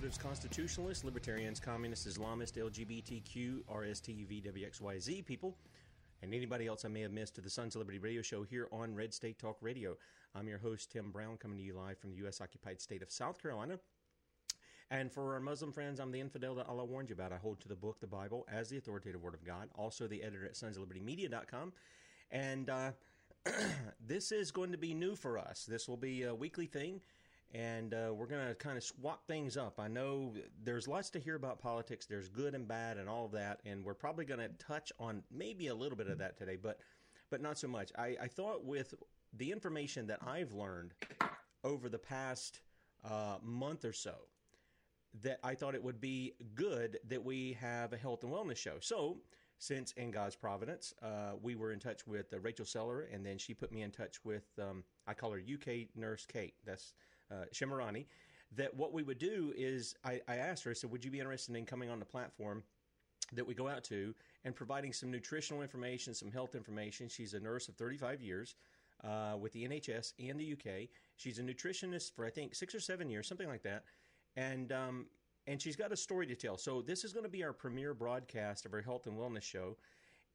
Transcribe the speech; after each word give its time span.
Conservatives, 0.00 0.22
constitutionalists, 0.22 1.04
libertarians, 1.04 1.60
communists, 1.60 2.06
Islamists, 2.06 2.56
LGBTQ, 2.56 3.62
RST, 3.70 4.26
VWXYZ 4.26 5.26
people, 5.26 5.54
and 6.22 6.32
anybody 6.32 6.66
else 6.66 6.86
I 6.86 6.88
may 6.88 7.02
have 7.02 7.12
missed 7.12 7.34
to 7.34 7.42
the 7.42 7.50
Sons 7.50 7.74
of 7.74 7.80
Liberty 7.80 7.98
radio 7.98 8.22
show 8.22 8.42
here 8.42 8.66
on 8.72 8.94
Red 8.94 9.12
State 9.12 9.38
Talk 9.38 9.58
Radio. 9.60 9.98
I'm 10.34 10.48
your 10.48 10.56
host, 10.56 10.90
Tim 10.90 11.10
Brown, 11.10 11.36
coming 11.36 11.58
to 11.58 11.62
you 11.62 11.74
live 11.74 11.98
from 11.98 12.12
the 12.12 12.16
U.S. 12.18 12.40
occupied 12.40 12.80
state 12.80 13.02
of 13.02 13.10
South 13.10 13.42
Carolina. 13.42 13.78
And 14.90 15.12
for 15.12 15.34
our 15.34 15.40
Muslim 15.40 15.70
friends, 15.70 16.00
I'm 16.00 16.12
the 16.12 16.20
infidel 16.20 16.54
that 16.54 16.66
Allah 16.66 16.86
warned 16.86 17.10
you 17.10 17.14
about. 17.14 17.32
I 17.32 17.36
hold 17.36 17.60
to 17.60 17.68
the 17.68 17.76
book, 17.76 18.00
the 18.00 18.06
Bible, 18.06 18.46
as 18.50 18.70
the 18.70 18.78
authoritative 18.78 19.22
word 19.22 19.34
of 19.34 19.44
God. 19.44 19.68
Also, 19.76 20.06
the 20.06 20.22
editor 20.22 20.46
at 20.46 20.54
sonsoflibertymedia.com. 20.54 21.74
And 22.30 22.70
uh, 22.70 22.92
this 24.06 24.32
is 24.32 24.50
going 24.50 24.72
to 24.72 24.78
be 24.78 24.94
new 24.94 25.14
for 25.14 25.36
us. 25.36 25.66
This 25.68 25.86
will 25.86 25.98
be 25.98 26.22
a 26.22 26.34
weekly 26.34 26.66
thing 26.66 27.02
and 27.52 27.94
uh, 27.94 28.12
we're 28.14 28.26
going 28.26 28.46
to 28.46 28.54
kind 28.54 28.76
of 28.76 28.84
swap 28.84 29.26
things 29.26 29.56
up. 29.56 29.80
I 29.80 29.88
know 29.88 30.32
there's 30.62 30.86
lots 30.86 31.10
to 31.10 31.18
hear 31.18 31.34
about 31.34 31.60
politics. 31.60 32.06
There's 32.06 32.28
good 32.28 32.54
and 32.54 32.66
bad 32.66 32.96
and 32.96 33.08
all 33.08 33.24
of 33.24 33.32
that, 33.32 33.60
and 33.66 33.84
we're 33.84 33.94
probably 33.94 34.24
going 34.24 34.40
to 34.40 34.48
touch 34.64 34.92
on 35.00 35.22
maybe 35.32 35.66
a 35.66 35.74
little 35.74 35.98
bit 35.98 36.08
of 36.08 36.18
that 36.18 36.36
today, 36.38 36.56
but 36.60 36.78
but 37.30 37.40
not 37.40 37.58
so 37.58 37.68
much. 37.68 37.92
I, 37.96 38.16
I 38.20 38.26
thought 38.26 38.64
with 38.64 38.94
the 39.36 39.52
information 39.52 40.08
that 40.08 40.18
I've 40.26 40.52
learned 40.52 40.94
over 41.62 41.88
the 41.88 41.98
past 41.98 42.60
uh, 43.04 43.36
month 43.42 43.84
or 43.84 43.92
so, 43.92 44.14
that 45.22 45.38
I 45.44 45.54
thought 45.54 45.74
it 45.76 45.82
would 45.82 46.00
be 46.00 46.34
good 46.54 46.98
that 47.08 47.24
we 47.24 47.56
have 47.60 47.92
a 47.92 47.96
health 47.96 48.22
and 48.22 48.32
wellness 48.32 48.56
show. 48.56 48.76
So. 48.80 49.18
Since 49.62 49.92
in 49.98 50.10
God's 50.10 50.36
providence, 50.36 50.94
uh, 51.02 51.32
we 51.42 51.54
were 51.54 51.70
in 51.70 51.78
touch 51.80 52.06
with 52.06 52.32
uh, 52.32 52.40
Rachel 52.40 52.64
Seller, 52.64 53.06
and 53.12 53.26
then 53.26 53.36
she 53.36 53.52
put 53.52 53.70
me 53.70 53.82
in 53.82 53.90
touch 53.90 54.24
with 54.24 54.46
um, 54.58 54.82
I 55.06 55.12
call 55.12 55.32
her 55.32 55.38
UK 55.38 55.94
Nurse 55.94 56.24
Kate. 56.24 56.54
That's 56.64 56.94
uh, 57.30 57.44
Shemirani, 57.52 58.06
that 58.56 58.74
what 58.74 58.92
we 58.92 59.02
would 59.02 59.18
do 59.18 59.52
is 59.56 59.94
I, 60.04 60.20
I 60.28 60.36
asked 60.36 60.64
her, 60.64 60.70
I 60.70 60.74
said, 60.74 60.90
would 60.90 61.04
you 61.04 61.10
be 61.10 61.20
interested 61.20 61.54
in 61.54 61.64
coming 61.64 61.90
on 61.90 61.98
the 61.98 62.04
platform 62.04 62.62
that 63.32 63.46
we 63.46 63.54
go 63.54 63.68
out 63.68 63.84
to 63.84 64.14
and 64.44 64.54
providing 64.54 64.92
some 64.92 65.10
nutritional 65.10 65.62
information, 65.62 66.14
some 66.14 66.32
health 66.32 66.54
information? 66.54 67.08
She's 67.08 67.34
a 67.34 67.40
nurse 67.40 67.68
of 67.68 67.76
35 67.76 68.20
years. 68.20 68.56
Uh, 69.02 69.34
with 69.40 69.50
the 69.54 69.66
NHS 69.66 70.12
and 70.18 70.38
the 70.38 70.52
UK, 70.52 70.90
she's 71.16 71.38
a 71.38 71.42
nutritionist 71.42 72.12
for 72.14 72.26
I 72.26 72.28
think 72.28 72.54
six 72.54 72.74
or 72.74 72.80
seven 72.80 73.08
years, 73.08 73.26
something 73.26 73.48
like 73.48 73.62
that, 73.62 73.84
and 74.36 74.72
um, 74.72 75.06
and 75.46 75.60
she's 75.60 75.74
got 75.74 75.90
a 75.90 75.96
story 75.96 76.26
to 76.26 76.34
tell. 76.34 76.58
So 76.58 76.82
this 76.82 77.02
is 77.02 77.14
going 77.14 77.24
to 77.24 77.30
be 77.30 77.42
our 77.42 77.54
premiere 77.54 77.94
broadcast 77.94 78.66
of 78.66 78.74
our 78.74 78.82
health 78.82 79.06
and 79.06 79.16
wellness 79.16 79.42
show. 79.42 79.76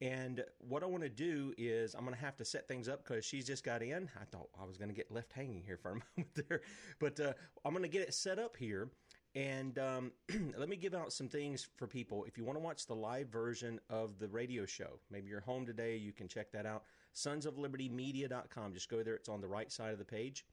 And 0.02 0.44
what 0.60 0.84
I 0.84 0.88
want 0.88 1.04
to 1.04 1.10
do 1.10 1.54
is 1.58 1.94
I'm 1.94 2.02
going 2.02 2.16
to 2.16 2.22
have 2.22 2.36
to 2.38 2.46
set 2.46 2.68
things 2.68 2.90
up 2.90 3.04
because 3.04 3.24
she's 3.24 3.48
just 3.48 3.64
got 3.64 3.82
in. 3.82 4.10
I 4.20 4.26
thought 4.26 4.50
I 4.60 4.66
was 4.66 4.78
going 4.78 4.90
to 4.90 4.96
get 4.96 5.10
left 5.10 5.32
hanging 5.32 5.64
here 5.66 5.78
for 5.78 5.92
a 5.92 5.94
moment 6.18 6.50
there, 6.50 6.62
but 7.00 7.20
uh, 7.20 7.34
I'm 7.64 7.72
going 7.72 7.84
to 7.84 7.90
get 7.90 8.02
it 8.02 8.14
set 8.14 8.38
up 8.38 8.58
here. 8.58 8.90
And 9.36 9.78
um, 9.80 10.12
let 10.58 10.70
me 10.70 10.78
give 10.78 10.94
out 10.94 11.12
some 11.12 11.28
things 11.28 11.68
for 11.76 11.88
people. 11.88 12.24
If 12.26 12.38
you 12.38 12.46
want 12.46 12.58
to 12.58 12.64
watch 12.64 12.88
the 12.88 12.96
live 12.96 13.28
version 13.28 13.80
of 13.90 14.18
the 14.20 14.28
radio 14.28 14.66
show, 14.66 15.00
maybe 15.12 15.30
you're 15.30 15.42
home 15.42 15.66
today, 15.66 15.98
you 15.98 16.14
can 16.14 16.28
check 16.28 16.52
that 16.54 16.66
out. 16.66 16.84
Sonsoflibertymedia.com. 17.14 18.74
Just 18.74 18.90
go 18.90 19.04
there. 19.04 19.16
It's 19.16 19.30
on 19.30 19.42
the 19.42 19.48
right 19.48 19.72
side 19.72 19.92
of 19.92 20.00
the 20.00 20.06
page. 20.06 20.46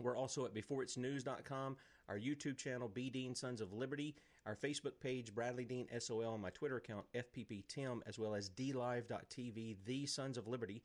We're 0.00 0.16
also 0.16 0.46
at 0.46 0.54
beforeitsnews.com, 0.54 1.76
our 2.08 2.18
YouTube 2.18 2.56
channel, 2.56 2.88
B 2.88 3.10
Dean 3.10 3.34
Sons 3.34 3.60
of 3.60 3.72
Liberty, 3.74 4.14
our 4.46 4.56
Facebook 4.56 5.00
page, 5.00 5.34
Bradley 5.34 5.64
Dean 5.64 5.86
SOL, 5.98 6.34
and 6.34 6.42
my 6.42 6.50
Twitter 6.50 6.76
account, 6.76 7.04
FPP 7.14 7.64
Tim, 7.68 8.02
as 8.06 8.18
well 8.18 8.34
as 8.34 8.50
DLive.tv, 8.50 9.76
The 9.84 10.06
Sons 10.06 10.36
of 10.36 10.48
Liberty. 10.48 10.82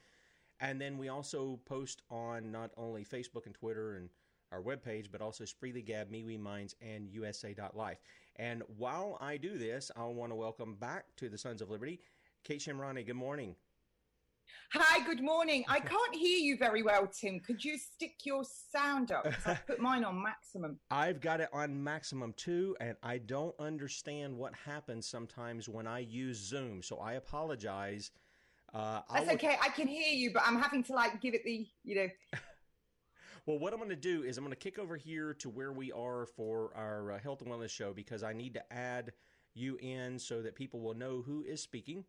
And 0.59 0.79
then 0.81 0.97
we 0.97 1.09
also 1.09 1.59
post 1.66 2.01
on 2.09 2.51
not 2.51 2.72
only 2.78 3.03
Facebook 3.03 3.46
and 3.46 3.56
Twitter 3.56 3.96
and 3.96 4.09
our 4.51 4.62
webpage, 4.62 5.12
but 5.12 5.22
also 5.22 5.44
Spreely 5.44 5.85
Gab, 5.85 6.12
MeWe 6.12 6.40
Minds, 6.40 6.75
and 6.81 7.09
USA.life. 7.09 8.00
And 8.38 8.63
while 8.78 9.17
I 9.19 9.38
do 9.38 9.57
this, 9.57 9.91
I 9.96 10.03
want 10.06 10.31
to 10.31 10.35
welcome 10.35 10.75
back 10.75 11.06
to 11.17 11.29
the 11.29 11.38
Sons 11.38 11.62
of 11.62 11.69
Liberty, 11.69 12.00
Kate 12.44 12.59
Shemirani. 12.59 13.06
Good 13.06 13.16
morning. 13.16 13.56
Hi, 14.74 15.06
good 15.06 15.22
morning. 15.22 15.63
I 15.68 15.80
can't 15.80 16.16
hear 16.16 16.38
you 16.38 16.58
very 16.58 16.84
well, 16.84 17.08
Tim. 17.08 17.40
Could 17.40 17.63
you 17.63 17.78
stick 17.78 18.16
your 18.25 18.44
sound 18.44 19.12
up? 19.12 19.25
I've 19.46 19.66
put 19.66 19.80
mine 19.80 20.03
on 20.03 20.22
maximum. 20.22 20.78
I've 20.91 21.22
got 21.22 21.40
it 21.40 21.50
on 21.53 21.84
maximum 21.84 22.34
too, 22.34 22.75
and 22.80 22.96
I 23.02 23.18
don't 23.19 23.56
understand 23.59 24.35
what 24.35 24.53
happens 24.56 25.08
sometimes 25.08 25.69
when 25.69 25.88
I 25.88 26.00
use 26.00 26.38
Zoom. 26.38 26.84
So 26.84 26.97
I 26.97 27.13
apologize. 27.13 28.12
Uh, 28.74 29.02
That's 29.13 29.30
okay. 29.31 29.58
I 29.62 29.69
can 29.69 29.88
hear 29.88 30.12
you, 30.12 30.31
but 30.34 30.44
I'm 30.46 30.62
having 30.62 30.84
to 30.84 30.94
like 30.94 31.22
give 31.22 31.34
it 31.34 31.44
the, 31.46 31.66
you 31.84 31.96
know. 31.96 32.08
Well, 33.46 33.59
what 33.59 33.72
I'm 33.72 33.79
going 33.79 33.90
to 33.91 33.96
do 33.96 34.24
is 34.24 34.38
I'm 34.38 34.44
going 34.44 34.52
to 34.52 34.59
kick 34.59 34.78
over 34.78 34.97
here 34.97 35.34
to 35.35 35.50
where 35.50 35.72
we 35.72 35.90
are 35.94 36.25
for 36.25 36.69
our 36.75 37.14
uh, 37.14 37.19
health 37.19 37.41
and 37.41 37.50
wellness 37.50 37.69
show 37.69 37.94
because 37.94 38.22
I 38.22 38.34
need 38.34 38.53
to 38.56 38.74
add 38.74 39.14
you 39.53 39.78
in 39.81 40.19
so 40.19 40.41
that 40.41 40.53
people 40.53 40.81
will 40.81 40.94
know 40.94 41.24
who 41.25 41.44
is 41.44 41.62
speaking. 41.62 42.03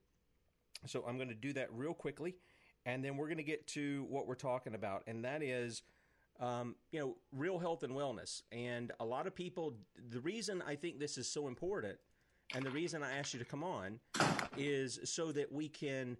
So 0.86 1.04
I'm 1.06 1.16
going 1.16 1.28
to 1.28 1.34
do 1.34 1.52
that 1.54 1.68
real 1.72 1.94
quickly, 1.94 2.36
and 2.86 3.04
then 3.04 3.16
we're 3.16 3.26
going 3.26 3.38
to 3.38 3.42
get 3.42 3.66
to 3.68 4.06
what 4.08 4.26
we're 4.26 4.34
talking 4.34 4.74
about, 4.74 5.02
and 5.06 5.24
that 5.24 5.42
is, 5.42 5.82
um, 6.40 6.76
you 6.92 7.00
know, 7.00 7.16
real 7.32 7.58
health 7.58 7.82
and 7.82 7.92
wellness. 7.92 8.42
And 8.52 8.92
a 9.00 9.04
lot 9.04 9.26
of 9.26 9.34
people, 9.34 9.74
the 10.10 10.20
reason 10.20 10.62
I 10.66 10.76
think 10.76 10.98
this 10.98 11.18
is 11.18 11.28
so 11.28 11.48
important, 11.48 11.98
and 12.54 12.64
the 12.64 12.70
reason 12.70 13.02
I 13.02 13.18
asked 13.18 13.34
you 13.34 13.40
to 13.40 13.44
come 13.44 13.64
on, 13.64 13.98
is 14.56 15.00
so 15.04 15.32
that 15.32 15.52
we 15.52 15.68
can 15.68 16.16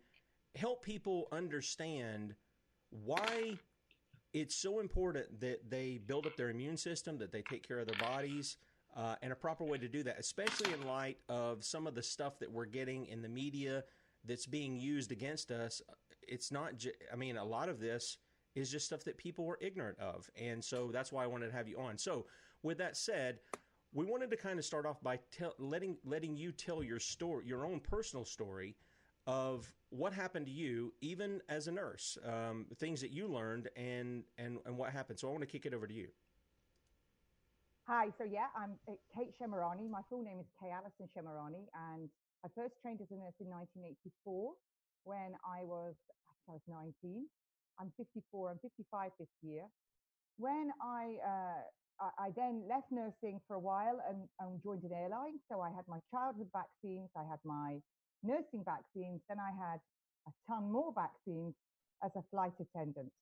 help 0.56 0.84
people 0.84 1.28
understand 1.32 2.34
why 2.90 3.58
it's 4.32 4.54
so 4.54 4.80
important 4.80 5.40
that 5.40 5.70
they 5.70 5.98
build 6.06 6.26
up 6.26 6.36
their 6.36 6.50
immune 6.50 6.76
system, 6.76 7.18
that 7.18 7.32
they 7.32 7.42
take 7.42 7.66
care 7.66 7.78
of 7.78 7.86
their 7.86 7.98
bodies, 7.98 8.56
uh, 8.96 9.14
and 9.22 9.32
a 9.32 9.36
proper 9.36 9.64
way 9.64 9.78
to 9.78 9.88
do 9.88 10.02
that, 10.02 10.18
especially 10.18 10.72
in 10.72 10.86
light 10.86 11.18
of 11.28 11.64
some 11.64 11.86
of 11.86 11.94
the 11.94 12.02
stuff 12.02 12.38
that 12.40 12.50
we're 12.50 12.66
getting 12.66 13.06
in 13.06 13.22
the 13.22 13.28
media 13.28 13.84
that's 14.24 14.46
being 14.46 14.76
used 14.76 15.12
against 15.12 15.50
us. 15.50 15.80
It's 16.22 16.52
not, 16.52 16.76
ju- 16.76 16.92
I 17.12 17.16
mean, 17.16 17.36
a 17.36 17.44
lot 17.44 17.68
of 17.68 17.80
this 17.80 18.18
is 18.54 18.70
just 18.70 18.86
stuff 18.86 19.04
that 19.04 19.16
people 19.16 19.44
were 19.44 19.58
ignorant 19.60 19.98
of. 19.98 20.28
And 20.36 20.62
so 20.62 20.90
that's 20.92 21.12
why 21.12 21.24
I 21.24 21.26
wanted 21.26 21.48
to 21.48 21.56
have 21.56 21.68
you 21.68 21.78
on. 21.78 21.96
So, 21.98 22.26
with 22.62 22.78
that 22.78 22.96
said, 22.96 23.38
we 23.92 24.04
wanted 24.04 24.30
to 24.30 24.36
kind 24.36 24.58
of 24.58 24.64
start 24.64 24.84
off 24.84 25.00
by 25.02 25.18
tell, 25.30 25.54
letting 25.58 25.96
letting 26.04 26.36
you 26.36 26.52
tell 26.52 26.82
your 26.82 26.98
story, 26.98 27.46
your 27.46 27.64
own 27.64 27.80
personal 27.80 28.24
story 28.24 28.76
of 29.26 29.72
what 29.90 30.12
happened 30.12 30.46
to 30.46 30.52
you, 30.52 30.92
even 31.00 31.40
as 31.48 31.68
a 31.68 31.72
nurse, 31.72 32.18
um, 32.26 32.66
things 32.78 33.00
that 33.00 33.10
you 33.10 33.28
learned, 33.28 33.68
and 33.76 34.24
and 34.36 34.58
and 34.66 34.76
what 34.76 34.90
happened. 34.90 35.18
So 35.18 35.28
I 35.28 35.30
want 35.30 35.42
to 35.42 35.46
kick 35.46 35.66
it 35.66 35.72
over 35.72 35.86
to 35.86 35.94
you. 35.94 36.08
Hi, 37.86 38.08
so 38.18 38.24
yeah, 38.24 38.48
I'm 38.54 38.72
uh, 38.86 38.92
Kate 39.16 39.32
Shemirani. 39.40 39.88
My 39.88 40.02
full 40.10 40.22
name 40.22 40.38
is 40.40 40.46
Kay 40.60 40.70
Allison 40.70 41.08
Shemirani, 41.16 41.64
and 41.92 42.10
I 42.44 42.48
first 42.56 42.74
trained 42.82 43.00
as 43.02 43.08
a 43.10 43.16
nurse 43.18 43.36
in 43.40 43.48
1984 43.50 44.54
when 45.04 45.34
I 45.46 45.64
was, 45.64 45.94
I 46.48 46.52
I 46.52 46.58
was 46.58 46.64
19. 46.68 47.26
I'm 47.80 47.92
54, 47.98 48.52
I'm 48.52 48.60
55 48.62 49.12
this 49.20 49.28
year. 49.42 49.64
When 50.38 50.70
I, 50.82 51.16
uh, 51.24 51.62
I, 52.00 52.28
I 52.28 52.30
then 52.36 52.64
left 52.68 52.90
nursing 52.92 53.40
for 53.48 53.56
a 53.56 53.60
while 53.60 54.00
and, 54.08 54.28
and 54.40 54.62
joined 54.62 54.84
an 54.84 54.92
airline. 54.94 55.40
So 55.50 55.60
I 55.60 55.70
had 55.70 55.84
my 55.88 56.00
childhood 56.10 56.50
vaccines, 56.54 57.10
I 57.16 57.24
had 57.24 57.40
my 57.44 57.80
nursing 58.22 58.64
vaccines, 58.64 59.20
then 59.28 59.38
I 59.40 59.52
had 59.52 59.80
a 60.28 60.32
ton 60.48 60.70
more 60.72 60.92
vaccines. 60.94 61.54
as 62.04 62.12
a 62.16 62.22
flight 62.30 62.52
attendant. 62.60 63.12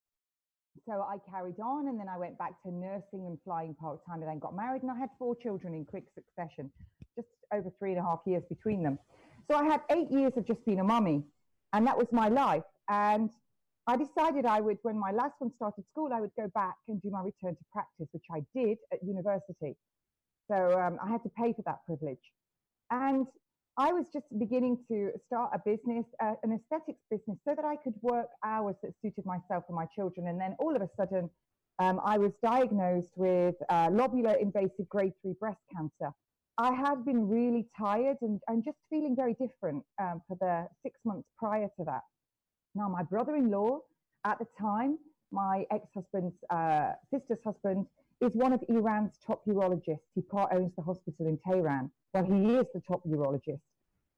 So 0.86 1.02
I 1.02 1.16
carried 1.30 1.58
on 1.60 1.88
and 1.88 1.98
then 1.98 2.08
I 2.08 2.18
went 2.18 2.38
back 2.38 2.60
to 2.64 2.70
nursing 2.70 3.26
and 3.26 3.38
flying 3.44 3.74
part 3.74 4.00
time 4.06 4.20
and 4.22 4.30
then 4.30 4.38
got 4.38 4.54
married 4.54 4.82
and 4.82 4.90
I 4.90 4.98
had 4.98 5.10
four 5.18 5.34
children 5.36 5.74
in 5.74 5.84
quick 5.84 6.04
succession, 6.14 6.70
just 7.16 7.28
over 7.52 7.70
three 7.78 7.92
and 7.92 8.00
a 8.00 8.02
half 8.02 8.20
years 8.26 8.42
between 8.48 8.82
them. 8.82 8.98
So 9.50 9.56
I 9.56 9.64
had 9.64 9.80
eight 9.90 10.10
years 10.10 10.32
of 10.36 10.46
just 10.46 10.64
being 10.64 10.80
a 10.80 10.84
mummy 10.84 11.24
and 11.72 11.86
that 11.86 11.96
was 11.96 12.06
my 12.12 12.28
life. 12.28 12.64
And 12.88 13.30
I 13.86 13.96
decided 13.96 14.46
I 14.46 14.60
would, 14.60 14.78
when 14.82 14.98
my 14.98 15.12
last 15.12 15.34
one 15.38 15.52
started 15.56 15.84
school, 15.92 16.10
I 16.12 16.20
would 16.20 16.32
go 16.36 16.48
back 16.54 16.76
and 16.88 17.00
do 17.00 17.10
my 17.10 17.20
return 17.22 17.54
to 17.54 17.64
practice, 17.72 18.08
which 18.12 18.24
I 18.32 18.42
did 18.54 18.78
at 18.92 18.98
university. 19.04 19.76
So 20.50 20.80
um, 20.80 20.98
I 21.02 21.10
had 21.10 21.22
to 21.22 21.30
pay 21.30 21.52
for 21.52 21.62
that 21.66 21.78
privilege. 21.86 22.18
And 22.90 23.26
I 23.78 23.92
was 23.92 24.06
just 24.10 24.24
beginning 24.38 24.78
to 24.88 25.10
start 25.26 25.50
a 25.52 25.58
business, 25.58 26.06
uh, 26.22 26.34
an 26.42 26.52
aesthetics 26.58 27.02
business, 27.10 27.36
so 27.46 27.54
that 27.54 27.64
I 27.64 27.76
could 27.76 27.92
work 28.00 28.28
hours 28.42 28.76
that 28.82 28.92
suited 29.02 29.26
myself 29.26 29.64
and 29.68 29.76
my 29.76 29.84
children. 29.94 30.28
And 30.28 30.40
then 30.40 30.56
all 30.58 30.74
of 30.74 30.80
a 30.80 30.88
sudden, 30.96 31.28
um, 31.78 32.00
I 32.02 32.16
was 32.16 32.32
diagnosed 32.42 33.10
with 33.16 33.54
uh, 33.68 33.88
lobular 33.88 34.40
invasive 34.40 34.88
grade 34.88 35.12
three 35.20 35.34
breast 35.38 35.60
cancer. 35.74 36.14
I 36.56 36.72
had 36.72 37.04
been 37.04 37.28
really 37.28 37.66
tired 37.78 38.16
and, 38.22 38.40
and 38.48 38.64
just 38.64 38.78
feeling 38.88 39.14
very 39.14 39.34
different 39.34 39.84
um, 40.00 40.22
for 40.26 40.38
the 40.40 40.66
six 40.82 40.98
months 41.04 41.28
prior 41.38 41.68
to 41.78 41.84
that. 41.84 42.00
Now, 42.74 42.88
my 42.88 43.02
brother 43.02 43.36
in 43.36 43.50
law 43.50 43.80
at 44.24 44.38
the 44.38 44.46
time, 44.58 44.98
my 45.30 45.66
ex 45.70 45.84
husband's 45.94 46.34
uh, 46.48 46.92
sister's 47.12 47.40
husband, 47.44 47.84
is 48.20 48.32
one 48.34 48.52
of 48.52 48.62
Iran's 48.68 49.18
top 49.26 49.44
urologists. 49.46 50.00
He 50.14 50.22
part 50.22 50.52
owns 50.52 50.72
the 50.76 50.82
hospital 50.82 51.26
in 51.26 51.38
Tehran. 51.38 51.90
Well, 52.14 52.24
he 52.24 52.54
is 52.54 52.66
the 52.72 52.80
top 52.86 53.02
urologist. 53.06 53.60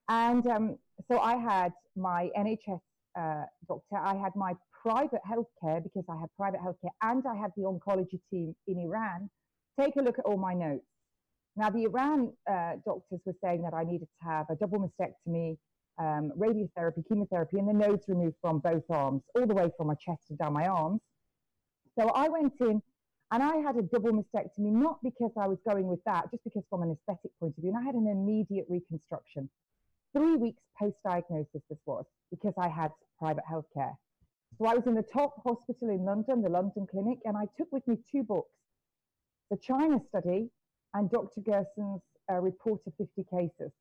And 0.09 0.47
um, 0.47 0.79
so 1.11 1.19
I 1.19 1.37
had 1.37 1.73
my 1.97 2.31
NHS 2.39 2.81
uh, 3.19 3.45
doctor, 3.67 3.97
I 3.97 4.15
had 4.15 4.35
my 4.37 4.55
private 4.83 5.21
healthcare 5.29 5.83
because 5.83 6.05
I 6.09 6.17
had 6.17 6.29
private 6.37 6.61
healthcare, 6.61 6.91
and 7.03 7.25
I 7.27 7.35
had 7.35 7.51
the 7.57 7.65
oncology 7.65 8.21
team 8.31 8.55
in 8.67 8.79
Iran 8.79 9.29
take 9.79 9.97
a 9.97 10.03
look 10.03 10.19
at 10.19 10.25
all 10.25 10.37
my 10.37 10.55
notes. 10.55 10.87
Now, 11.57 11.71
the 11.71 11.85
Iran 11.85 12.33
uh, 12.49 12.75
doctors 12.85 13.21
were 13.27 13.35
saying 13.43 13.63
that 13.63 13.75
I 13.75 13.83
needed 13.83 14.09
to 14.23 14.29
have 14.29 14.47
a 14.51 14.55
double 14.55 14.79
mastectomy, 14.79 15.57
um, 15.99 16.33
radiotherapy, 16.39 17.07
chemotherapy, 17.09 17.59
and 17.59 17.69
the 17.69 17.73
nodes 17.73 18.05
removed 18.07 18.37
from 18.41 18.61
both 18.61 18.85
arms, 18.89 19.23
all 19.35 19.47
the 19.47 19.55
way 19.55 19.69
from 19.77 19.89
my 19.89 19.95
chest 19.95 20.23
and 20.31 20.39
down 20.39 20.53
my 20.53 20.67
arms. 20.67 21.01
So 21.99 22.09
I 22.11 22.29
went 22.29 22.55
in 22.61 22.81
and 23.31 23.43
I 23.43 23.57
had 23.57 23.77
a 23.77 23.83
double 23.83 24.13
mastectomy, 24.13 24.73
not 24.73 24.99
because 25.03 25.33
I 25.39 25.47
was 25.47 25.59
going 25.69 25.87
with 25.87 26.03
that, 26.05 26.31
just 26.31 26.45
because 26.45 26.63
from 26.71 26.83
an 26.83 26.97
aesthetic 26.97 27.31
point 27.39 27.55
of 27.57 27.63
view. 27.63 27.71
And 27.71 27.79
I 27.79 27.83
had 27.83 27.95
an 27.95 28.07
immediate 28.07 28.67
reconstruction. 28.69 29.51
Three 30.17 30.37
weeks 30.37 30.63
post 30.79 30.97
diagnosis, 31.05 31.63
this 31.69 31.79
was 31.85 32.07
because 32.31 32.55
I 32.59 32.69
had 32.69 32.91
private 33.19 33.45
healthcare. 33.51 33.95
So 34.57 34.67
I 34.67 34.75
was 34.75 34.87
in 34.87 34.95
the 34.95 35.03
top 35.03 35.43
hospital 35.45 35.91
in 35.91 36.05
London, 36.05 36.43
the 36.43 36.49
London 36.49 36.87
Clinic, 36.91 37.19
and 37.27 37.37
I 37.37 37.45
took 37.57 37.71
with 37.71 37.87
me 37.87 37.99
two 38.11 38.23
books 38.23 38.51
the 39.51 39.57
China 39.57 39.99
study 40.09 40.51
and 40.95 41.11
Dr. 41.11 41.41
Gerson's 41.41 42.03
uh, 42.31 42.35
report 42.35 42.81
of 42.87 42.93
50 42.99 43.25
cases. 43.31 43.73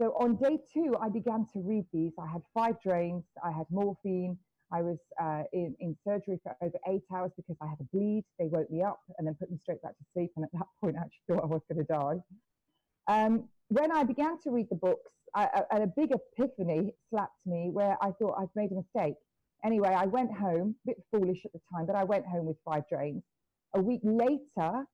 So 0.00 0.12
on 0.18 0.36
day 0.36 0.58
two, 0.72 0.96
I 1.00 1.10
began 1.10 1.46
to 1.52 1.60
read 1.60 1.84
these. 1.92 2.12
I 2.18 2.26
had 2.26 2.42
five 2.54 2.80
drains, 2.82 3.24
I 3.44 3.50
had 3.50 3.66
morphine, 3.70 4.38
I 4.72 4.82
was 4.82 4.98
uh, 5.20 5.42
in, 5.52 5.74
in 5.80 5.96
surgery 6.06 6.38
for 6.42 6.54
over 6.62 6.78
eight 6.88 7.02
hours 7.12 7.32
because 7.36 7.56
I 7.60 7.66
had 7.66 7.78
a 7.80 7.84
bleed. 7.96 8.24
They 8.38 8.46
woke 8.46 8.70
me 8.70 8.82
up 8.82 9.00
and 9.18 9.26
then 9.26 9.34
put 9.34 9.50
me 9.50 9.58
straight 9.62 9.82
back 9.82 9.96
to 9.98 10.04
sleep. 10.14 10.30
And 10.36 10.44
at 10.44 10.52
that 10.52 10.66
point, 10.80 10.96
I 10.96 11.00
actually 11.00 11.22
thought 11.28 11.42
I 11.42 11.46
was 11.46 11.62
going 11.68 11.84
to 11.84 11.92
die. 11.92 12.20
Um, 13.08 13.44
when 13.68 13.90
I 13.90 14.04
began 14.04 14.38
to 14.42 14.50
read 14.50 14.68
the 14.70 14.76
books, 14.76 15.10
a 15.34 15.86
big 15.96 16.12
epiphany 16.12 16.92
slapped 17.08 17.46
me 17.46 17.70
where 17.72 17.96
I 18.02 18.10
thought 18.12 18.34
I'd 18.38 18.48
made 18.54 18.72
a 18.72 18.74
mistake. 18.74 19.14
Anyway, 19.64 19.88
I 19.88 20.06
went 20.06 20.32
home, 20.32 20.74
a 20.84 20.88
bit 20.88 21.02
foolish 21.12 21.38
at 21.44 21.52
the 21.52 21.60
time, 21.72 21.86
but 21.86 21.94
I 21.94 22.04
went 22.04 22.26
home 22.26 22.46
with 22.46 22.56
five 22.64 22.84
drains. 22.88 23.22
A 23.74 23.80
week 23.80 24.00
later, 24.02 24.84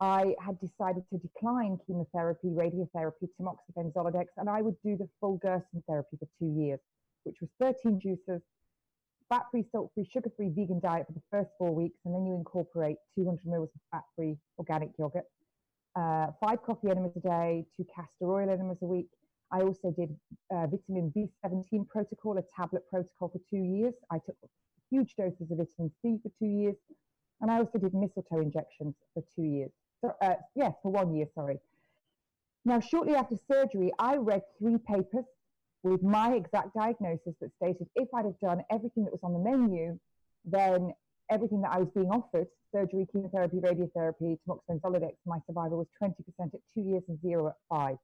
I 0.00 0.34
had 0.44 0.58
decided 0.58 1.04
to 1.10 1.18
decline 1.18 1.78
chemotherapy, 1.86 2.48
radiotherapy, 2.48 3.28
tamoxifen, 3.40 3.92
Zoladex, 3.92 4.26
and 4.36 4.50
I 4.50 4.62
would 4.62 4.76
do 4.84 4.96
the 4.96 5.08
full 5.20 5.36
Gerson 5.36 5.82
therapy 5.86 6.16
for 6.18 6.26
two 6.40 6.52
years, 6.60 6.80
which 7.22 7.36
was 7.40 7.50
13 7.60 8.00
juices, 8.00 8.42
fat-free, 9.32 9.64
salt-free, 9.72 10.06
sugar-free 10.12 10.50
vegan 10.50 10.78
diet 10.80 11.06
for 11.06 11.14
the 11.14 11.22
first 11.30 11.50
four 11.56 11.74
weeks, 11.74 11.98
and 12.04 12.14
then 12.14 12.26
you 12.26 12.34
incorporate 12.34 12.96
200 13.14 13.40
mils 13.46 13.70
of 13.74 13.80
fat-free 13.90 14.36
organic 14.58 14.90
yogurt, 14.98 15.24
uh, 15.96 16.26
five 16.44 16.62
coffee 16.62 16.90
enemas 16.90 17.12
a 17.16 17.20
day, 17.20 17.64
two 17.74 17.86
castor 17.94 18.30
oil 18.30 18.50
enemas 18.50 18.76
a 18.82 18.86
week. 18.86 19.08
I 19.50 19.60
also 19.60 19.90
did 19.90 20.14
uh, 20.54 20.66
vitamin 20.66 21.12
B17 21.16 21.88
protocol, 21.88 22.36
a 22.36 22.42
tablet 22.54 22.82
protocol 22.90 23.28
for 23.30 23.40
two 23.48 23.62
years. 23.62 23.94
I 24.10 24.18
took 24.18 24.36
huge 24.90 25.14
doses 25.16 25.50
of 25.50 25.58
vitamin 25.58 25.90
C 26.02 26.18
for 26.22 26.30
two 26.38 26.50
years, 26.50 26.76
and 27.40 27.50
I 27.50 27.58
also 27.58 27.78
did 27.78 27.94
mistletoe 27.94 28.40
injections 28.40 28.94
for 29.14 29.22
two 29.34 29.44
years. 29.44 29.70
So, 30.02 30.12
uh, 30.20 30.34
yes, 30.54 30.74
for 30.82 30.92
one 30.92 31.14
year, 31.14 31.26
sorry. 31.34 31.58
Now, 32.66 32.80
shortly 32.80 33.14
after 33.14 33.36
surgery, 33.50 33.92
I 33.98 34.16
read 34.16 34.42
three 34.58 34.76
papers 34.78 35.24
with 35.82 36.02
my 36.02 36.34
exact 36.34 36.74
diagnosis 36.74 37.34
that 37.40 37.50
stated 37.56 37.86
if 37.96 38.08
I'd 38.14 38.24
have 38.24 38.38
done 38.40 38.62
everything 38.70 39.04
that 39.04 39.12
was 39.12 39.20
on 39.22 39.32
the 39.32 39.38
menu, 39.38 39.98
then 40.44 40.92
everything 41.30 41.62
that 41.62 41.72
I 41.72 41.78
was 41.78 41.88
being 41.94 42.10
offered 42.10 42.46
surgery, 42.74 43.06
chemotherapy, 43.12 43.58
radiotherapy, 43.58 44.38
tamoxifen, 44.48 44.80
Zoladex 44.80 45.12
my 45.26 45.38
survival 45.46 45.78
was 45.78 45.86
20% 46.02 46.14
at 46.40 46.60
two 46.74 46.80
years 46.80 47.02
and 47.08 47.20
zero 47.20 47.48
at 47.48 47.56
five. 47.68 47.96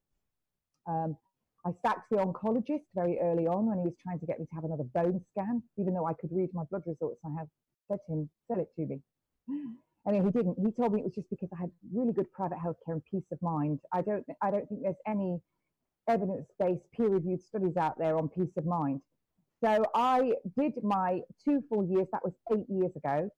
Um, 0.87 1.17
I 1.65 1.71
sacked 1.85 2.11
the 2.11 2.19
oncologist 2.19 2.85
very 2.95 3.19
early 3.21 3.47
on 3.47 3.67
when 3.67 3.79
he 3.79 3.85
was 3.85 3.95
trying 4.03 4.21
to 4.21 4.27
get 4.27 4.39
me 4.39 4.47
to 4.47 4.55
have 4.55 4.65
another 4.65 4.85
bone 4.85 5.25
scan, 5.33 5.63
even 5.77 5.95
though 5.95 6.07
I 6.07 6.15
could 6.15 6.31
read 6.33 6.51
my 6.55 6.65
blood 6.71 6.83
results. 6.87 7.19
I 7.25 7.31
have 7.39 7.49
said 7.91 7.99
to 8.07 8.13
him, 8.13 8.31
sell 8.47 8.61
it 8.61 8.69
to 8.77 8.87
me. 8.87 9.01
Anyway, 10.07 10.27
he 10.27 10.31
didn't. 10.31 10.57
He 10.59 10.71
told 10.71 10.93
me 10.93 11.01
it 11.01 11.05
was 11.05 11.15
just 11.15 11.29
because 11.29 11.49
I 11.53 11.61
had 11.63 11.71
really 11.93 12.13
good 12.13 12.31
private 12.33 12.59
healthcare 12.59 12.95
and 12.95 13.03
peace 13.11 13.25
of 13.33 13.43
mind. 13.43 13.81
I 13.93 14.01
don't, 14.01 14.25
I 14.41 14.51
don't 14.51 14.67
think 14.69 14.83
there's 14.83 14.95
any 15.07 15.41
evidence-based 16.09 16.83
peer-reviewed 16.97 17.43
studies 17.43 17.77
out 17.77 17.99
there 17.99 18.17
on 18.17 18.29
peace 18.29 18.57
of 18.57 18.67
mind. 18.67 19.01
So 19.63 19.85
I 19.95 20.35
did 20.59 20.73
my 20.83 21.21
two 21.45 21.63
full 21.69 21.85
years. 21.85 22.07
That 22.13 22.25
was 22.25 22.33
eight 22.53 22.67
years 22.69 22.95
ago, 22.97 23.29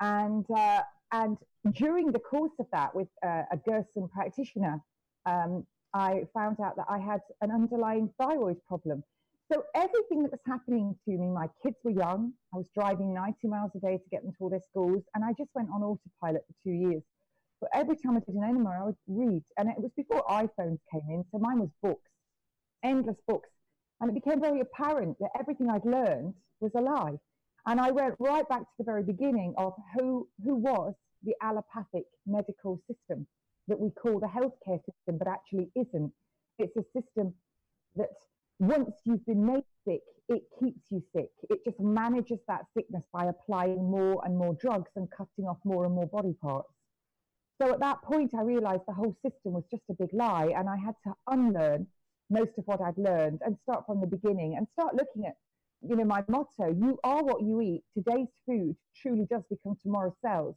and 0.00 0.44
uh, 0.50 0.82
and 1.12 1.36
during 1.72 2.10
the 2.10 2.18
course 2.18 2.52
of 2.58 2.66
that, 2.72 2.94
with 2.94 3.08
uh, 3.24 3.42
a 3.52 3.56
Gerson 3.56 4.08
practitioner, 4.12 4.80
um, 5.26 5.64
I 5.94 6.24
found 6.34 6.58
out 6.60 6.76
that 6.76 6.86
I 6.88 6.98
had 6.98 7.20
an 7.40 7.50
underlying 7.50 8.10
thyroid 8.18 8.56
problem. 8.66 9.02
So 9.52 9.64
everything 9.74 10.22
that 10.22 10.30
was 10.30 10.40
happening 10.46 10.94
to 11.06 11.10
me, 11.10 11.28
my 11.28 11.48
kids 11.62 11.76
were 11.82 11.90
young. 11.90 12.32
I 12.54 12.58
was 12.58 12.66
driving 12.72 13.12
90 13.12 13.48
miles 13.48 13.72
a 13.74 13.80
day 13.80 13.96
to 13.96 14.10
get 14.10 14.22
them 14.22 14.32
to 14.32 14.36
all 14.40 14.50
their 14.50 14.60
schools, 14.70 15.02
and 15.14 15.24
I 15.24 15.32
just 15.36 15.50
went 15.54 15.68
on 15.72 15.82
autopilot 15.82 16.42
for 16.46 16.54
two 16.64 16.72
years. 16.72 17.02
But 17.60 17.70
every 17.74 17.96
time 17.96 18.16
I 18.16 18.20
did 18.20 18.36
an 18.36 18.44
enema, 18.44 18.70
I 18.70 18.84
would 18.84 18.96
read, 19.08 19.42
and 19.58 19.68
it 19.68 19.78
was 19.78 19.90
before 19.96 20.22
iPhones 20.30 20.78
came 20.92 21.02
in, 21.10 21.24
so 21.32 21.38
mine 21.38 21.58
was 21.58 21.70
books, 21.82 22.10
endless 22.82 23.16
books, 23.26 23.48
and 24.00 24.10
it 24.10 24.14
became 24.14 24.40
very 24.40 24.60
apparent 24.60 25.18
that 25.20 25.30
everything 25.38 25.68
I'd 25.68 25.84
learned 25.84 26.34
was 26.60 26.72
a 26.74 26.80
lie. 26.80 27.18
And 27.66 27.80
I 27.80 27.90
went 27.90 28.14
right 28.18 28.48
back 28.48 28.60
to 28.60 28.76
the 28.78 28.84
very 28.84 29.02
beginning 29.02 29.54
of 29.58 29.74
who 29.94 30.28
who 30.44 30.54
was 30.54 30.94
the 31.22 31.34
allopathic 31.42 32.04
medical 32.26 32.80
system 32.86 33.26
that 33.68 33.78
we 33.78 33.90
call 33.90 34.18
the 34.18 34.26
healthcare 34.26 34.80
system, 34.84 35.18
but 35.18 35.28
actually 35.28 35.70
isn't. 35.76 36.12
It's 36.58 36.76
a 36.76 36.84
system 36.98 37.34
that 37.96 38.10
once 38.58 38.92
you've 39.04 39.24
been 39.26 39.44
made 39.44 39.64
sick, 39.86 40.02
it 40.28 40.42
keeps 40.58 40.80
you 40.90 41.02
sick. 41.14 41.30
It 41.48 41.64
just 41.64 41.80
manages 41.80 42.38
that 42.48 42.66
sickness 42.76 43.02
by 43.12 43.26
applying 43.26 43.90
more 43.90 44.22
and 44.24 44.36
more 44.36 44.54
drugs 44.54 44.90
and 44.96 45.08
cutting 45.10 45.46
off 45.46 45.58
more 45.64 45.84
and 45.84 45.94
more 45.94 46.06
body 46.06 46.34
parts. 46.40 46.68
So 47.60 47.72
at 47.72 47.80
that 47.80 48.02
point, 48.02 48.32
I 48.34 48.42
realized 48.42 48.82
the 48.86 48.94
whole 48.94 49.14
system 49.22 49.52
was 49.52 49.64
just 49.70 49.82
a 49.90 49.94
big 49.94 50.10
lie, 50.12 50.52
and 50.56 50.68
I 50.68 50.76
had 50.76 50.94
to 51.04 51.14
unlearn 51.26 51.86
most 52.30 52.52
of 52.58 52.66
what 52.66 52.80
I'd 52.80 52.96
learned 52.96 53.40
and 53.44 53.56
start 53.62 53.84
from 53.86 54.00
the 54.00 54.06
beginning 54.06 54.56
and 54.56 54.66
start 54.72 54.94
looking 54.94 55.26
at, 55.26 55.34
you 55.82 55.96
know, 55.96 56.04
my 56.04 56.22
motto 56.28 56.68
you 56.68 56.98
are 57.04 57.22
what 57.22 57.42
you 57.42 57.60
eat. 57.60 57.82
Today's 57.94 58.28
food 58.46 58.76
truly 58.94 59.26
does 59.30 59.42
become 59.50 59.76
tomorrow's 59.82 60.14
cells. 60.22 60.54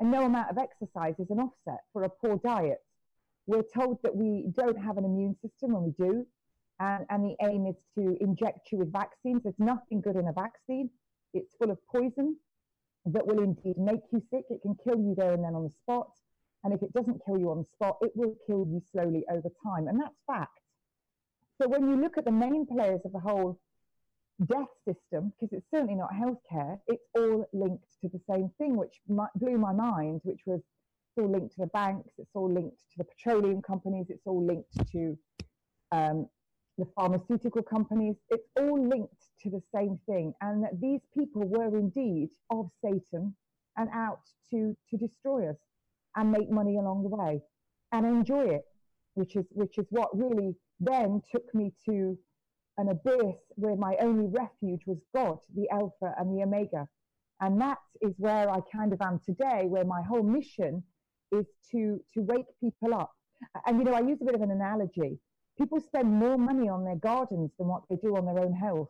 And 0.00 0.10
no 0.10 0.24
amount 0.24 0.50
of 0.50 0.58
exercise 0.58 1.14
is 1.18 1.30
an 1.30 1.38
offset 1.38 1.80
for 1.92 2.04
a 2.04 2.08
poor 2.08 2.38
diet. 2.38 2.82
We're 3.46 3.62
told 3.74 3.98
that 4.02 4.16
we 4.16 4.46
don't 4.56 4.78
have 4.82 4.96
an 4.96 5.04
immune 5.04 5.36
system 5.42 5.72
when 5.72 5.84
we 5.84 5.92
do. 5.98 6.26
And, 6.80 7.06
and 7.10 7.24
the 7.24 7.36
aim 7.46 7.66
is 7.66 7.76
to 7.96 8.16
inject 8.20 8.72
you 8.72 8.78
with 8.78 8.92
vaccines. 8.92 9.42
There's 9.44 9.54
nothing 9.58 10.00
good 10.00 10.16
in 10.16 10.26
a 10.26 10.32
vaccine. 10.32 10.90
It's 11.32 11.54
full 11.56 11.70
of 11.70 11.78
poison 11.86 12.36
that 13.06 13.26
will 13.26 13.42
indeed 13.42 13.76
make 13.78 14.00
you 14.12 14.22
sick. 14.30 14.44
It 14.50 14.62
can 14.62 14.76
kill 14.82 14.98
you 14.98 15.14
there 15.16 15.32
and 15.32 15.44
then 15.44 15.54
on 15.54 15.64
the 15.64 15.72
spot. 15.82 16.10
And 16.64 16.72
if 16.72 16.82
it 16.82 16.92
doesn't 16.92 17.22
kill 17.26 17.38
you 17.38 17.50
on 17.50 17.58
the 17.58 17.66
spot, 17.74 17.98
it 18.00 18.12
will 18.14 18.34
kill 18.46 18.66
you 18.66 18.82
slowly 18.90 19.24
over 19.30 19.50
time. 19.62 19.86
And 19.86 20.00
that's 20.00 20.16
fact. 20.26 20.58
So 21.60 21.68
when 21.68 21.88
you 21.88 22.00
look 22.00 22.18
at 22.18 22.24
the 22.24 22.32
main 22.32 22.66
players 22.66 23.00
of 23.04 23.12
the 23.12 23.20
whole 23.20 23.60
death 24.46 24.68
system, 24.84 25.32
because 25.32 25.52
it's 25.52 25.70
certainly 25.70 25.94
not 25.94 26.10
healthcare, 26.12 26.78
it's 26.88 27.04
all 27.14 27.48
linked 27.52 27.86
to 28.00 28.08
the 28.08 28.20
same 28.28 28.50
thing, 28.58 28.76
which 28.76 29.00
blew 29.06 29.58
my 29.58 29.72
mind, 29.72 30.20
which 30.24 30.40
was 30.46 30.60
all 31.16 31.30
linked 31.30 31.54
to 31.54 31.60
the 31.60 31.68
banks, 31.68 32.10
it's 32.18 32.34
all 32.34 32.52
linked 32.52 32.78
to 32.90 32.98
the 32.98 33.04
petroleum 33.04 33.62
companies, 33.62 34.06
it's 34.08 34.26
all 34.26 34.44
linked 34.44 34.90
to 34.90 35.16
um, 35.92 36.28
the 36.76 36.86
pharmaceutical 36.96 37.62
companies, 37.62 38.16
it's 38.30 38.48
all 38.58 38.88
linked 38.88 39.30
to 39.40 39.50
the 39.50 39.62
same 39.72 39.98
thing. 40.06 40.34
And 40.40 40.64
that 40.64 40.80
these 40.80 41.00
people 41.16 41.46
were 41.46 41.76
indeed 41.76 42.30
of 42.50 42.70
Satan 42.84 43.36
and 43.76 43.88
out 43.92 44.22
to, 44.50 44.76
to 44.90 44.96
destroy 44.96 45.50
us 45.50 45.56
and 46.16 46.32
make 46.32 46.50
money 46.50 46.78
along 46.78 47.02
the 47.02 47.16
way 47.16 47.42
and 47.92 48.04
enjoy 48.06 48.46
it, 48.46 48.64
which 49.14 49.36
is, 49.36 49.44
which 49.50 49.78
is 49.78 49.86
what 49.90 50.16
really 50.16 50.54
then 50.80 51.22
took 51.30 51.54
me 51.54 51.72
to 51.88 52.18
an 52.78 52.88
abyss 52.88 53.36
where 53.54 53.76
my 53.76 53.96
only 54.00 54.26
refuge 54.26 54.82
was 54.86 54.98
God, 55.14 55.38
the 55.54 55.68
Alpha 55.70 56.14
and 56.18 56.36
the 56.36 56.42
Omega. 56.42 56.88
And 57.40 57.60
that 57.60 57.78
is 58.00 58.14
where 58.18 58.50
I 58.50 58.60
kind 58.72 58.92
of 58.92 59.00
am 59.00 59.20
today, 59.24 59.66
where 59.66 59.84
my 59.84 60.02
whole 60.02 60.22
mission 60.22 60.82
is 61.32 61.46
to, 61.70 62.00
to 62.14 62.22
wake 62.22 62.46
people 62.60 62.94
up. 62.94 63.12
And, 63.66 63.78
you 63.78 63.84
know, 63.84 63.94
I 63.94 64.00
use 64.00 64.18
a 64.22 64.24
bit 64.24 64.34
of 64.34 64.42
an 64.42 64.50
analogy. 64.50 65.18
People 65.58 65.80
spend 65.80 66.10
more 66.10 66.38
money 66.38 66.68
on 66.68 66.84
their 66.84 66.96
gardens 66.96 67.50
than 67.58 67.68
what 67.68 67.82
they 67.88 67.96
do 67.96 68.16
on 68.16 68.24
their 68.24 68.38
own 68.38 68.52
health. 68.52 68.88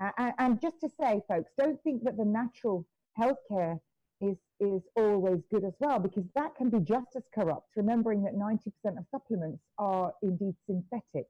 And, 0.00 0.32
and 0.38 0.60
just 0.60 0.80
to 0.80 0.88
say, 1.00 1.20
folks, 1.28 1.50
don't 1.58 1.82
think 1.82 2.04
that 2.04 2.16
the 2.16 2.24
natural 2.24 2.86
healthcare 3.18 3.80
is, 4.20 4.36
is 4.60 4.82
always 4.96 5.40
good 5.50 5.64
as 5.64 5.74
well, 5.78 5.98
because 5.98 6.24
that 6.34 6.54
can 6.56 6.70
be 6.70 6.80
just 6.80 7.08
as 7.16 7.22
corrupt, 7.34 7.68
remembering 7.76 8.22
that 8.22 8.34
90% 8.34 8.58
of 8.98 9.04
supplements 9.10 9.62
are 9.78 10.12
indeed 10.22 10.54
synthetic. 10.66 11.26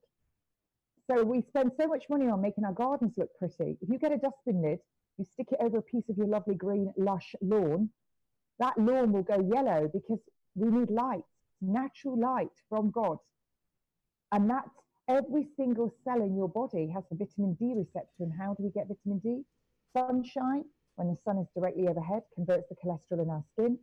So 1.10 1.24
we 1.24 1.42
spend 1.42 1.72
so 1.80 1.86
much 1.86 2.04
money 2.10 2.28
on 2.28 2.40
making 2.40 2.64
our 2.64 2.72
gardens 2.72 3.14
look 3.16 3.30
pretty. 3.38 3.78
If 3.80 3.88
you 3.88 3.98
get 3.98 4.12
a 4.12 4.18
dustbin 4.18 4.62
lid, 4.62 4.78
you 5.16 5.24
stick 5.24 5.48
it 5.52 5.58
over 5.60 5.78
a 5.78 5.82
piece 5.82 6.08
of 6.08 6.16
your 6.16 6.26
lovely 6.26 6.54
green, 6.54 6.92
lush 6.96 7.34
lawn, 7.40 7.90
that 8.58 8.76
lawn 8.78 9.12
will 9.12 9.22
go 9.22 9.40
yellow 9.40 9.88
because 9.92 10.20
we 10.54 10.68
need 10.68 10.90
light, 10.90 11.24
natural 11.60 12.18
light 12.18 12.50
from 12.68 12.90
God. 12.90 13.18
And 14.32 14.50
that's 14.50 14.70
every 15.08 15.46
single 15.56 15.94
cell 16.04 16.20
in 16.20 16.36
your 16.36 16.48
body 16.48 16.88
has 16.94 17.04
a 17.10 17.14
vitamin 17.14 17.54
D 17.54 17.72
receptor. 17.76 18.20
And 18.20 18.32
how 18.38 18.54
do 18.54 18.64
we 18.64 18.70
get 18.70 18.88
vitamin 18.88 19.18
D? 19.20 19.44
Sunshine, 19.96 20.64
when 20.98 21.08
the 21.08 21.16
sun 21.24 21.38
is 21.38 21.46
directly 21.54 21.86
overhead, 21.86 22.22
converts 22.34 22.64
the 22.68 22.74
cholesterol 22.74 23.22
in 23.22 23.30
our 23.30 23.44
skin. 23.52 23.78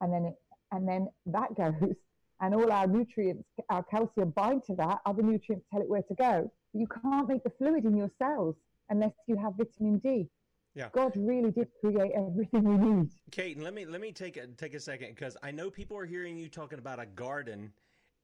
And 0.00 0.10
then 0.10 0.24
it, 0.24 0.34
and 0.72 0.88
then 0.88 1.08
that 1.26 1.54
goes 1.56 1.94
and 2.40 2.54
all 2.54 2.72
our 2.72 2.86
nutrients, 2.86 3.44
our 3.68 3.82
calcium 3.82 4.30
bind 4.30 4.62
to 4.66 4.74
that. 4.76 5.00
Other 5.04 5.22
nutrients 5.22 5.66
tell 5.70 5.82
it 5.82 5.88
where 5.88 6.02
to 6.02 6.14
go. 6.14 6.50
But 6.72 6.80
you 6.80 6.86
can't 6.86 7.28
make 7.28 7.44
the 7.44 7.52
fluid 7.58 7.84
in 7.84 7.96
your 7.96 8.10
cells 8.18 8.54
unless 8.88 9.12
you 9.26 9.36
have 9.36 9.52
vitamin 9.58 9.98
D. 9.98 10.26
Yeah. 10.74 10.88
God 10.92 11.12
really 11.16 11.50
did 11.50 11.68
create 11.80 12.12
everything 12.16 12.64
we 12.64 12.76
need. 12.76 13.10
Kate, 13.30 13.60
let 13.60 13.74
me 13.74 13.84
let 13.84 14.00
me 14.00 14.12
take 14.12 14.36
a 14.36 14.46
take 14.46 14.72
a 14.72 14.80
second 14.80 15.14
because 15.16 15.36
I 15.42 15.50
know 15.50 15.68
people 15.68 15.98
are 15.98 16.06
hearing 16.06 16.38
you 16.38 16.48
talking 16.48 16.78
about 16.78 16.98
a 16.98 17.06
garden, 17.06 17.72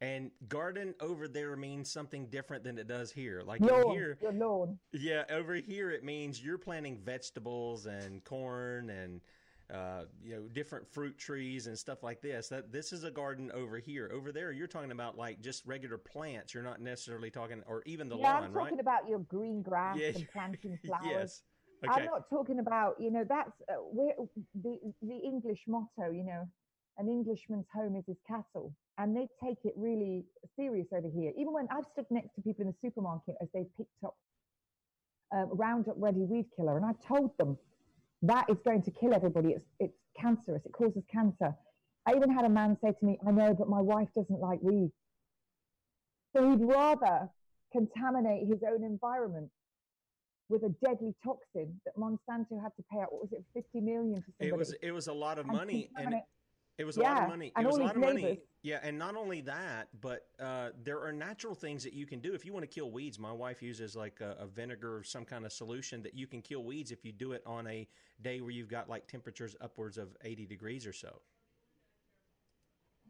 and 0.00 0.30
garden 0.48 0.94
over 1.00 1.26
there 1.26 1.56
means 1.56 1.90
something 1.90 2.26
different 2.26 2.64
than 2.64 2.78
it 2.78 2.86
does 2.86 3.10
here. 3.10 3.42
Like 3.44 3.60
lawn, 3.60 3.90
here, 3.90 4.18
lawn. 4.32 4.78
Yeah, 4.92 5.24
over 5.30 5.54
here 5.54 5.90
it 5.90 6.04
means 6.04 6.42
you're 6.42 6.58
planting 6.58 6.98
vegetables 6.98 7.86
and 7.86 8.22
corn 8.24 8.90
and 8.90 9.20
uh, 9.72 10.04
you 10.22 10.36
know, 10.36 10.42
different 10.52 10.86
fruit 10.86 11.18
trees 11.18 11.66
and 11.66 11.76
stuff 11.76 12.02
like 12.02 12.20
this. 12.20 12.48
That 12.48 12.72
this 12.72 12.92
is 12.92 13.04
a 13.04 13.10
garden 13.10 13.50
over 13.52 13.78
here. 13.78 14.10
Over 14.14 14.32
there, 14.32 14.52
you're 14.52 14.68
talking 14.68 14.92
about 14.92 15.16
like 15.16 15.40
just 15.40 15.66
regular 15.66 15.98
plants. 15.98 16.54
You're 16.54 16.62
not 16.62 16.80
necessarily 16.80 17.30
talking, 17.30 17.62
or 17.66 17.82
even 17.86 18.08
the 18.08 18.16
yeah, 18.16 18.34
lawn, 18.34 18.44
I'm 18.44 18.52
talking 18.52 18.76
right? 18.76 18.80
about 18.80 19.08
your 19.08 19.20
green 19.20 19.62
grass 19.62 19.96
yeah. 19.98 20.08
and 20.14 20.28
planting 20.32 20.78
flowers. 20.86 21.04
yes. 21.04 21.42
Okay. 21.84 22.00
I'm 22.00 22.06
not 22.06 22.30
talking 22.30 22.58
about, 22.60 22.94
you 22.98 23.10
know, 23.10 23.24
that's 23.28 23.50
uh, 23.68 23.74
the 24.62 24.76
the 25.02 25.16
English 25.16 25.60
motto, 25.66 26.10
you 26.10 26.24
know, 26.24 26.48
an 26.98 27.08
Englishman's 27.08 27.66
home 27.74 27.96
is 27.96 28.04
his 28.06 28.16
castle, 28.26 28.72
and 28.98 29.16
they 29.16 29.28
take 29.42 29.58
it 29.64 29.74
really 29.76 30.24
serious 30.56 30.86
over 30.92 31.08
here. 31.14 31.32
Even 31.38 31.52
when 31.52 31.68
I've 31.70 31.84
stood 31.92 32.06
next 32.10 32.34
to 32.36 32.42
people 32.42 32.62
in 32.62 32.68
the 32.68 32.88
supermarket 32.88 33.36
as 33.40 33.48
they've 33.52 33.76
picked 33.76 34.04
up 34.04 34.16
um, 35.32 35.50
Roundup 35.52 35.96
Ready 35.98 36.20
weed 36.20 36.46
killer, 36.56 36.76
and 36.76 36.86
I've 36.86 37.00
told 37.06 37.36
them 37.38 37.58
that 38.22 38.46
is 38.48 38.56
going 38.64 38.82
to 38.82 38.90
kill 38.90 39.14
everybody. 39.14 39.50
It's, 39.50 39.66
it's 39.78 39.98
cancerous. 40.18 40.62
It 40.64 40.72
causes 40.72 41.02
cancer. 41.12 41.54
I 42.06 42.14
even 42.14 42.30
had 42.32 42.44
a 42.44 42.48
man 42.48 42.76
say 42.82 42.92
to 42.98 43.06
me, 43.06 43.18
I 43.26 43.30
know, 43.30 43.52
but 43.52 43.68
my 43.68 43.80
wife 43.80 44.08
doesn't 44.16 44.40
like 44.40 44.60
weed. 44.62 44.90
So 46.34 46.50
he'd 46.50 46.64
rather 46.64 47.28
contaminate 47.72 48.46
his 48.46 48.60
own 48.66 48.84
environment 48.84 49.50
with 50.48 50.62
a 50.62 50.72
deadly 50.84 51.14
toxin 51.24 51.80
that 51.84 51.96
Monsanto 51.96 52.62
had 52.62 52.70
to 52.76 52.84
pay 52.90 53.00
out. 53.00 53.12
What 53.12 53.22
was 53.22 53.32
it, 53.32 53.44
fifty 53.52 53.80
million 53.80 54.16
to 54.16 54.32
somebody? 54.38 54.48
It 54.48 54.56
was 54.56 54.74
it 54.80 54.92
was 54.92 55.08
a 55.08 55.12
lot 55.12 55.38
of 55.38 55.46
money, 55.46 55.90
and 55.96 56.14
it 56.78 56.85
was 56.85 56.99
a 56.99 57.00
yeah, 57.00 57.14
lot 57.14 57.23
of 57.23 57.28
money. 57.30 57.52
It 57.59 57.64
was 57.64 57.76
a 57.76 57.83
lot 57.83 57.97
of 57.97 58.02
neighbors. 58.02 58.23
money. 58.23 58.40
Yeah, 58.62 58.80
and 58.83 58.99
not 58.99 59.16
only 59.16 59.40
that, 59.42 59.88
but 60.00 60.26
uh, 60.40 60.71
there 60.83 61.00
are 61.00 61.12
natural 61.12 61.54
things 61.54 61.83
that 61.85 61.95
you 61.95 62.04
can 62.04 62.21
do 62.21 62.35
if 62.35 62.45
you 62.45 62.52
want 62.52 62.64
to 62.64 62.66
kill 62.68 62.90
weeds. 62.90 63.18
My 63.18 63.33
wife 63.33 63.62
uses 63.62 63.97
like 63.97 64.21
a, 64.21 64.37
a, 64.40 64.47
vinegar 64.47 64.99
or 64.99 65.04
some 65.04 65.25
kind 65.25 65.47
of 65.47 65.52
solution 65.52 66.02
that 66.02 66.14
you 66.14 66.26
can 66.26 66.42
kill 66.42 66.64
weeds 66.64 66.90
if 66.90 67.04
you 67.04 67.12
do 67.12 67.33
it 67.33 67.42
on 67.47 67.66
a 67.68 67.88
day 68.23 68.40
where 68.40 68.50
you've 68.50 68.68
got 68.68 68.88
like 68.90 69.06
temperatures 69.06 69.56
upwards 69.61 69.97
of 69.97 70.09
eighty 70.25 70.45
degrees 70.45 70.87
or 70.87 70.92
so. 70.92 71.21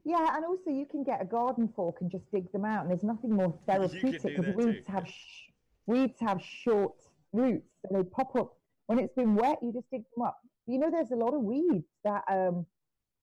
Yeah, 0.05 0.37
and 0.37 0.45
also 0.45 0.71
you 0.71 0.87
can 0.87 1.03
get 1.03 1.21
a 1.21 1.25
garden 1.25 1.69
fork 1.75 1.97
and 2.01 2.11
just 2.11 2.31
dig 2.31 2.53
them 2.53 2.65
out, 2.65 2.83
and 2.83 2.91
there's 2.91 3.03
nothing 3.03 3.33
more 3.33 3.59
therapeutic 3.67 4.23
because 4.23 4.55
weeds 4.55 4.87
too. 4.87 4.93
have 4.93 5.09
sh- 5.09 5.51
weeds 5.87 6.21
have 6.21 6.41
short 6.41 6.95
roots, 7.33 7.67
so 7.83 7.97
they 7.97 8.05
pop 8.05 8.37
up 8.37 8.57
when 8.87 9.01
it's 9.01 9.15
been 9.15 9.35
wet. 9.35 9.59
You 9.61 9.73
just 9.73 9.91
dig 9.91 10.03
them 10.15 10.25
up. 10.25 10.39
You 10.69 10.79
know, 10.79 10.91
there's 10.91 11.11
a 11.11 11.17
lot 11.17 11.35
of 11.35 11.43
weeds 11.43 11.87
that 12.05 12.23
um, 12.29 12.67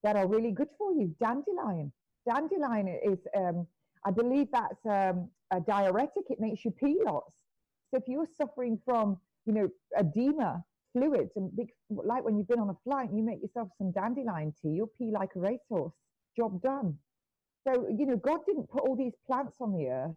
that 0.04 0.16
are 0.16 0.28
really 0.28 0.52
good 0.52 0.70
for 0.78 0.92
you. 0.94 1.16
Dandelion. 1.20 1.92
Dandelion 2.28 2.88
is, 2.88 3.20
um, 3.36 3.68
I 4.06 4.12
believe 4.12 4.48
that's 4.52 4.86
um, 4.86 5.30
a 5.52 5.60
diuretic. 5.60 6.24
It 6.30 6.40
makes 6.40 6.64
you 6.66 6.72
pee 6.72 6.98
lots. 7.06 7.34
So 7.92 7.98
if 7.98 8.04
you're 8.08 8.28
suffering 8.38 8.80
from, 8.86 9.18
you 9.46 9.54
know, 9.54 9.70
edema, 9.98 10.64
fluids, 10.94 11.32
and 11.36 11.56
big, 11.56 11.70
like 11.90 12.24
when 12.24 12.38
you've 12.38 12.48
been 12.48 12.60
on 12.60 12.70
a 12.70 12.78
flight, 12.84 13.10
and 13.10 13.18
you 13.18 13.24
make 13.24 13.42
yourself 13.42 13.70
some 13.78 13.92
dandelion 13.92 14.54
tea. 14.62 14.70
You'll 14.70 14.92
pee 14.98 15.12
like 15.12 15.30
a 15.36 15.40
racehorse. 15.40 15.94
Job 16.38 16.62
done. 16.62 16.98
So 17.68 17.88
you 17.90 18.06
know, 18.06 18.18
God 18.18 18.40
didn't 18.46 18.70
put 18.70 18.82
all 18.82 18.96
these 18.96 19.14
plants 19.28 19.56
on 19.60 19.74
the 19.74 19.88
earth 19.88 20.16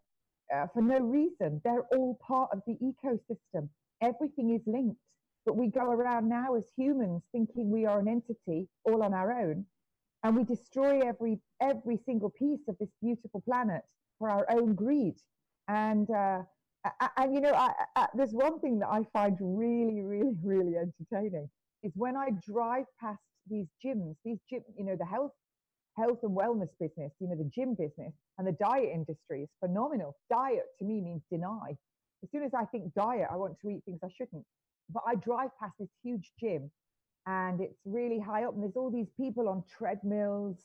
uh, 0.54 0.66
for 0.72 0.82
no 0.82 0.98
reason. 0.98 1.60
They're 1.64 1.86
all 1.94 2.18
part 2.26 2.50
of 2.52 2.62
the 2.66 2.76
ecosystem. 2.82 3.68
Everything 4.02 4.54
is 4.54 4.62
linked. 4.66 5.00
But 5.44 5.56
we 5.56 5.68
go 5.68 5.90
around 5.90 6.28
now 6.28 6.56
as 6.56 6.64
humans 6.76 7.22
thinking 7.30 7.70
we 7.70 7.86
are 7.86 8.00
an 8.00 8.08
entity 8.08 8.68
all 8.84 9.02
on 9.04 9.14
our 9.14 9.32
own 9.32 9.64
and 10.22 10.36
we 10.36 10.44
destroy 10.44 11.00
every 11.00 11.38
every 11.60 11.98
single 12.04 12.30
piece 12.30 12.68
of 12.68 12.76
this 12.78 12.90
beautiful 13.02 13.40
planet 13.42 13.82
for 14.18 14.30
our 14.30 14.46
own 14.50 14.74
greed. 14.74 15.16
And 15.68 16.08
uh, 16.10 16.42
and 17.16 17.34
you 17.34 17.40
know 17.40 17.52
I, 17.52 17.72
I, 17.94 18.06
there's 18.14 18.32
one 18.32 18.60
thing 18.60 18.78
that 18.80 18.88
i 18.88 19.04
find 19.12 19.36
really 19.40 20.02
really 20.02 20.36
really 20.42 20.74
entertaining 20.76 21.48
is 21.82 21.92
when 21.94 22.16
i 22.16 22.28
drive 22.46 22.84
past 23.00 23.20
these 23.48 23.66
gyms 23.84 24.14
these 24.24 24.38
gym 24.48 24.62
you 24.76 24.84
know 24.84 24.96
the 24.96 25.04
health 25.04 25.32
health 25.96 26.18
and 26.22 26.36
wellness 26.36 26.68
business 26.80 27.12
you 27.20 27.28
know 27.28 27.36
the 27.36 27.50
gym 27.54 27.74
business 27.74 28.12
and 28.38 28.46
the 28.46 28.52
diet 28.52 28.90
industry 28.92 29.44
is 29.44 29.48
phenomenal. 29.60 30.14
Diet 30.28 30.64
to 30.78 30.84
me 30.84 31.00
means 31.00 31.22
deny. 31.30 31.74
As 32.22 32.30
soon 32.30 32.42
as 32.42 32.52
i 32.54 32.64
think 32.66 32.92
diet 32.94 33.28
i 33.30 33.36
want 33.36 33.56
to 33.60 33.70
eat 33.70 33.82
things 33.84 34.00
i 34.04 34.08
shouldn't. 34.16 34.44
But 34.90 35.02
i 35.06 35.14
drive 35.14 35.50
past 35.60 35.74
this 35.78 35.88
huge 36.02 36.32
gym 36.38 36.70
and 37.26 37.60
it's 37.60 37.80
really 37.84 38.20
high 38.20 38.44
up 38.44 38.54
and 38.54 38.62
there's 38.62 38.76
all 38.76 38.90
these 38.90 39.10
people 39.16 39.48
on 39.48 39.62
treadmills 39.76 40.56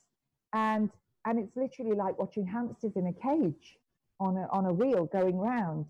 and 0.54 0.90
and 1.26 1.40
it's 1.40 1.56
literally 1.56 1.96
like 1.96 2.18
watching 2.18 2.46
hamsters 2.46 2.94
in 2.96 3.08
a 3.08 3.14
cage 3.14 3.78
on 4.20 4.38
a, 4.38 4.48
on 4.52 4.66
a 4.66 4.74
wheel 4.74 5.06
going 5.06 5.38
round. 5.38 5.86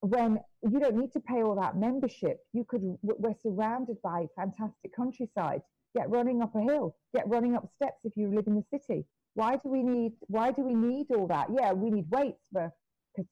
When 0.00 0.40
you 0.62 0.80
don't 0.80 0.96
need 0.96 1.12
to 1.12 1.20
pay 1.20 1.42
all 1.42 1.56
that 1.56 1.76
membership 1.76 2.38
you 2.52 2.64
could 2.64 2.82
we're 3.02 3.34
surrounded 3.42 3.96
by 4.02 4.26
fantastic 4.36 4.94
countryside. 4.94 5.62
Get 5.96 6.10
running 6.10 6.42
up 6.42 6.54
a 6.54 6.60
hill 6.60 6.94
get 7.14 7.28
running 7.28 7.56
up 7.56 7.68
steps 7.74 8.00
if 8.04 8.12
you 8.16 8.28
live 8.28 8.46
in 8.46 8.54
the 8.54 8.78
city. 8.78 9.04
Why 9.34 9.56
do 9.56 9.68
we 9.68 9.82
need 9.82 10.12
why 10.28 10.52
do 10.52 10.62
we 10.62 10.74
need 10.74 11.06
all 11.10 11.26
that? 11.26 11.48
Yeah 11.52 11.72
we 11.72 11.90
need 11.90 12.06
weights 12.10 12.44
for 12.52 12.70
because 13.14 13.28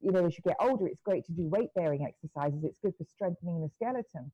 you 0.00 0.12
know 0.12 0.26
as 0.26 0.36
you 0.36 0.42
get 0.44 0.56
older 0.60 0.86
it's 0.86 1.00
great 1.02 1.24
to 1.26 1.32
do 1.32 1.46
weight 1.46 1.70
bearing 1.74 2.04
exercises. 2.04 2.64
It's 2.64 2.78
good 2.82 2.94
for 2.98 3.04
strengthening 3.04 3.62
the 3.62 3.70
skeleton 3.76 4.30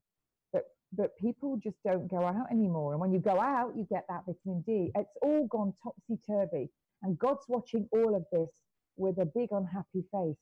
but 0.93 1.17
people 1.17 1.57
just 1.61 1.77
don't 1.83 2.07
go 2.07 2.25
out 2.25 2.51
anymore. 2.51 2.91
And 2.93 3.01
when 3.01 3.11
you 3.11 3.19
go 3.19 3.39
out, 3.39 3.73
you 3.75 3.85
get 3.89 4.05
that 4.09 4.23
vitamin 4.25 4.63
D. 4.65 4.91
It's 4.95 5.15
all 5.21 5.47
gone 5.47 5.73
topsy 5.83 6.19
turvy. 6.25 6.69
And 7.03 7.19
God's 7.19 7.45
watching 7.47 7.87
all 7.91 8.15
of 8.15 8.25
this 8.31 8.49
with 8.97 9.17
a 9.19 9.25
big 9.25 9.49
unhappy 9.51 10.03
face. 10.11 10.37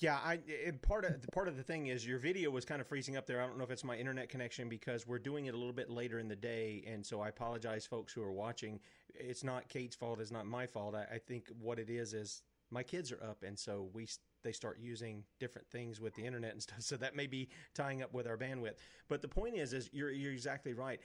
Yeah, 0.00 0.18
I 0.24 0.38
it, 0.46 0.80
part 0.80 1.04
of 1.04 1.14
part 1.30 1.46
of 1.46 1.58
the 1.58 1.62
thing 1.62 1.88
is 1.88 2.06
your 2.06 2.18
video 2.18 2.50
was 2.50 2.64
kind 2.64 2.80
of 2.80 2.86
freezing 2.86 3.18
up 3.18 3.26
there. 3.26 3.42
I 3.42 3.46
don't 3.46 3.58
know 3.58 3.64
if 3.64 3.70
it's 3.70 3.84
my 3.84 3.96
internet 3.96 4.30
connection 4.30 4.70
because 4.70 5.06
we're 5.06 5.18
doing 5.18 5.44
it 5.44 5.54
a 5.54 5.58
little 5.58 5.74
bit 5.74 5.90
later 5.90 6.18
in 6.18 6.26
the 6.26 6.36
day, 6.36 6.82
and 6.86 7.04
so 7.04 7.20
I 7.20 7.28
apologize, 7.28 7.84
folks 7.84 8.14
who 8.14 8.22
are 8.22 8.32
watching. 8.32 8.80
It's 9.14 9.44
not 9.44 9.68
Kate's 9.68 9.94
fault. 9.94 10.18
It's 10.20 10.30
not 10.30 10.46
my 10.46 10.66
fault. 10.66 10.94
I, 10.94 11.16
I 11.16 11.18
think 11.18 11.48
what 11.60 11.78
it 11.78 11.90
is 11.90 12.14
is 12.14 12.42
my 12.70 12.82
kids 12.82 13.12
are 13.12 13.22
up, 13.22 13.42
and 13.42 13.58
so 13.58 13.90
we 13.92 14.08
they 14.42 14.52
start 14.52 14.78
using 14.80 15.24
different 15.38 15.68
things 15.68 16.00
with 16.00 16.14
the 16.14 16.24
internet 16.24 16.52
and 16.52 16.62
stuff. 16.62 16.82
So 16.82 16.96
that 16.96 17.16
may 17.16 17.26
be 17.26 17.48
tying 17.74 18.02
up 18.02 18.12
with 18.12 18.26
our 18.26 18.36
bandwidth. 18.36 18.76
But 19.08 19.22
the 19.22 19.28
point 19.28 19.56
is, 19.56 19.72
is 19.72 19.90
you're 19.92 20.10
you're 20.10 20.32
exactly 20.32 20.74
right. 20.74 21.00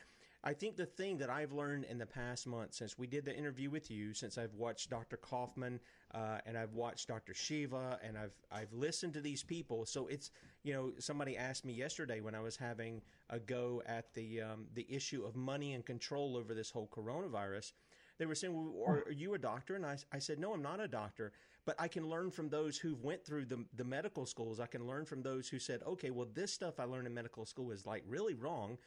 I 0.48 0.54
think 0.54 0.78
the 0.78 0.86
thing 0.86 1.18
that 1.18 1.30
I've 1.32 1.52
learned 1.52 1.86
in 1.86 1.98
the 1.98 2.06
past 2.06 2.46
month 2.46 2.76
since 2.76 3.00
we 3.00 3.08
did 3.08 3.26
the 3.26 3.36
interview 3.36 3.72
with 3.72 3.90
you, 3.90 4.14
since 4.14 4.38
I've 4.38 4.54
watched 4.54 4.92
Dr. 4.92 5.18
Kaufman 5.18 5.80
uh, 6.14 6.38
and 6.46 6.56
I've 6.56 6.74
watched 6.74 7.08
Dr. 7.08 7.34
Shiva 7.34 8.00
and 8.04 8.16
I've 8.16 8.36
I've 8.52 8.72
listened 8.72 9.16
to 9.16 9.22
these 9.22 9.42
people. 9.42 9.88
So 9.88 10.06
it's 10.06 10.30
you 10.64 10.74
know 10.74 10.92
somebody 11.00 11.36
asked 11.36 11.66
me 11.66 11.74
yesterday 11.74 12.22
when 12.22 12.36
I 12.36 12.42
was 12.42 12.56
having 12.56 13.02
a 13.32 13.40
go 13.40 13.82
at 13.88 14.14
the 14.14 14.42
um, 14.42 14.68
the 14.76 14.86
issue 14.88 15.26
of 15.26 15.36
money 15.36 15.74
and 15.74 15.84
control 15.84 16.38
over 16.38 16.54
this 16.54 16.70
whole 16.70 16.90
coronavirus. 16.96 17.74
They 18.18 18.26
were 18.26 18.36
saying, 18.36 18.54
well, 18.54 18.86
"Are 18.88 19.12
you 19.12 19.34
a 19.34 19.40
doctor?" 19.40 19.76
And 19.76 19.86
I, 19.86 19.98
I 20.12 20.20
said, 20.20 20.40
"No, 20.40 20.54
I'm 20.54 20.62
not 20.62 20.80
a 20.80 20.88
doctor." 20.88 21.32
but 21.66 21.76
I 21.80 21.88
can 21.88 22.08
learn 22.08 22.30
from 22.30 22.50
those 22.50 22.78
who've 22.78 23.04
went 23.04 23.26
through 23.26 23.46
the, 23.46 23.66
the 23.76 23.84
medical 23.84 24.26
schools. 24.26 24.60
I 24.60 24.68
can 24.68 24.86
learn 24.88 25.06
from 25.06 25.24
those 25.24 25.50
who 25.50 25.58
said, 25.58 25.82
okay, 25.86 26.12
well, 26.12 26.28
this 26.34 26.54
stuff 26.54 26.80
I 26.80 26.84
learned 26.84 27.08
in 27.08 27.14
medical 27.14 27.46
school 27.46 27.72
is 27.72 27.86
like 27.86 28.04
really 28.08 28.36
wrong. 28.36 28.78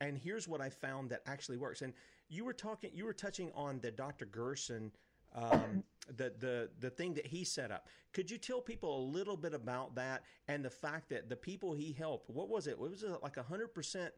And 0.00 0.18
here's 0.18 0.48
what 0.48 0.60
I 0.60 0.68
found 0.68 1.10
that 1.10 1.22
actually 1.26 1.58
works. 1.58 1.82
And 1.82 1.92
you 2.28 2.44
were 2.44 2.52
talking, 2.52 2.90
you 2.92 3.04
were 3.04 3.12
touching 3.12 3.52
on 3.54 3.78
the 3.80 3.92
Dr. 3.92 4.26
Gerson, 4.26 4.90
um, 5.34 5.84
the, 6.16 6.32
the, 6.40 6.70
the 6.80 6.90
thing 6.90 7.14
that 7.14 7.26
he 7.26 7.44
set 7.44 7.70
up. 7.70 7.86
Could 8.12 8.28
you 8.28 8.36
tell 8.36 8.60
people 8.60 8.98
a 8.98 9.04
little 9.04 9.36
bit 9.36 9.54
about 9.54 9.94
that 9.94 10.24
and 10.48 10.64
the 10.64 10.70
fact 10.70 11.10
that 11.10 11.28
the 11.28 11.36
people 11.36 11.72
he 11.72 11.92
helped, 11.92 12.28
what 12.28 12.48
was 12.48 12.66
it? 12.66 12.76
What 12.76 12.90
was 12.90 13.04
it 13.04 13.22
like 13.22 13.36
a 13.36 13.44
hundred 13.44 13.68
percent 13.68 14.12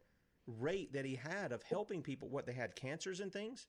rate 0.46 0.94
that 0.94 1.04
he 1.04 1.16
had 1.16 1.52
of 1.52 1.62
helping 1.64 2.00
people? 2.00 2.30
What 2.30 2.46
they 2.46 2.54
had 2.54 2.75
cancers 2.75 3.20
and 3.20 3.30
things? 3.30 3.66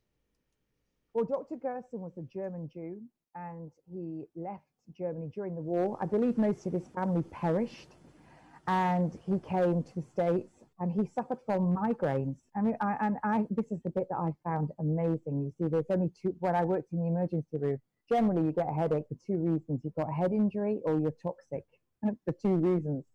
Well, 1.18 1.26
Dr. 1.26 1.56
Gerson 1.56 2.00
was 2.00 2.12
a 2.20 2.22
German 2.32 2.70
Jew 2.72 3.02
and 3.34 3.72
he 3.92 4.26
left 4.36 4.62
Germany 4.96 5.32
during 5.34 5.56
the 5.56 5.62
war. 5.62 5.98
I 6.00 6.06
believe 6.06 6.38
most 6.38 6.68
of 6.68 6.74
his 6.74 6.88
family 6.94 7.24
perished, 7.32 7.96
and 8.68 9.18
he 9.26 9.40
came 9.40 9.82
to 9.82 9.96
the 9.96 10.04
States 10.14 10.54
and 10.80 10.92
he 10.92 11.10
suffered 11.16 11.40
from 11.44 11.76
migraines. 11.76 12.36
I 12.56 12.62
mean, 12.62 12.78
I, 12.82 12.98
and 13.02 13.18
I, 13.24 13.48
this 13.50 13.66
is 13.72 13.80
the 13.84 13.90
bit 13.90 14.06
that 14.12 14.18
I 14.18 14.32
found 14.44 14.70
amazing. 14.78 15.42
You 15.42 15.52
see, 15.58 15.68
there's 15.68 15.88
only 15.90 16.12
two, 16.22 16.36
when 16.40 16.56
I 16.56 16.64
worked 16.64 16.94
in 16.94 17.00
the 17.00 17.08
emergency 17.08 17.58
room, 17.58 17.80
generally 18.08 18.46
you 18.46 18.52
get 18.52 18.70
a 18.70 18.74
headache 18.74 19.06
for 19.10 19.16
two 19.16 19.38
reasons. 19.38 19.82
You've 19.84 19.96
got 19.96 20.10
a 20.10 20.14
head 20.14 20.34
injury 20.34 20.82
or 20.86 21.00
you're 21.00 21.16
toxic. 21.20 21.66
for 22.26 22.32
two 22.40 22.58
reasons. 22.58 23.06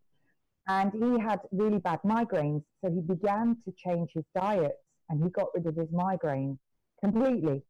And 0.67 0.91
he 0.93 1.23
had 1.23 1.39
really 1.53 1.79
bad 1.79 2.01
migraines. 2.05 2.65
So 2.85 2.91
he 2.91 3.01
began 3.01 3.59
to 3.65 3.71
change 3.71 4.11
his 4.13 4.25
diet 4.35 4.75
and 5.09 5.23
he 5.23 5.31
got 5.31 5.51
rid 5.55 5.69
of 5.69 5.77
his 5.77 5.91
migraines 5.91 6.59
completely. 7.01 7.63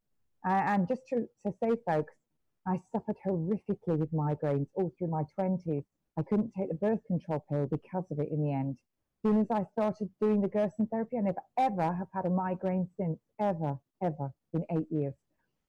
Uh, 0.45 0.63
and 0.67 0.89
just 0.89 1.03
to, 1.09 1.29
to 1.47 1.55
say, 1.63 1.71
folks, 1.87 2.15
I 2.67 2.81
suffered 2.93 3.17
horrifically 3.27 3.99
with 3.99 4.13
migraines 4.13 4.67
all 4.75 4.93
through 4.99 5.09
my 5.09 5.25
20s. 5.39 5.85
I 6.19 6.23
couldn't 6.23 6.53
take 6.57 6.69
the 6.69 6.75
birth 6.75 7.01
control 7.07 7.45
pill 7.49 7.67
because 7.67 8.05
of 8.11 8.19
it 8.19 8.31
in 8.31 8.43
the 8.43 8.53
end. 8.53 8.77
As 9.25 9.31
soon 9.31 9.41
as 9.41 9.47
I 9.51 9.65
started 9.73 10.11
doing 10.21 10.41
the 10.41 10.49
Gerson 10.49 10.87
therapy, 10.89 11.17
I 11.17 11.23
never 11.23 11.43
ever 11.59 11.95
have 11.95 12.09
had 12.13 12.27
a 12.27 12.31
migraine 12.31 12.89
since, 12.97 13.19
ever, 13.41 13.79
ever, 14.03 14.33
in 14.53 14.65
eight 14.71 14.91
years. 14.91 15.15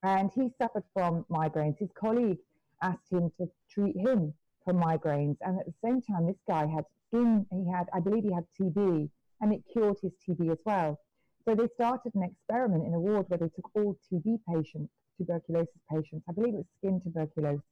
And 0.03 0.32
he 0.34 0.50
suffered 0.62 0.84
from 0.94 1.25
migraines. 1.30 1.77
His 1.80 1.92
colleague 1.94 2.39
asked 2.82 3.12
him 3.12 3.32
to 3.38 3.50
treat 3.70 3.96
him 3.96 4.34
for 4.65 4.74
migraines. 4.74 5.38
And 5.42 5.60
at 5.60 5.65
the 5.65 5.74
same 5.84 6.01
time, 6.01 6.25
this 6.25 6.42
guy 6.48 6.65
had 6.65 6.86
skin, 7.08 7.46
he 7.51 7.72
had, 7.72 7.89
I 7.94 8.00
believe 8.00 8.24
he 8.24 8.34
had 8.34 8.46
TB, 8.60 9.10
and 9.42 9.53
it 9.53 9.63
cured 9.72 9.98
his 10.01 10.13
TB 10.27 10.51
as 10.51 10.60
well. 10.65 11.00
So 11.47 11.55
they 11.55 11.67
started 11.75 12.15
an 12.15 12.23
experiment 12.23 12.85
in 12.85 12.93
a 12.93 13.00
ward 13.00 13.25
where 13.27 13.38
they 13.38 13.50
took 13.50 13.69
all 13.75 13.97
TB 14.12 14.39
patients 14.47 14.91
tuberculosis 15.17 15.81
patients. 15.91 16.23
I 16.29 16.33
believe 16.33 16.53
it 16.53 16.57
was 16.57 16.65
skin 16.77 17.01
tuberculosis, 17.01 17.63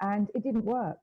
and 0.00 0.28
it 0.34 0.42
didn't 0.42 0.64
work. 0.64 0.98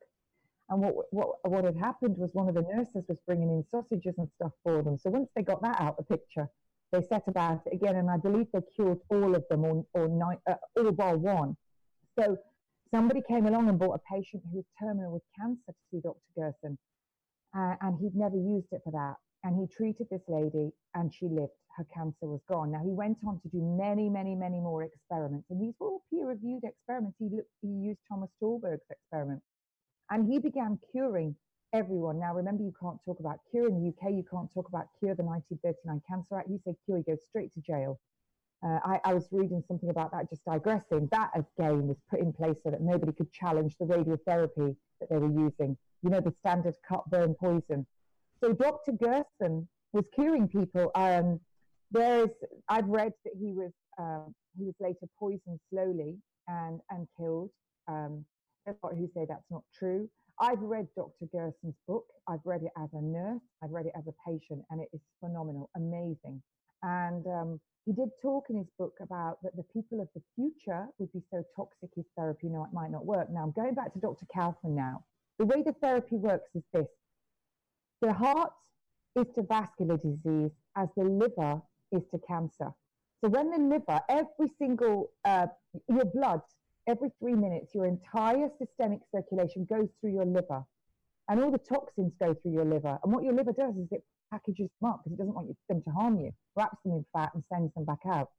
And 0.69 0.81
what, 0.81 0.95
what, 1.11 1.35
what 1.43 1.63
had 1.63 1.77
happened 1.77 2.17
was 2.17 2.31
one 2.33 2.49
of 2.49 2.55
the 2.55 2.63
nurses 2.63 3.03
was 3.07 3.19
bringing 3.27 3.49
in 3.49 3.63
sausages 3.69 4.15
and 4.17 4.27
stuff 4.35 4.51
for 4.63 4.81
them. 4.81 4.97
So 4.97 5.11
once 5.11 5.29
they 5.35 5.43
got 5.43 5.61
that 5.61 5.79
out 5.79 5.95
of 5.99 6.05
the 6.07 6.17
picture, 6.17 6.47
they 6.91 7.01
set 7.01 7.23
about 7.27 7.61
it 7.65 7.73
again, 7.73 7.97
and 7.97 8.09
I 8.09 8.17
believe 8.17 8.47
they 8.51 8.61
cured 8.75 8.99
all 9.09 9.35
of 9.35 9.43
them, 9.49 9.63
or, 9.63 9.85
or 9.93 10.07
nine, 10.07 10.37
uh, 10.49 10.55
all 10.77 10.91
bar 10.91 11.17
one. 11.17 11.55
So 12.17 12.37
somebody 12.91 13.21
came 13.27 13.45
along 13.45 13.69
and 13.69 13.77
brought 13.77 13.99
a 13.99 14.13
patient 14.13 14.43
who 14.49 14.57
was 14.57 14.65
terminal 14.79 15.11
with 15.11 15.23
cancer 15.39 15.67
to 15.67 15.73
see 15.91 15.99
Dr. 16.01 16.17
Gerson, 16.35 16.77
uh, 17.57 17.75
and 17.81 17.97
he'd 17.99 18.15
never 18.15 18.35
used 18.35 18.67
it 18.71 18.81
for 18.83 18.91
that. 18.91 19.15
And 19.43 19.55
he 19.59 19.67
treated 19.67 20.07
this 20.09 20.23
lady, 20.27 20.71
and 20.95 21.13
she 21.13 21.27
lived 21.27 21.53
her 21.77 21.85
cancer 21.93 22.27
was 22.27 22.41
gone. 22.49 22.71
Now, 22.71 22.81
he 22.83 22.91
went 22.91 23.17
on 23.27 23.39
to 23.41 23.49
do 23.49 23.61
many, 23.61 24.09
many, 24.09 24.33
many 24.35 24.59
more 24.59 24.83
experiments, 24.83 25.47
and 25.49 25.61
these 25.61 25.73
were 25.79 25.87
all 25.87 26.03
peer 26.09 26.27
reviewed 26.27 26.63
experiments. 26.63 27.17
He, 27.19 27.29
looked, 27.29 27.51
he 27.61 27.67
used 27.67 27.99
Thomas 28.09 28.29
Stolberg's 28.37 28.87
experiment, 28.89 29.41
and 30.09 30.31
he 30.31 30.39
began 30.39 30.79
curing 30.91 31.35
everyone. 31.73 32.19
Now, 32.19 32.33
remember, 32.33 32.63
you 32.63 32.73
can't 32.79 32.99
talk 33.03 33.19
about 33.19 33.39
cure 33.51 33.67
in 33.67 33.75
the 33.75 33.89
UK, 33.89 34.13
you 34.13 34.23
can't 34.29 34.51
talk 34.53 34.69
about 34.69 34.87
cure 34.99 35.15
the 35.15 35.23
1939 35.23 36.01
Cancer 36.07 36.39
Act. 36.39 36.49
You 36.49 36.59
say 36.65 36.75
cure, 36.85 36.97
you 36.99 37.03
go 37.03 37.17
straight 37.29 37.53
to 37.53 37.61
jail. 37.61 37.99
Uh, 38.65 38.79
I, 38.83 38.99
I, 39.03 39.13
was 39.13 39.27
reading 39.31 39.63
something 39.67 39.89
about 39.89 40.11
that, 40.11 40.27
just 40.29 40.43
digressing. 40.43 41.07
That 41.11 41.29
again 41.35 41.87
was 41.87 41.97
put 42.09 42.19
in 42.19 42.33
place 42.33 42.55
so 42.63 42.71
that 42.71 42.81
nobody 42.81 43.11
could 43.11 43.31
challenge 43.31 43.75
the 43.79 43.85
radiotherapy 43.85 44.75
that 44.99 45.09
they 45.09 45.17
were 45.17 45.29
using. 45.29 45.77
You 46.01 46.09
know, 46.09 46.19
the 46.19 46.33
standard 46.39 46.73
cut, 46.87 47.07
burn, 47.09 47.35
poison. 47.35 47.85
So 48.43 48.53
Dr. 48.53 48.93
Gerson 48.93 49.67
was 49.93 50.05
curing 50.15 50.47
people 50.47 50.91
um, 50.95 51.39
there's, 51.91 52.29
I've 52.67 52.87
read 52.87 53.13
that 53.23 53.33
he 53.39 53.53
was 53.53 53.71
um, 53.97 54.33
he 54.57 54.65
was 54.65 54.73
later 54.79 55.07
poisoned 55.19 55.59
slowly 55.69 56.17
and 56.47 56.79
and 56.89 57.07
killed. 57.17 57.51
Um, 57.87 58.25
there's 58.65 58.77
a 58.83 58.85
lot 58.85 58.95
who 58.97 59.07
say 59.13 59.25
that's 59.27 59.49
not 59.51 59.63
true. 59.77 60.09
I've 60.39 60.59
read 60.59 60.87
Dr. 60.97 61.27
Gerson's 61.31 61.77
book. 61.87 62.05
I've 62.27 62.41
read 62.43 62.63
it 62.63 62.71
as 62.77 62.89
a 62.93 63.01
nurse. 63.01 63.39
I've 63.63 63.71
read 63.71 63.85
it 63.85 63.93
as 63.95 64.03
a 64.07 64.29
patient, 64.29 64.63
and 64.69 64.81
it 64.81 64.89
is 64.91 64.99
phenomenal, 65.21 65.69
amazing. 65.75 66.41
And 66.83 67.25
um, 67.27 67.59
he 67.85 67.93
did 67.93 68.09
talk 68.21 68.45
in 68.49 68.57
his 68.57 68.67
book 68.77 68.93
about 69.01 69.41
that 69.43 69.55
the 69.55 69.63
people 69.73 70.01
of 70.01 70.07
the 70.15 70.21
future 70.35 70.87
would 70.97 71.11
be 71.13 71.21
so 71.31 71.43
toxic 71.55 71.89
his 71.95 72.05
therapy 72.17 72.47
it 72.47 72.73
might 72.73 72.91
not 72.91 73.05
work. 73.05 73.29
Now 73.31 73.43
I'm 73.43 73.51
going 73.51 73.75
back 73.75 73.93
to 73.93 73.99
Dr. 73.99 74.25
Kaufman 74.33 74.75
now. 74.75 75.03
The 75.39 75.45
way 75.45 75.61
the 75.61 75.73
therapy 75.73 76.15
works 76.15 76.49
is 76.55 76.63
this: 76.73 76.87
the 78.01 78.13
heart 78.13 78.51
is 79.15 79.25
to 79.35 79.43
vascular 79.43 79.97
disease 79.97 80.51
as 80.75 80.89
the 80.97 81.03
liver 81.03 81.61
is 81.91 82.03
to 82.11 82.19
cancer. 82.27 82.71
So 83.23 83.29
when 83.29 83.49
the 83.49 83.57
liver, 83.57 84.01
every 84.09 84.51
single, 84.59 85.11
uh, 85.23 85.47
your 85.87 86.05
blood, 86.05 86.41
every 86.87 87.09
three 87.19 87.33
minutes, 87.33 87.73
your 87.73 87.85
entire 87.85 88.49
systemic 88.59 88.99
circulation 89.13 89.65
goes 89.69 89.89
through 89.99 90.11
your 90.11 90.25
liver. 90.25 90.63
And 91.27 91.43
all 91.43 91.49
the 91.49 91.57
toxins 91.57 92.13
go 92.19 92.35
through 92.35 92.51
your 92.51 92.65
liver. 92.65 92.99
And 93.03 93.11
what 93.13 93.23
your 93.23 93.33
liver 93.33 93.51
does 93.51 93.75
is 93.77 93.87
it 93.91 94.03
packages 94.31 94.69
them 94.81 94.91
up 94.91 95.01
because 95.03 95.13
it 95.13 95.19
doesn't 95.19 95.35
want 95.35 95.55
them 95.69 95.81
to 95.83 95.89
harm 95.91 96.19
you, 96.19 96.31
wraps 96.55 96.77
them 96.83 96.93
in 96.93 97.05
fat 97.13 97.31
and 97.33 97.43
sends 97.51 97.73
them 97.73 97.85
back 97.85 97.99
out. 98.05 98.29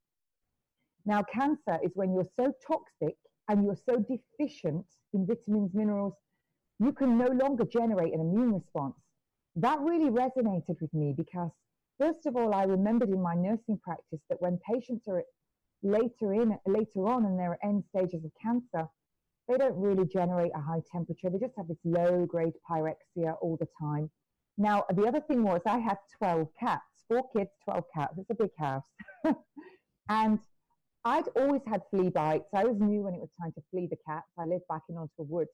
Now, 1.04 1.22
cancer 1.22 1.78
is 1.82 1.92
when 1.94 2.12
you're 2.12 2.28
so 2.36 2.52
toxic 2.66 3.16
and 3.48 3.64
you're 3.64 3.76
so 3.76 3.96
deficient 3.96 4.86
in 5.12 5.26
vitamins, 5.26 5.72
minerals, 5.72 6.14
you 6.78 6.92
can 6.92 7.16
no 7.16 7.26
longer 7.26 7.64
generate 7.64 8.12
an 8.12 8.20
immune 8.20 8.54
response. 8.54 8.96
That 9.54 9.80
really 9.80 10.10
resonated 10.10 10.80
with 10.80 10.92
me 10.92 11.14
because 11.16 11.50
First 11.98 12.26
of 12.26 12.36
all, 12.36 12.54
I 12.54 12.64
remembered 12.64 13.08
in 13.08 13.22
my 13.22 13.34
nursing 13.34 13.78
practice 13.82 14.20
that 14.28 14.40
when 14.42 14.58
patients 14.70 15.08
are 15.08 15.22
later 15.82 16.34
in 16.34 16.58
later 16.66 17.06
on 17.06 17.24
in 17.24 17.38
their 17.38 17.56
end 17.64 17.84
stages 17.88 18.22
of 18.24 18.32
cancer, 18.42 18.86
they 19.48 19.56
don't 19.56 19.76
really 19.76 20.04
generate 20.06 20.52
a 20.54 20.60
high 20.60 20.82
temperature. 20.92 21.30
They 21.30 21.38
just 21.38 21.56
have 21.56 21.68
this 21.68 21.78
low 21.84 22.26
grade 22.26 22.52
pyrexia 22.70 23.36
all 23.40 23.56
the 23.58 23.68
time. 23.80 24.10
Now, 24.58 24.84
the 24.94 25.06
other 25.06 25.20
thing 25.20 25.42
was 25.42 25.60
I 25.66 25.78
had 25.78 25.98
12 26.18 26.48
cats, 26.58 26.84
four 27.08 27.28
kids, 27.34 27.50
12 27.64 27.84
cats. 27.94 28.14
It's 28.18 28.30
a 28.30 28.34
big 28.34 28.50
house. 28.58 28.84
and 30.08 30.38
I'd 31.04 31.28
always 31.36 31.62
had 31.66 31.82
flea 31.90 32.08
bites. 32.08 32.48
I 32.54 32.62
always 32.62 32.80
knew 32.80 33.02
when 33.02 33.14
it 33.14 33.20
was 33.20 33.30
time 33.40 33.52
to 33.52 33.62
flea 33.70 33.86
the 33.88 33.98
cats. 34.06 34.26
I 34.38 34.44
lived 34.44 34.64
back 34.68 34.82
in 34.88 34.96
Oswald 34.96 35.30
Woods 35.30 35.50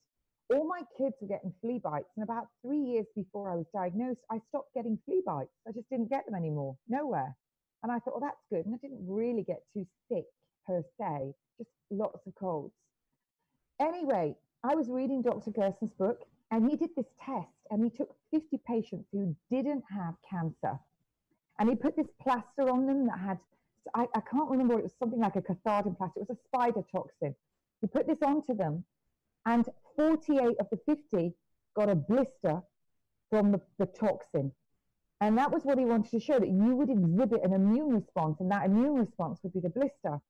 all 0.52 0.66
my 0.66 0.82
kids 0.98 1.14
were 1.20 1.28
getting 1.28 1.52
flea 1.60 1.80
bites. 1.82 2.08
And 2.16 2.24
about 2.24 2.46
three 2.64 2.78
years 2.78 3.06
before 3.16 3.50
I 3.50 3.56
was 3.56 3.66
diagnosed, 3.74 4.20
I 4.30 4.38
stopped 4.48 4.74
getting 4.74 4.98
flea 5.04 5.22
bites. 5.24 5.50
I 5.66 5.72
just 5.72 5.88
didn't 5.90 6.10
get 6.10 6.26
them 6.26 6.34
anymore, 6.34 6.76
nowhere. 6.88 7.34
And 7.82 7.90
I 7.90 7.98
thought, 7.98 8.20
well, 8.20 8.30
that's 8.30 8.44
good. 8.50 8.66
And 8.66 8.74
I 8.74 8.78
didn't 8.78 9.04
really 9.06 9.42
get 9.42 9.62
too 9.74 9.86
sick 10.10 10.24
per 10.66 10.82
se, 10.98 11.32
just 11.58 11.70
lots 11.90 12.26
of 12.26 12.34
colds. 12.34 12.74
Anyway, 13.80 14.36
I 14.62 14.74
was 14.74 14.88
reading 14.88 15.22
Dr. 15.22 15.50
Gerson's 15.50 15.92
book, 15.98 16.20
and 16.52 16.70
he 16.70 16.76
did 16.76 16.90
this 16.94 17.06
test, 17.24 17.48
and 17.70 17.82
he 17.82 17.88
took 17.88 18.14
50 18.30 18.60
patients 18.68 19.08
who 19.10 19.34
didn't 19.50 19.82
have 19.90 20.14
cancer. 20.28 20.78
And 21.58 21.70
he 21.70 21.74
put 21.74 21.96
this 21.96 22.08
plaster 22.22 22.68
on 22.70 22.86
them 22.86 23.06
that 23.06 23.18
had, 23.18 23.38
I, 23.94 24.06
I 24.14 24.20
can't 24.20 24.50
remember, 24.50 24.78
it 24.78 24.82
was 24.82 24.92
something 24.98 25.18
like 25.18 25.36
a 25.36 25.40
cantharidin 25.40 25.96
plaster. 25.96 26.20
It 26.20 26.28
was 26.28 26.36
a 26.36 26.48
spider 26.48 26.82
toxin. 26.92 27.34
He 27.80 27.86
put 27.86 28.06
this 28.06 28.18
onto 28.22 28.54
them, 28.54 28.84
and 29.46 29.66
48 29.96 30.56
of 30.60 30.66
the 30.70 30.76
50 30.84 31.32
got 31.74 31.88
a 31.88 31.94
blister 31.94 32.62
from 33.30 33.52
the, 33.52 33.60
the 33.78 33.86
toxin. 33.86 34.52
And 35.22 35.38
that 35.38 35.50
was 35.50 35.64
what 35.64 35.78
he 35.78 35.86
wanted 35.86 36.10
to 36.10 36.20
show 36.20 36.38
that 36.38 36.48
you 36.48 36.76
would 36.76 36.90
exhibit 36.90 37.44
an 37.44 37.54
immune 37.54 37.94
response, 37.94 38.40
and 38.40 38.50
that 38.50 38.66
immune 38.66 38.96
response 38.96 39.40
would 39.42 39.54
be 39.54 39.60
the 39.60 39.70
blister. 39.70 40.20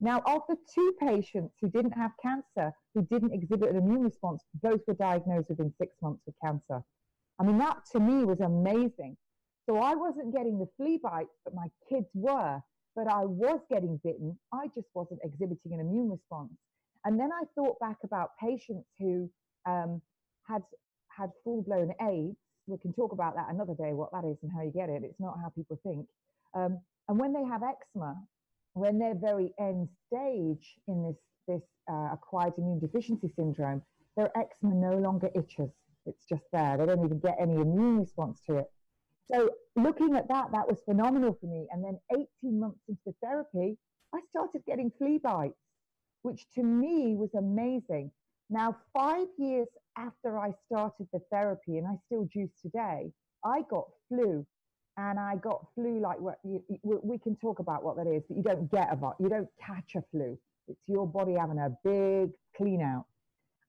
Now, 0.00 0.22
of 0.24 0.42
the 0.48 0.56
two 0.72 0.94
patients 0.98 1.56
who 1.60 1.68
didn't 1.68 1.92
have 1.92 2.12
cancer, 2.22 2.72
who 2.98 3.06
didn't 3.06 3.32
exhibit 3.32 3.70
an 3.70 3.76
immune 3.76 4.02
response, 4.02 4.42
both 4.62 4.80
were 4.86 4.94
diagnosed 4.94 5.48
within 5.48 5.72
six 5.78 5.94
months 6.02 6.22
with 6.26 6.34
cancer. 6.44 6.82
I 7.38 7.44
mean, 7.44 7.58
that 7.58 7.84
to 7.92 8.00
me 8.00 8.24
was 8.24 8.40
amazing. 8.40 9.16
So 9.68 9.78
I 9.78 9.94
wasn't 9.94 10.34
getting 10.34 10.58
the 10.58 10.68
flea 10.76 10.98
bites, 11.02 11.36
but 11.44 11.54
my 11.54 11.66
kids 11.88 12.06
were. 12.14 12.60
But 12.96 13.06
I 13.06 13.24
was 13.24 13.60
getting 13.70 14.00
bitten. 14.02 14.36
I 14.52 14.66
just 14.74 14.88
wasn't 14.94 15.20
exhibiting 15.22 15.72
an 15.74 15.80
immune 15.80 16.10
response. 16.10 16.50
And 17.04 17.20
then 17.20 17.30
I 17.32 17.44
thought 17.54 17.78
back 17.78 17.98
about 18.02 18.30
patients 18.42 18.88
who 18.98 19.30
um, 19.66 20.02
had 20.48 20.62
had 21.16 21.30
full 21.44 21.62
blown 21.62 21.92
AIDS. 22.00 22.36
We 22.66 22.78
can 22.78 22.92
talk 22.92 23.12
about 23.12 23.36
that 23.36 23.46
another 23.50 23.74
day, 23.74 23.92
what 23.92 24.10
that 24.12 24.24
is 24.24 24.36
and 24.42 24.50
how 24.52 24.62
you 24.62 24.72
get 24.72 24.88
it. 24.88 25.02
It's 25.04 25.20
not 25.20 25.38
how 25.40 25.50
people 25.50 25.78
think. 25.84 26.06
Um, 26.54 26.80
and 27.08 27.18
when 27.20 27.32
they 27.32 27.44
have 27.44 27.62
eczema, 27.62 28.16
when 28.72 28.98
they're 28.98 29.14
very 29.14 29.52
end 29.60 29.88
stage 30.08 30.76
in 30.88 31.04
this 31.04 31.16
this 31.48 31.62
uh, 31.90 32.10
acquired 32.12 32.52
immune 32.58 32.78
deficiency 32.78 33.32
syndrome, 33.34 33.82
their 34.16 34.30
eczema 34.38 34.74
no 34.74 34.96
longer 34.96 35.30
itches. 35.34 35.70
It's 36.06 36.24
just 36.24 36.44
there. 36.52 36.76
They 36.76 36.86
don't 36.86 37.04
even 37.04 37.18
get 37.18 37.36
any 37.40 37.54
immune 37.54 37.98
response 37.98 38.40
to 38.46 38.58
it. 38.58 38.70
So 39.30 39.50
looking 39.76 40.14
at 40.16 40.28
that, 40.28 40.52
that 40.52 40.68
was 40.68 40.80
phenomenal 40.84 41.36
for 41.40 41.46
me. 41.46 41.66
And 41.70 41.84
then 41.84 41.98
18 42.42 42.58
months 42.58 42.80
into 42.88 43.00
the 43.04 43.14
therapy, 43.22 43.76
I 44.14 44.20
started 44.30 44.62
getting 44.66 44.90
flea 44.96 45.18
bites, 45.18 45.58
which 46.22 46.46
to 46.54 46.62
me 46.62 47.14
was 47.14 47.34
amazing. 47.34 48.10
Now, 48.50 48.76
five 48.94 49.26
years 49.36 49.68
after 49.98 50.38
I 50.38 50.54
started 50.66 51.08
the 51.12 51.20
therapy, 51.30 51.76
and 51.76 51.86
I 51.86 51.96
still 52.06 52.26
juice 52.32 52.52
today, 52.62 53.12
I 53.44 53.62
got 53.68 53.88
flu. 54.08 54.46
And 54.96 55.18
I 55.18 55.36
got 55.36 55.64
flu 55.76 56.00
like 56.00 56.18
what 56.18 56.38
you, 56.42 56.60
we 56.82 57.18
can 57.18 57.36
talk 57.36 57.60
about 57.60 57.84
what 57.84 57.96
that 57.96 58.08
is, 58.08 58.24
but 58.26 58.36
you 58.36 58.42
don't 58.42 58.68
get 58.68 58.92
a 58.92 59.12
you 59.20 59.28
don't 59.28 59.48
catch 59.64 59.94
a 59.94 60.02
flu. 60.10 60.36
It's 60.68 60.80
your 60.86 61.06
body 61.06 61.34
having 61.34 61.58
a 61.58 61.70
big 61.84 62.30
clean 62.56 62.80
out. 62.82 63.06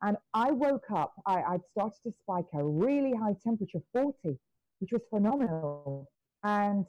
And 0.01 0.17
I 0.33 0.51
woke 0.51 0.91
up, 0.95 1.13
I, 1.25 1.41
I'd 1.41 1.65
started 1.71 1.99
to 2.03 2.11
spike 2.11 2.45
a 2.53 2.63
really 2.63 3.13
high 3.13 3.35
temperature, 3.43 3.81
40, 3.93 4.37
which 4.79 4.91
was 4.91 5.01
phenomenal. 5.09 6.09
And 6.43 6.85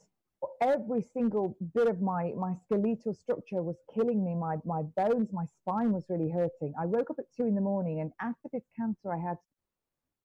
every 0.61 1.03
single 1.03 1.57
bit 1.75 1.89
of 1.89 2.01
my, 2.01 2.33
my 2.37 2.55
skeletal 2.65 3.15
structure 3.15 3.63
was 3.63 3.77
killing 3.93 4.25
me. 4.25 4.35
My, 4.35 4.57
my 4.65 4.83
bones, 4.83 5.33
my 5.33 5.45
spine 5.45 5.93
was 5.93 6.05
really 6.09 6.31
hurting. 6.31 6.73
I 6.81 6.87
woke 6.87 7.11
up 7.11 7.19
at 7.19 7.27
two 7.37 7.47
in 7.47 7.55
the 7.55 7.61
morning, 7.61 8.01
and 8.01 8.13
after 8.21 8.49
this 8.53 8.65
cancer, 8.77 9.13
I 9.13 9.19
had 9.19 9.37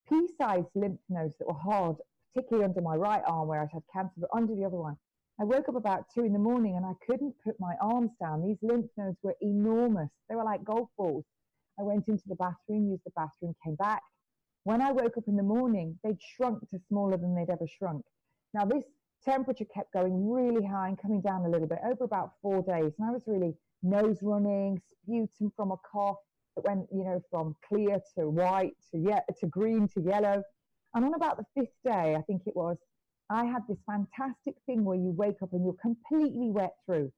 pea 0.07 0.27
sized 0.37 0.69
lymph 0.75 0.99
nodes 1.09 1.35
that 1.39 1.47
were 1.47 1.53
hard, 1.53 1.97
particularly 2.33 2.65
under 2.65 2.81
my 2.81 2.95
right 2.95 3.23
arm 3.25 3.47
where 3.47 3.61
I'd 3.61 3.69
had 3.73 3.83
cancer, 3.91 4.13
but 4.17 4.29
under 4.33 4.55
the 4.55 4.65
other 4.65 4.77
one. 4.77 4.97
I 5.39 5.43
woke 5.43 5.67
up 5.67 5.75
about 5.75 6.05
two 6.13 6.23
in 6.23 6.31
the 6.31 6.39
morning 6.39 6.77
and 6.77 6.85
I 6.85 6.93
couldn't 7.05 7.35
put 7.43 7.59
my 7.59 7.75
arms 7.81 8.11
down. 8.21 8.41
These 8.41 8.57
lymph 8.61 8.89
nodes 8.97 9.17
were 9.21 9.35
enormous. 9.41 10.09
They 10.29 10.35
were 10.35 10.45
like 10.45 10.63
golf 10.63 10.89
balls. 10.97 11.25
I 11.77 11.83
went 11.83 12.07
into 12.07 12.23
the 12.27 12.35
bathroom, 12.35 12.89
used 12.89 13.03
the 13.05 13.11
bathroom, 13.17 13.53
came 13.63 13.75
back. 13.75 14.01
When 14.63 14.81
I 14.81 14.91
woke 14.91 15.17
up 15.17 15.27
in 15.27 15.35
the 15.35 15.43
morning, 15.43 15.99
they'd 16.03 16.21
shrunk 16.21 16.67
to 16.69 16.79
smaller 16.87 17.17
than 17.17 17.35
they'd 17.35 17.51
ever 17.51 17.67
shrunk. 17.67 18.05
Now, 18.53 18.63
this 18.63 18.85
temperature 19.25 19.65
kept 19.65 19.91
going 19.91 20.29
really 20.29 20.65
high 20.65 20.87
and 20.87 21.01
coming 21.01 21.21
down 21.21 21.45
a 21.45 21.49
little 21.49 21.67
bit 21.67 21.79
over 21.83 22.05
about 22.05 22.31
four 22.41 22.61
days. 22.61 22.93
And 22.97 23.07
I 23.07 23.11
was 23.11 23.23
really 23.27 23.55
nose 23.83 24.19
running, 24.21 24.81
sputum 24.89 25.51
from 25.55 25.71
a 25.71 25.77
cough 25.91 26.17
that 26.55 26.65
went, 26.65 26.87
you 26.93 27.03
know, 27.03 27.21
from 27.29 27.55
clear 27.67 27.99
to 28.17 28.29
white 28.29 28.75
to, 28.91 28.97
ye- 28.97 29.35
to 29.39 29.47
green 29.47 29.87
to 29.89 30.01
yellow. 30.01 30.41
And 30.93 31.03
on 31.03 31.13
about 31.13 31.37
the 31.37 31.45
fifth 31.53 31.75
day, 31.83 32.15
I 32.15 32.21
think 32.21 32.43
it 32.45 32.55
was, 32.55 32.77
I 33.29 33.45
had 33.45 33.63
this 33.67 33.77
fantastic 33.85 34.55
thing 34.65 34.83
where 34.83 34.97
you 34.97 35.11
wake 35.11 35.41
up 35.41 35.53
and 35.53 35.63
you're 35.63 35.75
completely 35.81 36.51
wet 36.51 36.75
through. 36.85 37.11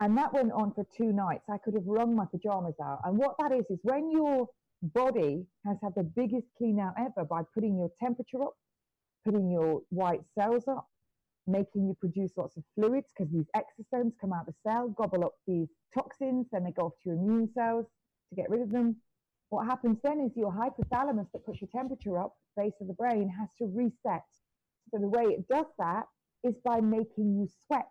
And 0.00 0.16
that 0.16 0.32
went 0.32 0.52
on 0.52 0.72
for 0.72 0.86
two 0.96 1.12
nights. 1.12 1.44
I 1.50 1.58
could 1.58 1.74
have 1.74 1.86
wrung 1.86 2.14
my 2.14 2.24
pajamas 2.24 2.76
out. 2.82 3.00
And 3.04 3.18
what 3.18 3.34
that 3.38 3.52
is, 3.52 3.64
is 3.68 3.78
when 3.82 4.10
your 4.10 4.48
body 4.82 5.44
has 5.66 5.76
had 5.82 5.92
the 5.94 6.04
biggest 6.04 6.46
clean 6.56 6.80
out 6.80 6.94
ever 6.98 7.24
by 7.26 7.42
putting 7.54 7.76
your 7.76 7.90
temperature 8.00 8.42
up, 8.42 8.54
putting 9.24 9.50
your 9.50 9.82
white 9.90 10.22
cells 10.38 10.64
up, 10.68 10.88
making 11.46 11.86
you 11.86 11.96
produce 12.00 12.30
lots 12.36 12.56
of 12.56 12.62
fluids 12.74 13.08
because 13.14 13.30
these 13.32 13.46
exosomes 13.56 14.12
come 14.20 14.32
out 14.32 14.48
of 14.48 14.54
the 14.54 14.70
cell, 14.70 14.88
gobble 14.88 15.24
up 15.24 15.34
these 15.46 15.68
toxins, 15.92 16.46
then 16.52 16.64
they 16.64 16.70
go 16.70 16.86
off 16.86 16.92
to 17.02 17.10
your 17.10 17.16
immune 17.16 17.48
cells 17.52 17.86
to 18.30 18.36
get 18.36 18.48
rid 18.48 18.62
of 18.62 18.70
them. 18.70 18.96
What 19.50 19.66
happens 19.66 19.98
then 20.02 20.20
is 20.20 20.36
your 20.36 20.52
hypothalamus 20.52 21.26
that 21.32 21.44
puts 21.44 21.60
your 21.60 21.68
temperature 21.74 22.18
up, 22.18 22.36
base 22.56 22.74
of 22.80 22.86
the 22.86 22.94
brain, 22.94 23.28
has 23.38 23.48
to 23.58 23.66
reset. 23.66 24.24
So 24.92 24.98
the 24.98 25.08
way 25.08 25.24
it 25.24 25.48
does 25.48 25.66
that 25.78 26.04
is 26.42 26.54
by 26.64 26.80
making 26.80 27.38
you 27.38 27.48
sweat 27.66 27.86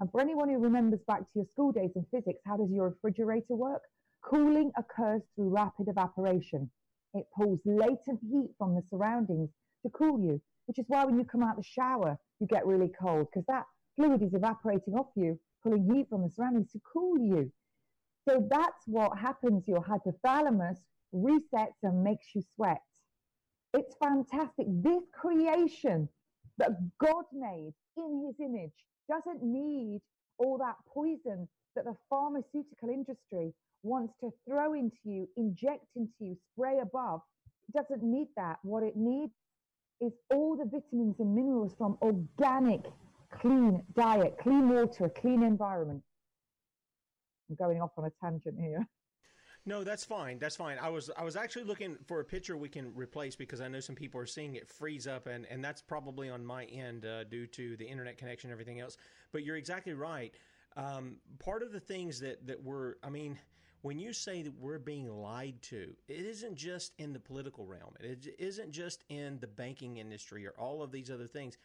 and 0.00 0.10
for 0.10 0.20
anyone 0.20 0.48
who 0.48 0.58
remembers 0.58 1.00
back 1.06 1.20
to 1.20 1.30
your 1.34 1.46
school 1.46 1.70
days 1.70 1.92
in 1.94 2.04
physics, 2.10 2.40
how 2.44 2.56
does 2.56 2.70
your 2.70 2.90
refrigerator 2.90 3.54
work? 3.54 3.82
Cooling 4.22 4.72
occurs 4.76 5.22
through 5.34 5.50
rapid 5.50 5.88
evaporation. 5.88 6.70
It 7.14 7.26
pulls 7.36 7.60
latent 7.64 8.20
heat 8.20 8.50
from 8.58 8.74
the 8.74 8.82
surroundings 8.90 9.50
to 9.82 9.90
cool 9.90 10.20
you, 10.20 10.40
which 10.66 10.78
is 10.78 10.86
why 10.88 11.04
when 11.04 11.16
you 11.16 11.24
come 11.24 11.42
out 11.42 11.56
the 11.56 11.62
shower, 11.62 12.18
you 12.40 12.46
get 12.46 12.66
really 12.66 12.90
cold 13.00 13.28
because 13.30 13.46
that 13.46 13.66
fluid 13.94 14.22
is 14.22 14.34
evaporating 14.34 14.94
off 14.94 15.10
you, 15.14 15.38
pulling 15.62 15.88
heat 15.94 16.08
from 16.08 16.22
the 16.22 16.30
surroundings 16.30 16.72
to 16.72 16.80
cool 16.92 17.18
you. 17.18 17.52
So 18.28 18.46
that's 18.50 18.86
what 18.86 19.16
happens. 19.16 19.68
Your 19.68 19.82
hypothalamus 19.82 20.78
resets 21.14 21.78
and 21.84 22.02
makes 22.02 22.34
you 22.34 22.42
sweat. 22.56 22.82
It's 23.74 23.94
fantastic. 24.02 24.66
This 24.68 25.04
creation 25.12 26.08
that 26.58 26.70
God 26.98 27.24
made 27.32 27.72
in 27.96 28.24
his 28.26 28.34
image 28.44 28.72
doesn't 29.08 29.42
need 29.42 30.00
all 30.38 30.58
that 30.58 30.76
poison 30.92 31.48
that 31.76 31.84
the 31.84 31.94
pharmaceutical 32.08 32.88
industry 32.88 33.52
wants 33.82 34.14
to 34.20 34.30
throw 34.48 34.74
into 34.74 34.96
you, 35.04 35.28
inject 35.36 35.84
into 35.96 36.12
you, 36.20 36.36
spray 36.52 36.78
above. 36.80 37.20
It 37.68 37.76
doesn't 37.76 38.02
need 38.02 38.28
that. 38.36 38.58
What 38.62 38.82
it 38.82 38.96
needs 38.96 39.32
is 40.00 40.12
all 40.30 40.56
the 40.56 40.64
vitamins 40.64 41.16
and 41.18 41.34
minerals 41.34 41.74
from 41.76 41.98
organic, 42.02 42.82
clean 43.30 43.82
diet, 43.94 44.36
clean 44.40 44.68
water, 44.68 45.08
clean 45.08 45.42
environment. 45.42 46.02
I'm 47.48 47.56
going 47.56 47.80
off 47.80 47.90
on 47.98 48.04
a 48.04 48.12
tangent 48.22 48.58
here. 48.58 48.86
No, 49.66 49.82
that's 49.82 50.04
fine. 50.04 50.38
That's 50.38 50.56
fine. 50.56 50.78
I 50.78 50.90
was 50.90 51.10
I 51.16 51.24
was 51.24 51.36
actually 51.36 51.64
looking 51.64 51.96
for 52.06 52.20
a 52.20 52.24
picture 52.24 52.56
we 52.56 52.68
can 52.68 52.94
replace 52.94 53.34
because 53.34 53.60
I 53.62 53.68
know 53.68 53.80
some 53.80 53.94
people 53.94 54.20
are 54.20 54.26
seeing 54.26 54.56
it 54.56 54.68
freeze 54.68 55.06
up, 55.06 55.26
and 55.26 55.46
and 55.46 55.64
that's 55.64 55.80
probably 55.80 56.28
on 56.28 56.44
my 56.44 56.64
end 56.66 57.06
uh, 57.06 57.24
due 57.24 57.46
to 57.48 57.76
the 57.76 57.86
internet 57.86 58.18
connection 58.18 58.50
and 58.50 58.52
everything 58.52 58.80
else. 58.80 58.98
But 59.32 59.42
you're 59.44 59.56
exactly 59.56 59.94
right. 59.94 60.34
Um, 60.76 61.16
part 61.38 61.62
of 61.62 61.72
the 61.72 61.80
things 61.80 62.20
that 62.20 62.46
that 62.46 62.62
we're, 62.62 62.94
I 63.02 63.10
mean. 63.10 63.38
When 63.82 63.98
you 63.98 64.14
say 64.14 64.40
that 64.40 64.58
we're 64.58 64.78
being 64.78 65.10
lied 65.10 65.60
to, 65.64 65.94
it 66.08 66.24
isn't 66.24 66.54
just 66.56 66.94
in 66.98 67.12
the 67.12 67.20
political 67.20 67.66
realm. 67.66 67.92
It 68.00 68.34
isn't 68.38 68.70
just 68.70 69.04
in 69.10 69.38
the 69.40 69.46
banking 69.46 69.98
industry 69.98 70.46
or 70.46 70.52
all 70.52 70.82
of 70.82 70.90
these 70.90 71.10
other 71.10 71.26
things. 71.26 71.58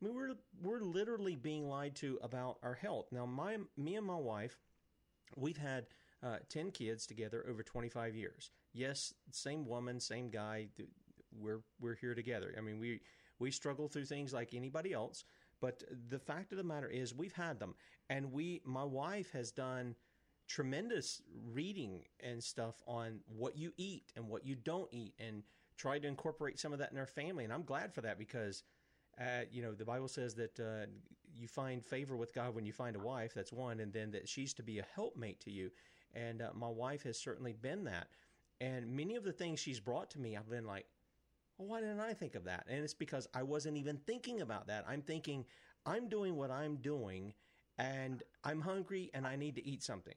I 0.00 0.04
mean, 0.04 0.14
we're 0.14 0.34
we're 0.62 0.82
literally 0.82 1.34
being 1.34 1.68
lied 1.68 1.96
to 1.96 2.16
about 2.22 2.58
our 2.62 2.74
health. 2.74 3.06
Now, 3.10 3.26
my 3.26 3.56
me 3.76 3.96
and 3.96 4.06
my 4.06 4.14
wife, 4.14 4.56
we've 5.36 5.56
had 5.56 5.86
uh, 6.24 6.36
10 6.48 6.70
kids 6.70 7.06
together 7.06 7.44
over 7.48 7.62
25 7.62 8.14
years. 8.16 8.50
Yes, 8.72 9.14
same 9.30 9.66
woman, 9.66 10.00
same 10.00 10.30
guy. 10.30 10.68
We're, 11.38 11.60
we're 11.80 11.96
here 11.96 12.14
together. 12.14 12.54
I 12.56 12.60
mean, 12.60 12.78
we, 12.78 13.00
we 13.38 13.50
struggle 13.50 13.88
through 13.88 14.06
things 14.06 14.32
like 14.32 14.54
anybody 14.54 14.92
else, 14.92 15.24
but 15.60 15.82
the 16.08 16.18
fact 16.18 16.52
of 16.52 16.58
the 16.58 16.64
matter 16.64 16.88
is 16.88 17.14
we've 17.14 17.32
had 17.32 17.58
them. 17.58 17.74
And 18.08 18.32
we, 18.32 18.62
my 18.64 18.84
wife 18.84 19.30
has 19.32 19.50
done 19.50 19.94
tremendous 20.46 21.22
reading 21.52 22.04
and 22.20 22.42
stuff 22.42 22.82
on 22.86 23.20
what 23.26 23.56
you 23.56 23.72
eat 23.76 24.12
and 24.16 24.28
what 24.28 24.46
you 24.46 24.54
don't 24.54 24.92
eat 24.92 25.14
and 25.18 25.42
try 25.76 25.98
to 25.98 26.06
incorporate 26.06 26.58
some 26.58 26.72
of 26.72 26.78
that 26.78 26.92
in 26.92 26.98
our 26.98 27.06
family. 27.06 27.44
And 27.44 27.52
I'm 27.52 27.64
glad 27.64 27.92
for 27.92 28.00
that 28.02 28.18
because, 28.18 28.62
uh, 29.20 29.42
you 29.50 29.62
know, 29.62 29.72
the 29.72 29.84
Bible 29.84 30.08
says 30.08 30.34
that 30.34 30.60
uh, 30.60 30.86
you 31.34 31.48
find 31.48 31.84
favor 31.84 32.16
with 32.16 32.34
God 32.34 32.54
when 32.54 32.66
you 32.66 32.72
find 32.72 32.96
a 32.96 33.00
wife. 33.00 33.32
That's 33.34 33.52
one. 33.52 33.80
And 33.80 33.92
then 33.92 34.10
that 34.12 34.28
she's 34.28 34.54
to 34.54 34.62
be 34.62 34.78
a 34.78 34.86
helpmate 34.94 35.40
to 35.40 35.50
you. 35.50 35.70
And 36.14 36.42
uh, 36.42 36.50
my 36.54 36.68
wife 36.68 37.02
has 37.02 37.18
certainly 37.18 37.52
been 37.52 37.84
that. 37.84 38.08
And 38.60 38.96
many 38.96 39.16
of 39.16 39.24
the 39.24 39.32
things 39.32 39.60
she's 39.60 39.80
brought 39.80 40.10
to 40.10 40.20
me, 40.20 40.36
I've 40.36 40.48
been 40.48 40.66
like, 40.66 40.86
well, 41.58 41.68
why 41.68 41.80
didn't 41.80 42.00
I 42.00 42.14
think 42.14 42.34
of 42.34 42.44
that? 42.44 42.64
And 42.68 42.82
it's 42.82 42.94
because 42.94 43.28
I 43.34 43.42
wasn't 43.42 43.76
even 43.76 43.96
thinking 43.96 44.40
about 44.40 44.66
that. 44.68 44.84
I'm 44.88 45.02
thinking, 45.02 45.44
I'm 45.86 46.08
doing 46.08 46.36
what 46.36 46.50
I'm 46.50 46.76
doing, 46.76 47.34
and 47.78 48.22
I'm 48.42 48.60
hungry 48.60 49.10
and 49.14 49.26
I 49.26 49.36
need 49.36 49.56
to 49.56 49.66
eat 49.66 49.82
something. 49.82 50.14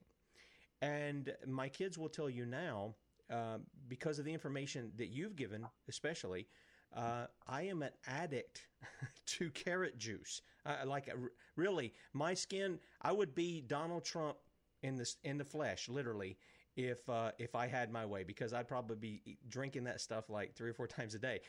And 0.82 1.34
my 1.46 1.70
kids 1.70 1.98
will 1.98 2.10
tell 2.10 2.30
you 2.30 2.46
now, 2.46 2.96
uh, 3.30 3.58
because 3.88 4.20
of 4.20 4.26
the 4.26 4.34
information 4.34 4.92
that 4.98 5.08
you've 5.08 5.36
given, 5.36 5.66
especially, 5.90 6.48
uh, 6.96 7.26
I 7.48 7.64
am 7.64 7.82
an 7.84 7.92
addict 8.08 8.68
to 9.26 9.50
carrot 9.52 9.98
juice. 9.98 10.42
Uh, 10.66 10.78
like, 10.86 11.14
really, 11.56 11.94
my 12.14 12.34
skin, 12.34 12.80
I 13.02 13.12
would 13.12 13.36
be 13.36 13.62
Donald 13.62 14.06
Trump 14.06 14.38
in 14.84 14.96
the 14.96 15.12
in 15.24 15.38
the 15.38 15.46
flesh, 15.46 15.90
literally, 15.90 16.38
if 16.76 17.08
uh, 17.10 17.32
if 17.40 17.56
I 17.56 17.68
had 17.68 17.92
my 17.92 18.06
way, 18.06 18.24
because 18.24 18.54
I'd 18.54 18.68
probably 18.68 18.96
be 18.96 19.38
drinking 19.50 19.84
that 19.86 20.02
stuff 20.02 20.30
like 20.30 20.56
three 20.56 20.70
or 20.70 20.74
four 20.74 20.88
times 20.98 21.16
a 21.16 21.20
day. 21.20 21.42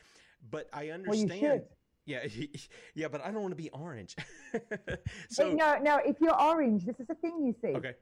But 0.51 0.69
I 0.73 0.91
understand. 0.91 1.43
Well, 1.43 1.61
yeah, 2.07 2.27
yeah, 2.95 3.09
but 3.09 3.21
I 3.25 3.31
don't 3.31 3.43
want 3.43 3.53
to 3.53 3.62
be 3.62 3.71
orange. 3.71 4.17
so 5.29 5.53
no, 5.53 5.79
no. 5.79 6.01
If 6.05 6.17
you're 6.21 6.41
orange, 6.41 6.87
this 6.87 6.99
is 6.99 7.07
the 7.07 7.14
thing 7.17 7.45
you 7.45 7.55
see. 7.62 7.77
Okay. 7.77 7.95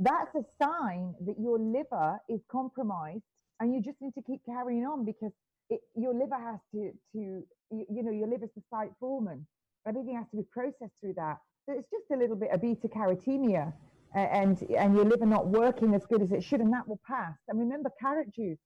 That's 0.00 0.34
a 0.34 0.42
sign 0.60 1.14
that 1.20 1.36
your 1.38 1.58
liver 1.58 2.18
is 2.28 2.40
compromised, 2.50 3.22
and 3.60 3.72
you 3.72 3.80
just 3.80 4.00
need 4.00 4.12
to 4.14 4.22
keep 4.22 4.40
carrying 4.44 4.84
on 4.84 5.04
because 5.04 5.30
it, 5.70 5.80
your 5.94 6.12
liver 6.12 6.36
has 6.36 6.58
to 6.72 6.90
to 7.12 7.44
you, 7.70 7.86
you 7.88 8.02
know 8.02 8.10
your 8.10 8.28
liver's 8.28 8.50
the 8.56 8.62
site 8.70 8.90
foreman. 8.98 9.46
Everything 9.86 10.16
has 10.16 10.26
to 10.32 10.38
be 10.38 10.42
processed 10.50 10.94
through 11.00 11.14
that. 11.14 11.38
So 11.66 11.74
it's 11.78 11.88
just 11.90 12.10
a 12.12 12.16
little 12.16 12.36
bit 12.36 12.50
of 12.50 12.60
beta 12.60 12.88
carotenemia, 12.88 13.72
and 14.14 14.62
and 14.76 14.94
your 14.94 15.04
liver 15.04 15.26
not 15.26 15.48
working 15.48 15.94
as 15.94 16.06
good 16.06 16.22
as 16.22 16.32
it 16.32 16.42
should, 16.42 16.60
and 16.60 16.72
that 16.72 16.86
will 16.88 17.00
pass. 17.06 17.34
And 17.48 17.58
remember, 17.58 17.90
carrot 18.00 18.34
juice. 18.34 18.58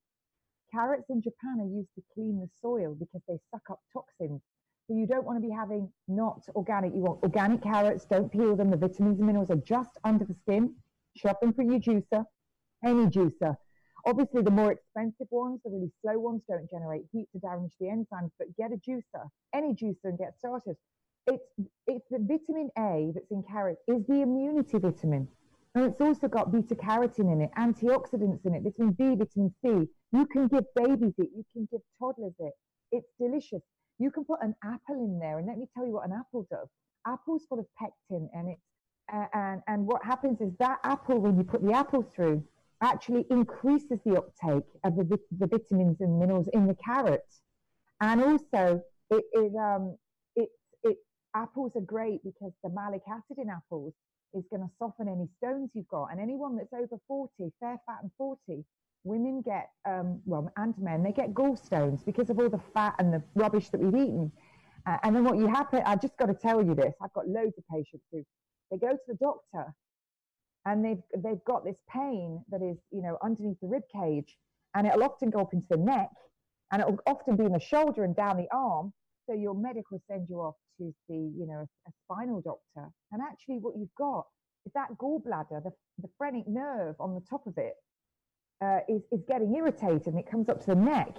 Carrots 0.73 1.09
in 1.09 1.23
Japan 1.23 1.61
are 1.61 1.79
used 1.79 1.95
to 1.95 2.03
clean 2.13 2.41
the 2.41 2.49
soil 2.61 2.95
because 2.95 3.23
they 3.27 3.39
suck 3.51 3.63
up 3.71 3.81
toxins. 3.93 4.43
So 4.87 4.95
you 4.95 5.07
don't 5.07 5.25
want 5.25 5.41
to 5.41 5.47
be 5.47 5.53
having 5.53 5.91
not 6.09 6.43
organic. 6.55 6.93
You 6.95 7.01
want 7.01 7.23
organic 7.23 7.63
carrots. 7.63 8.05
Don't 8.05 8.31
peel 8.31 8.55
them. 8.55 8.71
The 8.71 8.77
vitamins 8.77 9.19
and 9.19 9.27
minerals 9.27 9.51
are 9.51 9.57
just 9.57 9.99
under 10.05 10.25
the 10.25 10.35
skin. 10.35 10.75
Shop 11.17 11.41
them 11.41 11.53
for 11.55 11.63
your 11.63 11.81
juicer, 11.81 12.25
any 12.85 13.07
juicer. 13.07 13.57
Obviously, 14.07 14.43
the 14.43 14.51
more 14.51 14.73
expensive 14.73 15.27
ones, 15.31 15.61
the 15.65 15.71
really 15.71 15.91
slow 16.03 16.19
ones, 16.19 16.43
don't 16.49 16.71
generate 16.71 17.05
heat 17.13 17.29
to 17.33 17.39
damage 17.39 17.73
the 17.81 17.87
enzymes. 17.87 18.31
But 18.39 18.55
get 18.57 18.73
a 18.73 18.77
juicer, 18.77 19.29
any 19.55 19.75
juicer, 19.75 20.05
and 20.05 20.19
get 20.19 20.39
started. 20.39 20.77
It's 21.27 21.45
it's 21.87 22.09
the 22.11 22.19
vitamin 22.19 22.71
A 22.79 23.13
that's 23.15 23.31
in 23.31 23.43
carrots 23.43 23.83
is 23.89 24.07
the 24.07 24.23
immunity 24.23 24.79
vitamin. 24.79 25.29
And 25.75 25.85
it's 25.85 26.01
also 26.01 26.29
got 26.29 26.51
beta 26.51 26.75
carotene 26.75 27.33
in 27.33 27.43
it, 27.43 27.51
antioxidants 27.57 28.45
in 28.45 28.55
it, 28.55 28.63
vitamin 28.63 28.93
B, 28.93 29.15
vitamin 29.17 29.55
C. 29.63 29.89
You 30.13 30.27
can 30.27 30.49
give 30.49 30.65
babies 30.75 31.15
it, 31.19 31.29
you 31.37 31.45
can 31.53 31.69
give 31.71 31.81
toddlers 31.99 32.35
it. 32.39 32.53
It's 32.91 33.09
delicious. 33.21 33.63
You 33.99 34.11
can 34.11 34.25
put 34.25 34.41
an 34.43 34.55
apple 34.65 35.05
in 35.05 35.19
there, 35.19 35.39
and 35.39 35.47
let 35.47 35.59
me 35.59 35.67
tell 35.75 35.87
you 35.87 35.93
what 35.93 36.07
an 36.07 36.15
apple 36.19 36.47
does. 36.51 36.69
Apple's 37.07 37.45
full 37.49 37.59
of 37.59 37.67
pectin, 37.79 38.29
and 38.33 38.51
it's 38.51 38.61
uh, 39.13 39.27
and 39.35 39.63
and 39.67 39.87
what 39.87 40.05
happens 40.05 40.41
is 40.41 40.53
that 40.59 40.79
apple, 40.85 41.19
when 41.19 41.37
you 41.37 41.45
put 41.45 41.63
the 41.63 41.73
apple 41.73 42.03
through, 42.15 42.43
actually 42.83 43.27
increases 43.31 43.99
the 44.05 44.17
uptake 44.17 44.65
of 44.85 44.97
the, 44.97 45.19
the 45.39 45.47
vitamins 45.47 46.01
and 46.01 46.19
minerals 46.19 46.49
in 46.53 46.67
the 46.67 46.77
carrot, 46.85 47.27
and 48.01 48.23
also 48.23 48.83
it, 49.11 49.25
it 49.33 49.53
um 49.57 49.97
it 50.37 50.49
it 50.83 50.97
apples 51.35 51.73
are 51.77 51.81
great 51.83 52.23
because 52.23 52.53
the 52.63 52.71
malic 52.71 53.03
acid 53.09 53.39
in 53.39 53.51
apples 53.51 53.95
is 54.35 54.45
going 54.51 54.63
to 54.63 54.71
soften 54.79 55.09
any 55.09 55.29
stones 55.39 55.71
you've 55.75 55.89
got, 55.89 56.07
and 56.11 56.21
anyone 56.21 56.57
that's 56.57 56.73
over 56.73 57.01
forty, 57.07 57.53
fair, 57.61 57.81
fat, 57.87 57.99
and 58.03 58.11
forty, 58.17 58.65
women 59.05 59.43
get, 59.43 59.71
um, 59.89 60.21
well, 60.27 60.51
and 60.57 60.75
men, 60.79 61.03
they 61.03 61.13
get 61.13 61.33
gallstones 61.35 62.05
because 62.05 62.31
of 62.31 62.39
all 62.39 62.49
the 62.49 62.61
fat 62.75 62.95
and 62.99 63.13
the 63.13 63.23
rubbish 63.35 63.69
that 63.71 63.81
we've 63.81 63.95
eaten. 63.95 64.31
Uh, 64.87 64.97
and 65.03 65.15
then 65.15 65.25
what 65.25 65.37
you 65.37 65.47
happen, 65.47 65.83
I 65.85 65.97
just 65.97 66.17
got 66.17 66.27
to 66.27 66.35
tell 66.35 66.65
you 66.65 66.75
this. 66.75 66.95
I've 67.03 67.13
got 67.13 67.29
loads 67.29 67.57
of 67.59 67.65
patients 67.71 68.05
who 68.11 68.25
they 68.71 68.79
go 68.79 68.93
to 68.93 68.99
the 69.07 69.15
doctor 69.15 69.75
and 70.65 70.85
they've 70.85 71.03
they've 71.23 71.43
got 71.47 71.65
this 71.65 71.77
pain 71.91 72.43
that 72.51 72.63
is, 72.63 72.77
you 72.91 73.03
know, 73.03 73.17
underneath 73.23 73.59
the 73.61 73.69
rib 73.69 73.83
cage, 73.95 74.37
and 74.75 74.87
it'll 74.87 75.03
often 75.03 75.31
go 75.31 75.41
up 75.41 75.53
into 75.53 75.67
the 75.71 75.77
neck, 75.77 76.11
and 76.73 76.83
it'll 76.83 76.99
often 77.07 77.37
be 77.37 77.45
in 77.45 77.53
the 77.53 77.61
shoulder 77.61 78.05
and 78.05 78.15
down 78.15 78.37
the 78.37 78.49
arm. 78.53 78.93
So 79.29 79.35
your 79.35 79.55
medic 79.55 79.85
will 79.91 80.03
send 80.09 80.27
you 80.29 80.37
off 80.41 80.55
to 80.79 80.93
see, 81.07 81.31
you 81.37 81.47
know, 81.47 81.61
a, 81.61 81.89
a 81.89 81.93
spinal 82.05 82.41
doctor. 82.41 82.91
And 83.13 83.21
actually, 83.23 83.59
what 83.61 83.75
you've 83.77 83.95
got 83.99 84.25
is 84.65 84.73
that 84.75 84.89
gallbladder, 84.99 85.63
the, 85.63 85.71
the 85.99 86.09
phrenic 86.17 86.45
nerve 86.49 86.97
on 86.99 87.15
the 87.15 87.21
top 87.29 87.47
of 87.47 87.55
it, 87.59 87.75
uh, 88.61 88.81
is, 88.89 89.03
is 89.13 89.21
getting 89.29 89.55
irritated 89.55 90.07
and 90.07 90.19
it 90.19 90.29
comes 90.29 90.49
up 90.49 90.61
to 90.61 90.67
the 90.69 90.75
neck 90.75 91.15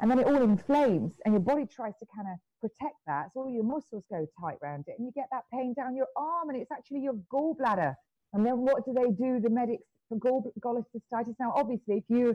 and 0.00 0.10
then 0.10 0.18
it 0.18 0.26
all 0.26 0.42
inflames 0.42 1.12
and 1.24 1.32
your 1.32 1.40
body 1.40 1.64
tries 1.64 1.94
to 1.98 2.06
kind 2.14 2.28
of 2.28 2.38
protect 2.60 2.96
that. 3.06 3.26
So 3.32 3.40
all 3.42 3.50
your 3.50 3.64
muscles 3.64 4.04
go 4.10 4.26
tight 4.40 4.58
around 4.62 4.84
it 4.88 4.96
and 4.98 5.06
you 5.06 5.12
get 5.14 5.28
that 5.30 5.44
pain 5.52 5.74
down 5.74 5.96
your 5.96 6.08
arm 6.16 6.50
and 6.50 6.60
it's 6.60 6.72
actually 6.72 7.00
your 7.00 7.14
gallbladder. 7.32 7.94
And 8.32 8.44
then 8.44 8.58
what 8.58 8.84
do 8.84 8.92
they 8.92 9.10
do, 9.10 9.40
the 9.40 9.50
medics, 9.50 9.84
for 10.08 10.18
gall- 10.18 10.52
cholecystitis? 10.60 11.34
Now, 11.38 11.52
obviously, 11.54 11.98
if 11.98 12.04
you're 12.08 12.34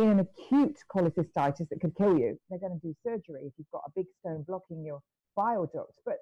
in 0.00 0.08
an 0.08 0.20
acute 0.20 0.78
cholecystitis 0.94 1.68
that 1.68 1.80
could 1.80 1.94
kill 1.96 2.18
you, 2.18 2.38
they're 2.48 2.58
going 2.58 2.78
to 2.78 2.86
do 2.86 2.94
surgery 3.04 3.42
if 3.44 3.52
you've 3.58 3.70
got 3.72 3.82
a 3.86 3.90
big 3.94 4.06
stone 4.20 4.44
blocking 4.46 4.84
your 4.84 5.00
bile 5.36 5.70
duct. 5.72 5.92
But 6.04 6.18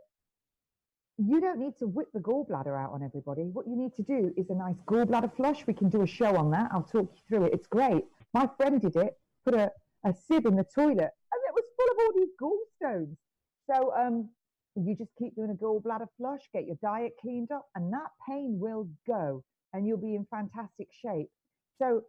you 1.18 1.40
don't 1.40 1.58
need 1.58 1.76
to 1.78 1.86
whip 1.86 2.08
the 2.12 2.20
gallbladder 2.20 2.78
out 2.78 2.92
on 2.92 3.02
everybody. 3.02 3.42
What 3.42 3.66
you 3.66 3.76
need 3.76 3.94
to 3.96 4.02
do 4.02 4.32
is 4.36 4.50
a 4.50 4.54
nice 4.54 4.76
gallbladder 4.86 5.34
flush. 5.36 5.66
We 5.66 5.74
can 5.74 5.88
do 5.88 6.02
a 6.02 6.06
show 6.06 6.36
on 6.36 6.50
that. 6.52 6.70
I'll 6.72 6.82
talk 6.82 7.10
you 7.12 7.20
through 7.28 7.46
it. 7.46 7.54
It's 7.54 7.66
great. 7.66 8.04
My 8.34 8.48
friend 8.56 8.80
did 8.80 8.96
it, 8.96 9.18
put 9.44 9.54
a, 9.54 9.70
a 10.04 10.14
sieve 10.14 10.46
in 10.46 10.54
the 10.54 10.66
toilet, 10.74 11.10
and 11.32 11.40
it 11.48 11.54
was 11.54 11.64
full 11.76 11.90
of 11.90 11.98
all 11.98 12.12
these 12.14 12.34
gallstones. 12.40 13.16
So 13.70 13.92
um, 13.96 14.28
you 14.76 14.94
just 14.94 15.10
keep 15.18 15.34
doing 15.34 15.50
a 15.50 15.54
gallbladder 15.54 16.06
flush, 16.16 16.42
get 16.52 16.66
your 16.66 16.76
diet 16.82 17.12
cleaned 17.20 17.50
up, 17.50 17.66
and 17.74 17.92
that 17.92 18.10
pain 18.28 18.58
will 18.60 18.88
go, 19.06 19.42
and 19.72 19.86
you'll 19.86 19.98
be 19.98 20.14
in 20.14 20.26
fantastic 20.30 20.88
shape. 21.02 21.28
So, 21.80 22.02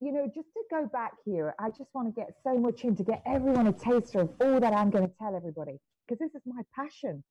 you, 0.00 0.12
know, 0.12 0.26
just 0.34 0.48
to 0.54 0.62
go 0.70 0.86
back 0.92 1.12
here, 1.24 1.54
I 1.58 1.68
just 1.70 1.90
want 1.94 2.14
to 2.14 2.20
get 2.20 2.34
so 2.44 2.56
much 2.58 2.84
in 2.84 2.96
to 2.96 3.04
get 3.04 3.22
everyone 3.26 3.66
a 3.66 3.72
taster 3.72 4.20
of 4.20 4.30
all 4.40 4.60
that 4.60 4.72
I'm 4.72 4.90
going 4.90 5.06
to 5.06 5.14
tell 5.18 5.34
everybody, 5.36 5.78
because 6.06 6.18
this 6.18 6.34
is 6.34 6.42
my 6.46 6.62
passion. 6.74 7.22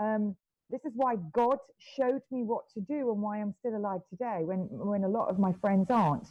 Um, 0.00 0.36
this 0.70 0.84
is 0.84 0.92
why 0.94 1.16
God 1.32 1.58
showed 1.96 2.22
me 2.30 2.42
what 2.42 2.64
to 2.74 2.80
do 2.80 3.10
and 3.12 3.22
why 3.22 3.38
I'm 3.38 3.54
still 3.60 3.76
alive 3.76 4.00
today 4.10 4.40
when, 4.42 4.68
when 4.70 5.04
a 5.04 5.08
lot 5.08 5.28
of 5.28 5.38
my 5.38 5.52
friends 5.60 5.86
aren't. 5.90 6.26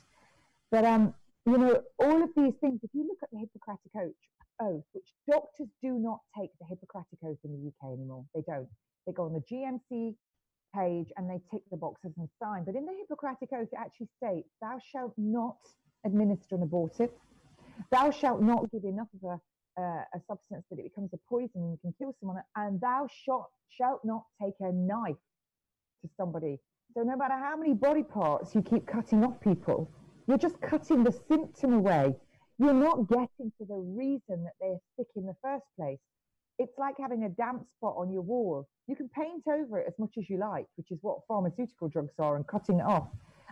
But, 0.71 0.83
um, 0.83 1.13
you 1.45 1.57
know, 1.57 1.81
all 1.99 2.23
of 2.23 2.29
these 2.35 2.53
things, 2.59 2.79
if 2.83 2.89
you 2.93 3.07
look 3.07 3.19
at 3.23 3.29
the 3.31 3.39
Hippocratic 3.39 4.13
Oath, 4.61 4.83
which 4.91 5.07
doctors 5.29 5.69
do 5.81 5.93
not 5.99 6.19
take 6.37 6.49
the 6.59 6.65
Hippocratic 6.67 7.19
Oath 7.23 7.37
in 7.43 7.51
the 7.51 7.67
UK 7.67 7.93
anymore, 7.93 8.25
they 8.33 8.41
don't. 8.45 8.67
They 9.05 9.13
go 9.13 9.25
on 9.25 9.33
the 9.33 9.43
GMC 9.51 10.15
page 10.75 11.07
and 11.17 11.29
they 11.29 11.39
tick 11.51 11.61
the 11.71 11.77
boxes 11.77 12.11
and 12.17 12.27
sign. 12.41 12.63
But 12.65 12.75
in 12.75 12.85
the 12.85 12.93
Hippocratic 12.99 13.49
Oath, 13.53 13.69
it 13.71 13.79
actually 13.79 14.09
states, 14.17 14.49
Thou 14.61 14.77
shalt 14.91 15.13
not 15.17 15.57
administer 16.05 16.55
an 16.55 16.63
abortive, 16.63 17.09
thou 17.91 18.11
shalt 18.11 18.41
not 18.41 18.71
give 18.71 18.83
enough 18.83 19.07
of 19.21 19.29
a 19.31 19.39
uh, 19.77 20.03
a 20.13 20.19
substance 20.27 20.63
that 20.69 20.79
it 20.79 20.83
becomes 20.83 21.09
a 21.13 21.19
poison 21.29 21.51
and 21.55 21.71
you 21.71 21.77
can 21.81 21.93
kill 21.97 22.15
someone, 22.19 22.41
and 22.55 22.79
thou 22.79 23.07
shalt, 23.25 23.49
shalt 23.69 24.01
not 24.03 24.23
take 24.41 24.53
a 24.61 24.71
knife 24.71 25.15
to 26.01 26.09
somebody. 26.17 26.59
So 26.93 27.03
no 27.03 27.17
matter 27.17 27.33
how 27.33 27.57
many 27.57 27.73
body 27.73 28.03
parts 28.03 28.55
you 28.55 28.61
keep 28.61 28.87
cutting 28.87 29.23
off 29.23 29.39
people, 29.41 29.91
you're 30.27 30.37
just 30.37 30.59
cutting 30.61 31.03
the 31.03 31.11
symptom 31.27 31.73
away. 31.73 32.15
You're 32.57 32.73
not 32.73 33.09
getting 33.09 33.51
to 33.57 33.65
the 33.67 33.75
reason 33.75 34.45
that 34.45 34.53
they're 34.61 34.79
sick 34.97 35.07
in 35.15 35.25
the 35.25 35.35
first 35.43 35.65
place. 35.77 35.99
It's 36.57 36.77
like 36.77 36.95
having 36.99 37.23
a 37.23 37.29
damp 37.29 37.65
spot 37.77 37.95
on 37.97 38.11
your 38.11 38.21
wall. 38.21 38.67
You 38.87 38.95
can 38.95 39.09
paint 39.09 39.43
over 39.47 39.79
it 39.79 39.85
as 39.87 39.93
much 39.99 40.11
as 40.17 40.29
you 40.29 40.37
like, 40.37 40.67
which 40.75 40.91
is 40.91 40.99
what 41.01 41.19
pharmaceutical 41.27 41.89
drugs 41.89 42.13
are, 42.19 42.35
and 42.35 42.47
cutting 42.47 42.79
it 42.79 42.85
off. 42.85 43.07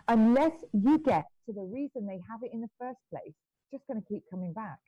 Unless 0.08 0.64
you 0.72 0.98
get 0.98 1.26
to 1.46 1.52
the 1.52 1.62
reason 1.62 2.06
they 2.06 2.20
have 2.28 2.42
it 2.42 2.50
in 2.52 2.60
the 2.60 2.70
first 2.78 2.98
place, 3.10 3.22
it's 3.26 3.72
just 3.72 3.86
going 3.86 4.00
to 4.00 4.06
keep 4.08 4.22
coming 4.30 4.52
back. 4.52 4.78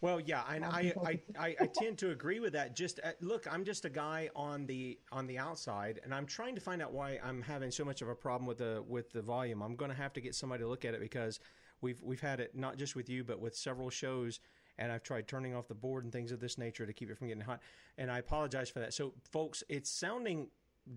Well, 0.00 0.20
yeah, 0.20 0.44
and 0.48 0.64
I, 0.64 0.92
I, 1.04 1.20
I, 1.36 1.56
I, 1.60 1.66
tend 1.74 1.98
to 1.98 2.10
agree 2.10 2.38
with 2.38 2.52
that. 2.52 2.76
Just 2.76 3.00
uh, 3.02 3.10
look, 3.20 3.48
I'm 3.50 3.64
just 3.64 3.84
a 3.84 3.90
guy 3.90 4.30
on 4.36 4.64
the 4.64 4.96
on 5.10 5.26
the 5.26 5.38
outside, 5.38 6.00
and 6.04 6.14
I'm 6.14 6.24
trying 6.24 6.54
to 6.54 6.60
find 6.60 6.80
out 6.80 6.92
why 6.92 7.18
I'm 7.24 7.42
having 7.42 7.72
so 7.72 7.84
much 7.84 8.00
of 8.00 8.08
a 8.08 8.14
problem 8.14 8.46
with 8.46 8.58
the 8.58 8.84
with 8.86 9.10
the 9.10 9.22
volume. 9.22 9.60
I'm 9.60 9.74
going 9.74 9.90
to 9.90 9.96
have 9.96 10.12
to 10.12 10.20
get 10.20 10.36
somebody 10.36 10.62
to 10.62 10.68
look 10.68 10.84
at 10.84 10.94
it 10.94 11.00
because 11.00 11.40
we've 11.80 12.00
we've 12.00 12.20
had 12.20 12.38
it 12.38 12.54
not 12.54 12.76
just 12.76 12.94
with 12.94 13.08
you, 13.08 13.24
but 13.24 13.40
with 13.40 13.56
several 13.56 13.90
shows, 13.90 14.38
and 14.78 14.92
I've 14.92 15.02
tried 15.02 15.28
turning 15.28 15.54
off 15.54 15.68
the 15.68 15.74
board 15.74 16.04
and 16.04 16.12
things 16.12 16.32
of 16.32 16.40
this 16.40 16.58
nature 16.58 16.86
to 16.86 16.92
keep 16.92 17.10
it 17.10 17.18
from 17.18 17.28
getting 17.28 17.42
hot. 17.42 17.60
And 17.96 18.10
I 18.10 18.18
apologize 18.18 18.70
for 18.70 18.80
that. 18.80 18.94
So, 18.94 19.12
folks, 19.30 19.62
it's 19.68 19.90
sounding 19.90 20.48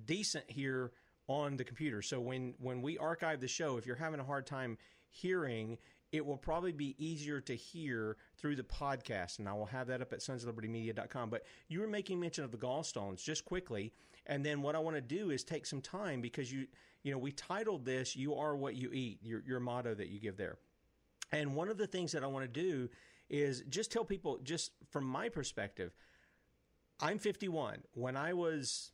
decent 0.06 0.46
here 0.48 0.92
on 1.28 1.58
the 1.58 1.64
computer. 1.64 2.02
So 2.02 2.20
when 2.20 2.54
when 2.60 2.82
we 2.82 2.98
archive 2.98 3.40
the 3.40 3.48
show, 3.48 3.78
if 3.78 3.86
you're 3.86 3.96
having 3.96 4.20
a 4.20 4.24
hard 4.24 4.46
time 4.46 4.78
hearing 5.10 5.78
it 6.12 6.26
will 6.26 6.38
probably 6.38 6.74
be 6.74 6.96
easier 6.98 7.40
to 7.40 7.56
hear 7.56 8.18
through 8.38 8.56
the 8.58 8.64
podcast, 8.64 9.40
and 9.40 9.48
I 9.48 9.54
will 9.54 9.66
have 9.68 9.88
that 9.88 10.02
up 10.02 10.12
at 10.12 10.20
sonsoflibertymedia.com. 10.20 11.30
But 11.30 11.46
you 11.70 11.80
were 11.80 11.88
making 11.88 12.20
mention 12.20 12.44
of 12.44 12.52
the 12.52 12.58
gallstones 12.58 13.24
just 13.24 13.46
quickly, 13.46 13.94
and 14.26 14.46
then 14.46 14.62
what 14.62 14.76
I 14.76 14.80
want 14.80 14.98
to 14.98 15.02
do 15.02 15.32
is 15.32 15.44
take 15.44 15.66
some 15.66 15.82
time 15.82 16.22
because 16.22 16.52
you, 16.52 16.68
you 17.04 17.12
know, 17.12 17.18
we 17.18 17.32
titled 17.32 17.86
this 17.86 18.16
"You 18.16 18.36
Are 18.36 18.56
What 18.56 18.76
You 18.76 18.92
Eat," 18.92 19.20
your 19.24 19.42
your 19.48 19.60
motto 19.60 19.94
that 19.94 20.10
you 20.10 20.20
give 20.20 20.36
there, 20.36 20.58
and 21.32 21.56
one 21.56 21.70
of 21.70 21.78
the 21.78 21.88
things 21.88 22.12
that 22.12 22.24
I 22.24 22.28
want 22.28 22.44
to 22.44 22.62
do 22.62 22.90
is 23.32 23.64
just 23.70 23.92
tell 23.92 24.06
people, 24.06 24.40
just 24.44 24.72
from 24.90 25.06
my 25.06 25.30
perspective, 25.30 25.92
I'm 27.00 27.18
51. 27.18 27.80
When 27.94 28.16
I 28.16 28.34
was 28.34 28.92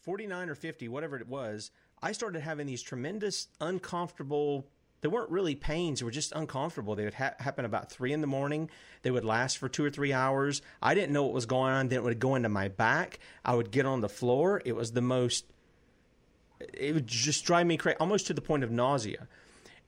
49 0.00 0.50
or 0.50 0.54
50, 0.54 0.88
whatever 0.88 1.16
it 1.16 1.26
was, 1.26 1.70
I 2.00 2.12
started 2.12 2.42
having 2.42 2.66
these 2.66 2.82
tremendous 2.82 3.48
uncomfortable 3.60 4.68
they 5.02 5.08
weren't 5.08 5.30
really 5.30 5.56
pains. 5.56 5.98
They 5.98 6.04
were 6.04 6.12
just 6.12 6.32
uncomfortable. 6.32 6.94
They 6.94 7.04
would 7.04 7.14
ha- 7.14 7.34
happen 7.38 7.64
about 7.64 7.90
three 7.90 8.12
in 8.12 8.20
the 8.20 8.28
morning. 8.28 8.70
They 9.02 9.10
would 9.10 9.24
last 9.24 9.58
for 9.58 9.68
two 9.68 9.84
or 9.84 9.90
three 9.90 10.12
hours. 10.12 10.62
I 10.80 10.94
didn't 10.94 11.12
know 11.12 11.24
what 11.24 11.32
was 11.32 11.44
going 11.44 11.72
on. 11.72 11.88
Then 11.88 11.98
it 11.98 12.04
would 12.04 12.20
go 12.20 12.36
into 12.36 12.48
my 12.48 12.68
back. 12.68 13.18
I 13.44 13.56
would 13.56 13.72
get 13.72 13.84
on 13.84 14.00
the 14.00 14.08
floor. 14.08 14.62
It 14.64 14.76
was 14.76 14.92
the 14.92 15.00
most, 15.00 15.44
it 16.72 16.94
would 16.94 17.08
just 17.08 17.44
drive 17.44 17.66
me 17.66 17.76
crazy, 17.76 17.96
almost 17.98 18.28
to 18.28 18.34
the 18.34 18.40
point 18.40 18.62
of 18.62 18.70
nausea. 18.70 19.26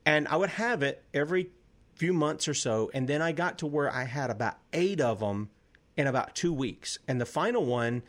And 0.05 0.27
I 0.27 0.35
would 0.35 0.51
have 0.51 0.83
it 0.83 1.05
every 1.15 1.51
few 1.95 2.13
months 2.13 2.49
or 2.49 2.55
so. 2.55 2.91
And 2.95 3.09
then 3.09 3.23
I 3.23 3.33
got 3.33 3.59
to 3.59 3.67
where 3.67 3.93
I 3.93 4.05
had 4.05 4.31
about 4.31 4.57
eight 4.73 5.01
of 5.01 5.21
them 5.21 5.51
in 5.97 6.07
about 6.07 6.35
two 6.35 6.53
weeks. 6.53 6.99
And 7.07 7.21
the 7.21 7.27
final 7.27 7.65
one, 7.65 8.03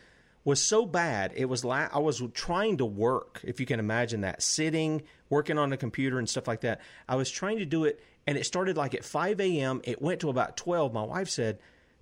was 0.46 0.62
so 0.62 0.86
bad. 0.86 1.32
It 1.34 1.46
was 1.46 1.64
la- 1.64 1.88
I 1.92 1.98
was 1.98 2.22
trying 2.32 2.76
to 2.76 2.86
work, 2.86 3.40
if 3.42 3.58
you 3.58 3.66
can 3.66 3.80
imagine 3.80 4.20
that, 4.20 4.40
sitting, 4.40 5.02
working 5.28 5.58
on 5.58 5.70
the 5.70 5.76
computer 5.76 6.20
and 6.20 6.28
stuff 6.28 6.46
like 6.46 6.60
that. 6.60 6.80
I 7.08 7.16
was 7.16 7.28
trying 7.28 7.58
to 7.58 7.66
do 7.66 7.84
it, 7.84 8.00
and 8.28 8.38
it 8.38 8.46
started 8.46 8.76
like 8.76 8.94
at 8.94 9.04
5 9.04 9.40
a.m. 9.40 9.80
It 9.82 10.00
went 10.00 10.20
to 10.20 10.30
about 10.30 10.56
12. 10.56 10.94
My 10.94 11.02
wife 11.02 11.28
said, 11.28 11.58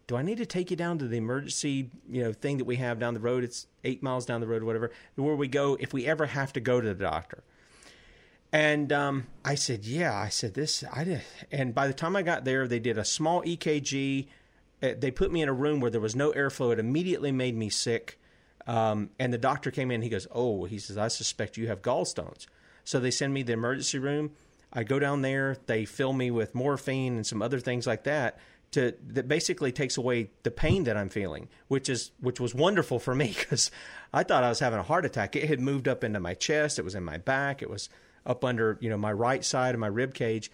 do 0.06 0.16
I 0.16 0.22
need 0.22 0.36
to 0.38 0.46
take 0.46 0.70
you 0.70 0.76
down 0.76 0.98
to 0.98 1.08
the 1.08 1.16
emergency, 1.16 1.90
you 2.06 2.22
know, 2.22 2.34
thing 2.34 2.58
that 2.58 2.66
we 2.66 2.76
have 2.76 2.98
down 2.98 3.14
the 3.14 3.20
road? 3.20 3.44
It's 3.44 3.66
eight 3.82 4.02
miles 4.02 4.26
down 4.26 4.42
the 4.42 4.46
road 4.46 4.62
whatever, 4.62 4.90
where 5.14 5.34
we 5.34 5.48
go 5.48 5.78
if 5.80 5.94
we 5.94 6.04
ever 6.04 6.26
have 6.26 6.52
to 6.52 6.60
go 6.60 6.82
to 6.82 6.86
the 6.86 6.94
doctor. 6.94 7.42
And 8.54 8.92
um, 8.92 9.26
I 9.44 9.56
said, 9.56 9.84
yeah. 9.84 10.16
I 10.16 10.28
said 10.28 10.54
this. 10.54 10.84
I 10.92 11.02
did. 11.02 11.22
And 11.50 11.74
by 11.74 11.88
the 11.88 11.92
time 11.92 12.14
I 12.14 12.22
got 12.22 12.44
there, 12.44 12.68
they 12.68 12.78
did 12.78 12.96
a 12.96 13.04
small 13.04 13.42
EKG. 13.42 14.28
Uh, 14.80 14.90
they 14.96 15.10
put 15.10 15.32
me 15.32 15.42
in 15.42 15.48
a 15.48 15.52
room 15.52 15.80
where 15.80 15.90
there 15.90 16.00
was 16.00 16.14
no 16.14 16.30
airflow. 16.32 16.72
It 16.72 16.78
immediately 16.78 17.32
made 17.32 17.56
me 17.56 17.68
sick. 17.68 18.16
Um, 18.68 19.10
and 19.18 19.32
the 19.32 19.38
doctor 19.38 19.72
came 19.72 19.90
in. 19.90 20.02
He 20.02 20.08
goes, 20.08 20.28
"Oh," 20.30 20.66
he 20.66 20.78
says, 20.78 20.96
"I 20.96 21.08
suspect 21.08 21.56
you 21.56 21.66
have 21.66 21.82
gallstones." 21.82 22.46
So 22.84 23.00
they 23.00 23.10
send 23.10 23.34
me 23.34 23.42
the 23.42 23.52
emergency 23.54 23.98
room. 23.98 24.30
I 24.72 24.84
go 24.84 25.00
down 25.00 25.22
there. 25.22 25.56
They 25.66 25.84
fill 25.84 26.12
me 26.12 26.30
with 26.30 26.54
morphine 26.54 27.16
and 27.16 27.26
some 27.26 27.42
other 27.42 27.58
things 27.58 27.88
like 27.88 28.04
that 28.04 28.38
to 28.70 28.94
that 29.08 29.26
basically 29.26 29.72
takes 29.72 29.96
away 29.96 30.30
the 30.44 30.50
pain 30.52 30.84
that 30.84 30.96
I'm 30.96 31.08
feeling, 31.08 31.48
which 31.66 31.88
is 31.88 32.12
which 32.20 32.38
was 32.38 32.54
wonderful 32.54 33.00
for 33.00 33.16
me 33.16 33.34
because 33.38 33.72
I 34.12 34.22
thought 34.22 34.44
I 34.44 34.48
was 34.48 34.60
having 34.60 34.78
a 34.78 34.84
heart 34.84 35.04
attack. 35.04 35.34
It 35.34 35.48
had 35.48 35.60
moved 35.60 35.88
up 35.88 36.04
into 36.04 36.20
my 36.20 36.34
chest. 36.34 36.78
It 36.78 36.84
was 36.84 36.94
in 36.94 37.02
my 37.02 37.18
back. 37.18 37.60
It 37.60 37.68
was 37.68 37.88
up 38.26 38.44
under 38.44 38.78
you 38.80 38.90
know 38.90 38.96
my 38.96 39.12
right 39.12 39.44
side 39.44 39.74
of 39.74 39.80
my 39.80 39.86
rib 39.86 40.14
cage, 40.14 40.50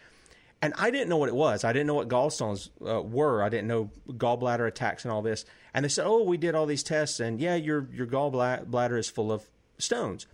and 0.62 0.74
I 0.76 0.90
didn't 0.90 1.08
know 1.08 1.16
what 1.16 1.28
it 1.28 1.34
was. 1.34 1.64
I 1.64 1.72
didn't 1.72 1.86
know 1.86 1.94
what 1.94 2.08
gallstones 2.08 2.68
uh, 2.86 3.02
were. 3.02 3.42
I 3.42 3.48
didn't 3.48 3.68
know 3.68 3.90
gallbladder 4.08 4.66
attacks 4.66 5.04
and 5.04 5.12
all 5.12 5.22
this. 5.22 5.44
And 5.72 5.84
they 5.84 5.88
said, 5.88 6.06
"Oh, 6.06 6.22
we 6.22 6.36
did 6.36 6.54
all 6.54 6.66
these 6.66 6.82
tests, 6.82 7.20
and 7.20 7.40
yeah, 7.40 7.54
your 7.54 7.88
your 7.92 8.06
gallbladder 8.06 8.98
is 8.98 9.08
full 9.08 9.32
of 9.32 9.48
stones. 9.78 10.26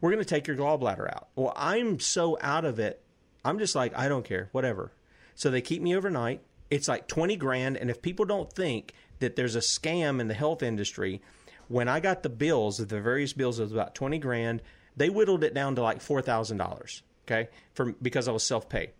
We're 0.00 0.10
going 0.10 0.24
to 0.24 0.28
take 0.28 0.46
your 0.46 0.56
gallbladder 0.56 1.08
out." 1.08 1.28
Well, 1.34 1.52
I'm 1.56 1.98
so 1.98 2.38
out 2.40 2.64
of 2.64 2.78
it. 2.78 3.02
I'm 3.44 3.58
just 3.58 3.74
like, 3.74 3.96
I 3.96 4.08
don't 4.08 4.24
care, 4.24 4.48
whatever. 4.52 4.92
So 5.34 5.50
they 5.50 5.60
keep 5.60 5.82
me 5.82 5.96
overnight. 5.96 6.42
It's 6.70 6.88
like 6.88 7.08
twenty 7.08 7.36
grand, 7.36 7.76
and 7.76 7.90
if 7.90 8.02
people 8.02 8.24
don't 8.24 8.52
think 8.52 8.94
that 9.18 9.36
there's 9.36 9.56
a 9.56 9.60
scam 9.60 10.20
in 10.20 10.28
the 10.28 10.34
health 10.34 10.62
industry, 10.62 11.22
when 11.68 11.88
I 11.88 12.00
got 12.00 12.22
the 12.22 12.28
bills, 12.28 12.78
the 12.78 13.00
various 13.00 13.32
bills, 13.32 13.58
it 13.58 13.62
was 13.62 13.72
about 13.72 13.94
twenty 13.94 14.18
grand 14.18 14.62
they 14.96 15.10
whittled 15.10 15.44
it 15.44 15.54
down 15.54 15.74
to 15.76 15.82
like 15.82 16.00
four 16.00 16.22
thousand 16.22 16.58
dollars. 16.58 17.02
Okay, 17.26 17.48
from 17.74 17.96
because 18.02 18.28
I 18.28 18.32
was 18.32 18.42
self 18.42 18.68
pay. 18.68 18.90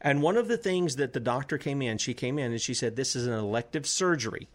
And 0.00 0.20
one 0.20 0.36
of 0.36 0.48
the 0.48 0.58
things 0.58 0.96
that 0.96 1.14
the 1.14 1.20
doctor 1.20 1.56
came 1.56 1.80
in, 1.80 1.96
she 1.96 2.12
came 2.12 2.38
in 2.38 2.52
and 2.52 2.60
she 2.60 2.74
said, 2.74 2.96
"This 2.96 3.16
is 3.16 3.26
an 3.26 3.32
elective 3.32 3.86
surgery." 3.86 4.48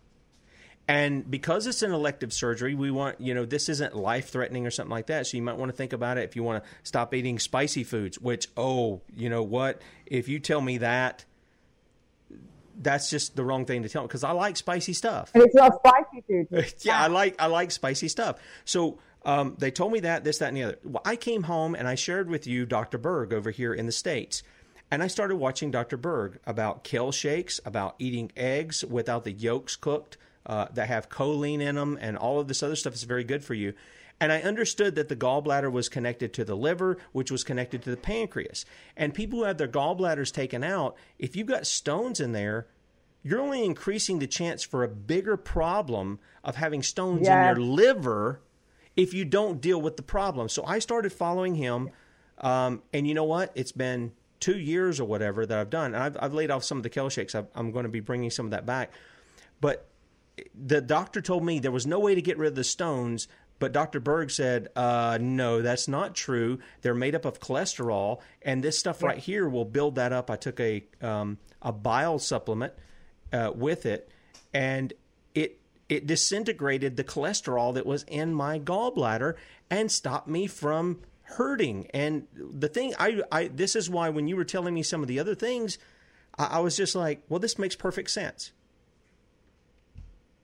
And 0.87 1.29
because 1.29 1.67
it's 1.67 1.83
an 1.83 1.91
elective 1.91 2.33
surgery, 2.33 2.73
we 2.73 2.89
want, 2.89 3.21
you 3.21 3.35
know, 3.35 3.45
this 3.45 3.69
isn't 3.69 3.95
life 3.95 4.29
threatening 4.29 4.65
or 4.65 4.71
something 4.71 4.89
like 4.89 5.05
that. 5.05 5.27
So 5.27 5.37
you 5.37 5.43
might 5.43 5.55
want 5.55 5.69
to 5.69 5.77
think 5.77 5.93
about 5.93 6.17
it 6.17 6.23
if 6.23 6.35
you 6.35 6.41
want 6.41 6.63
to 6.63 6.69
stop 6.81 7.13
eating 7.13 7.37
spicy 7.37 7.83
foods, 7.83 8.19
which, 8.19 8.47
oh, 8.57 9.01
you 9.15 9.29
know 9.29 9.43
what? 9.43 9.83
If 10.07 10.27
you 10.27 10.39
tell 10.39 10.61
me 10.61 10.79
that, 10.79 11.25
that's 12.81 13.11
just 13.11 13.35
the 13.35 13.43
wrong 13.43 13.65
thing 13.65 13.83
to 13.83 13.89
tell 13.89 14.01
me 14.01 14.07
because 14.07 14.23
I 14.23 14.31
like 14.31 14.57
spicy 14.57 14.93
stuff. 14.93 15.29
And 15.35 15.43
it's 15.43 15.53
not 15.53 15.73
spicy 15.75 16.23
food. 16.27 16.73
yeah, 16.81 17.03
I 17.03 17.05
like 17.07 17.35
I 17.37 17.45
like 17.45 17.69
spicy 17.69 18.07
stuff. 18.07 18.37
So 18.65 18.97
um, 19.25 19.55
they 19.57 19.71
told 19.71 19.91
me 19.91 19.99
that, 20.01 20.23
this, 20.23 20.37
that, 20.37 20.49
and 20.49 20.57
the 20.57 20.63
other. 20.63 20.79
Well, 20.83 21.01
I 21.05 21.15
came 21.15 21.43
home 21.43 21.75
and 21.75 21.87
I 21.87 21.95
shared 21.95 22.29
with 22.29 22.47
you 22.47 22.65
Dr. 22.65 22.97
Berg 22.97 23.33
over 23.33 23.51
here 23.51 23.73
in 23.73 23.85
the 23.85 23.91
States. 23.91 24.43
And 24.91 25.03
I 25.03 25.07
started 25.07 25.35
watching 25.35 25.69
Dr. 25.69 25.97
Berg 25.97 26.39
about 26.47 26.83
kale 26.83 27.11
shakes, 27.11 27.59
about 27.63 27.95
eating 27.99 28.31
eggs 28.35 28.83
without 28.83 29.23
the 29.23 29.31
yolks 29.31 29.75
cooked 29.75 30.17
uh, 30.45 30.67
that 30.73 30.87
have 30.87 31.09
choline 31.09 31.61
in 31.61 31.75
them, 31.75 31.97
and 32.01 32.17
all 32.17 32.39
of 32.39 32.47
this 32.47 32.63
other 32.63 32.75
stuff 32.75 32.95
is 32.95 33.03
very 33.03 33.23
good 33.23 33.43
for 33.43 33.53
you. 33.53 33.73
And 34.19 34.31
I 34.31 34.41
understood 34.41 34.95
that 34.95 35.07
the 35.07 35.15
gallbladder 35.15 35.71
was 35.71 35.89
connected 35.89 36.33
to 36.33 36.43
the 36.43 36.55
liver, 36.55 36.97
which 37.11 37.31
was 37.31 37.43
connected 37.43 37.83
to 37.83 37.91
the 37.91 37.97
pancreas. 37.97 38.65
And 38.97 39.13
people 39.13 39.39
who 39.39 39.45
have 39.45 39.57
their 39.57 39.67
gallbladders 39.67 40.33
taken 40.33 40.63
out, 40.63 40.97
if 41.19 41.35
you've 41.35 41.47
got 41.47 41.67
stones 41.67 42.19
in 42.19 42.31
there, 42.33 42.67
you're 43.21 43.39
only 43.39 43.63
increasing 43.63 44.19
the 44.19 44.27
chance 44.27 44.63
for 44.63 44.83
a 44.83 44.89
bigger 44.89 45.37
problem 45.37 46.19
of 46.43 46.55
having 46.55 46.83
stones 46.83 47.27
in 47.27 47.33
your 47.33 47.55
liver 47.55 48.41
if 48.99 49.13
you 49.13 49.23
don't 49.23 49.61
deal 49.61 49.81
with 49.81 49.95
the 49.95 50.03
problem. 50.03 50.49
So 50.49 50.65
I 50.65 50.79
started 50.79 51.13
following 51.13 51.55
him. 51.55 51.89
Um, 52.37 52.83
and 52.91 53.07
you 53.07 53.13
know 53.13 53.23
what? 53.23 53.53
It's 53.55 53.71
been 53.71 54.11
two 54.41 54.59
years 54.59 54.99
or 54.99 55.05
whatever 55.05 55.45
that 55.45 55.57
I've 55.57 55.69
done. 55.69 55.93
And 55.95 56.03
I've, 56.03 56.17
I've 56.19 56.33
laid 56.33 56.51
off 56.51 56.65
some 56.65 56.77
of 56.77 56.83
the 56.83 56.89
kale 56.89 57.07
shakes. 57.07 57.33
i 57.33 57.43
am 57.55 57.71
going 57.71 57.83
to 57.83 57.89
be 57.89 58.01
bringing 58.01 58.29
some 58.29 58.47
of 58.47 58.51
that 58.51 58.65
back. 58.65 58.91
But 59.61 59.87
the 60.53 60.81
doctor 60.81 61.21
told 61.21 61.45
me 61.45 61.59
there 61.59 61.71
was 61.71 61.87
no 61.87 61.97
way 61.97 62.13
to 62.13 62.21
get 62.21 62.37
rid 62.37 62.49
of 62.49 62.55
the 62.55 62.63
stones. 62.65 63.29
But 63.57 63.71
Dr. 63.71 64.01
Berg 64.01 64.31
said, 64.31 64.67
uh, 64.75 65.17
no, 65.21 65.61
that's 65.61 65.87
not 65.87 66.13
true. 66.13 66.59
They're 66.81 66.93
made 66.93 67.15
up 67.15 67.23
of 67.23 67.39
cholesterol, 67.39 68.19
and 68.41 68.61
this 68.61 68.77
stuff 68.77 69.01
right 69.01 69.17
here 69.17 69.47
will 69.47 69.65
build 69.65 69.95
that 69.95 70.13
up. 70.13 70.29
I 70.29 70.37
took 70.37 70.59
a 70.61 70.83
um, 71.01 71.37
a 71.61 71.73
bile 71.73 72.19
supplement 72.19 72.71
uh, 73.33 73.51
with 73.53 73.85
it, 73.85 74.09
and 74.53 74.93
it 75.35 75.58
it 75.89 76.05
disintegrated 76.05 76.95
the 76.95 77.03
cholesterol 77.03 77.73
that 77.73 77.85
was 77.85 78.03
in 78.03 78.33
my 78.33 78.59
gallbladder 78.59 79.35
and 79.69 79.91
stopped 79.91 80.27
me 80.27 80.45
from 80.47 80.99
hurting. 81.23 81.87
And 81.93 82.27
the 82.33 82.69
thing 82.69 82.93
I, 82.99 83.21
I 83.31 83.47
this 83.47 83.75
is 83.75 83.89
why 83.89 84.09
when 84.09 84.27
you 84.27 84.35
were 84.35 84.45
telling 84.45 84.73
me 84.73 84.83
some 84.83 85.01
of 85.01 85.07
the 85.07 85.19
other 85.19 85.35
things, 85.35 85.79
I, 86.37 86.45
I 86.45 86.59
was 86.59 86.77
just 86.77 86.95
like, 86.95 87.23
well, 87.27 87.39
this 87.39 87.57
makes 87.57 87.75
perfect 87.75 88.11
sense. 88.11 88.51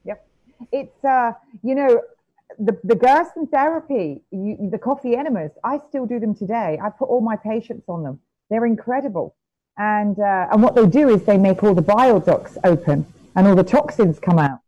Yep, 0.03 0.27
it's 0.71 1.05
uh, 1.05 1.33
you 1.63 1.75
know, 1.75 2.01
the 2.57 2.77
the 2.83 2.95
Gerson 2.95 3.47
therapy, 3.47 4.21
you, 4.31 4.69
the 4.71 4.79
coffee 4.79 5.15
enemas. 5.15 5.51
I 5.63 5.79
still 5.89 6.07
do 6.07 6.19
them 6.19 6.35
today. 6.35 6.79
I 6.83 6.89
put 6.89 7.05
all 7.05 7.21
my 7.21 7.35
patients 7.35 7.85
on 7.87 8.03
them. 8.03 8.19
They're 8.49 8.65
incredible. 8.65 9.35
And 9.77 10.17
uh, 10.19 10.47
and 10.51 10.63
what 10.63 10.73
they 10.73 10.87
do 10.87 11.09
is 11.09 11.23
they 11.23 11.37
make 11.37 11.63
all 11.63 11.75
the 11.75 11.81
bile 11.81 12.19
ducts 12.19 12.57
open 12.63 13.05
and 13.35 13.47
all 13.47 13.55
the 13.55 13.63
toxins 13.63 14.19
come 14.19 14.39
out 14.39 14.59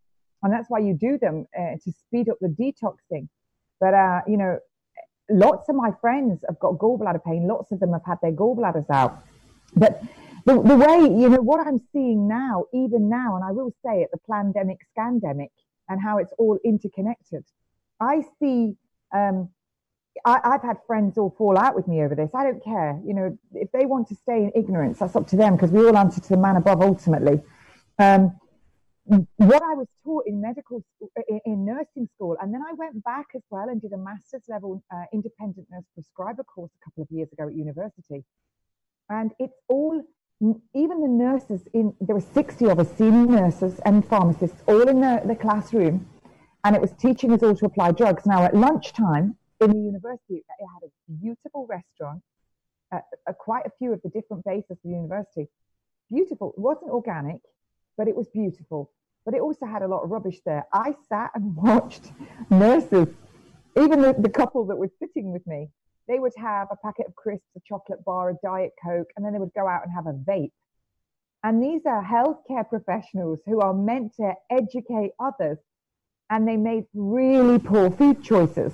and 0.44 0.54
that's 0.54 0.70
why 0.70 0.80
you 0.80 0.94
do 0.94 1.18
them 1.18 1.48
uh, 1.58 1.76
to 1.84 1.92
speed 1.92 2.30
up 2.30 2.38
the 2.42 2.48
detoxing. 2.48 3.28
But 3.80 3.94
uh, 3.94 4.22
you 4.28 4.38
know, 4.38 4.60
lots 5.30 5.70
of 5.70 5.76
my 5.76 5.92
friends 6.02 6.44
have 6.48 6.60
got 6.60 6.74
gallbladder 6.74 7.24
pain. 7.24 7.48
Lots 7.48 7.72
of 7.72 7.80
them 7.80 7.94
have 7.94 8.06
had 8.06 8.18
their 8.22 8.32
gallbladders 8.32 8.90
out. 8.90 9.24
But 9.76 10.02
the, 10.46 10.62
the 10.62 10.76
way 10.76 11.02
you 11.02 11.30
know 11.30 11.42
what 11.42 11.66
I'm 11.66 11.80
seeing 11.92 12.28
now, 12.28 12.66
even 12.74 13.10
now, 13.10 13.36
and 13.36 13.44
I 13.44 13.52
will 13.52 13.74
say 13.86 14.02
it, 14.02 14.10
the 14.12 14.20
pandemic, 14.30 14.80
scandemic, 14.98 15.52
and 15.90 16.02
how 16.02 16.18
it's 16.18 16.34
all 16.38 16.58
interconnected. 16.64 17.44
I 18.00 18.24
see. 18.40 18.76
Um, 19.14 19.50
I, 20.26 20.40
have 20.44 20.64
had 20.64 20.78
friends 20.88 21.18
all 21.18 21.34
fall 21.38 21.58
out 21.60 21.76
with 21.76 21.88
me 21.88 22.02
over 22.02 22.16
this. 22.16 22.32
I 22.34 22.44
don't 22.44 22.64
care. 22.64 23.00
You 23.06 23.14
know, 23.14 23.38
if 23.54 23.72
they 23.72 23.86
want 23.86 24.08
to 24.08 24.16
stay 24.16 24.44
in 24.44 24.52
ignorance, 24.56 24.98
that's 24.98 25.16
up 25.16 25.28
to 25.28 25.36
them 25.36 25.56
because 25.56 25.70
we 25.70 25.86
all 25.86 25.96
answer 25.96 26.20
to 26.20 26.30
the 26.30 26.38
man 26.38 26.56
above 26.56 26.82
ultimately. 26.82 27.40
Um, 28.00 28.36
what 29.08 29.64
I 29.64 29.74
was 29.74 29.88
taught 30.04 30.24
in 30.28 30.42
medical 30.42 30.84
school, 30.96 31.10
in 31.46 31.66
nursing 31.66 32.10
school, 32.16 32.36
and 32.42 32.54
then 32.54 32.62
I 32.62 32.74
went 32.74 33.02
back 33.04 33.28
as 33.36 33.42
well 33.50 33.70
and 33.70 33.82
did 33.82 33.94
a 33.94 33.98
master's 33.98 34.44
level 34.50 34.84
uh, 34.94 35.04
independent 35.14 35.68
nurse 35.72 35.86
prescriber 35.94 36.44
course 36.44 36.72
a 36.82 36.86
couple 36.86 37.04
of 37.04 37.08
years 37.10 37.30
ago 37.32 37.48
at 37.48 37.56
university. 37.56 38.26
And 39.10 39.32
it's 39.40 39.58
all, 39.70 40.04
even 40.42 41.02
the 41.02 41.08
nurses 41.08 41.62
in, 41.74 41.96
there 42.02 42.16
were 42.16 42.22
60 42.22 42.66
of 42.66 42.80
us 42.80 42.90
senior 42.98 43.26
nurses 43.26 43.80
and 43.86 44.06
pharmacists 44.06 44.62
all 44.68 44.88
in 44.90 45.00
the, 45.00 45.22
the 45.26 45.36
classroom, 45.36 46.06
and 46.66 46.76
it 46.76 46.82
was 46.82 46.92
teaching 47.00 47.32
us 47.32 47.42
all 47.44 47.56
to 47.56 47.66
apply 47.66 47.92
drugs. 47.92 48.26
Now, 48.26 48.44
at 48.44 48.56
lunchtime 48.56 49.38
in 49.62 49.72
the 49.72 49.80
university, 49.80 50.36
it 50.36 50.46
had 50.60 50.84
a 50.84 51.20
beautiful 51.22 51.66
restaurant, 51.70 52.22
uh, 52.92 53.00
uh, 53.26 53.34
quite 53.34 53.66
a 53.66 53.72
few 53.80 53.94
of 53.94 54.02
the 54.02 54.10
different 54.10 54.44
bases 54.44 54.72
of 54.72 54.78
the 54.84 54.90
university. 54.90 55.48
Beautiful. 56.10 56.54
It 56.58 56.60
wasn't 56.60 56.92
organic, 56.92 57.40
but 57.98 58.08
it 58.08 58.16
was 58.16 58.28
beautiful 58.30 58.92
but 59.28 59.36
it 59.36 59.42
also 59.42 59.66
had 59.66 59.82
a 59.82 59.88
lot 59.90 60.06
of 60.06 60.10
rubbish 60.10 60.40
there. 60.46 60.66
I 60.74 60.96
sat 61.10 61.32
and 61.36 61.54
watched 61.58 62.14
nurses, 62.50 63.10
even 63.78 64.02
the, 64.02 64.16
the 64.18 64.30
couple 64.30 64.66
that 64.68 64.78
was 64.78 64.90
sitting 65.00 65.34
with 65.34 65.46
me, 65.46 65.68
they 66.08 66.18
would 66.18 66.32
have 66.38 66.70
a 66.72 66.78
packet 66.78 67.08
of 67.08 67.16
crisps, 67.16 67.46
a 67.58 67.60
chocolate 67.68 68.06
bar, 68.06 68.30
a 68.30 68.36
Diet 68.42 68.72
Coke, 68.82 69.10
and 69.18 69.26
then 69.26 69.34
they 69.34 69.40
would 69.40 69.54
go 69.54 69.68
out 69.68 69.82
and 69.84 69.92
have 69.94 70.08
a 70.08 70.14
vape. 70.14 70.54
And 71.44 71.62
these 71.62 71.82
are 71.86 72.02
healthcare 72.02 72.68
professionals 72.70 73.40
who 73.46 73.60
are 73.60 73.74
meant 73.74 74.16
to 74.16 74.32
educate 74.50 75.12
others, 75.20 75.58
and 76.30 76.48
they 76.48 76.56
made 76.56 76.86
really 76.94 77.60
poor 77.60 77.92
food 77.92 78.24
choices. 78.24 78.72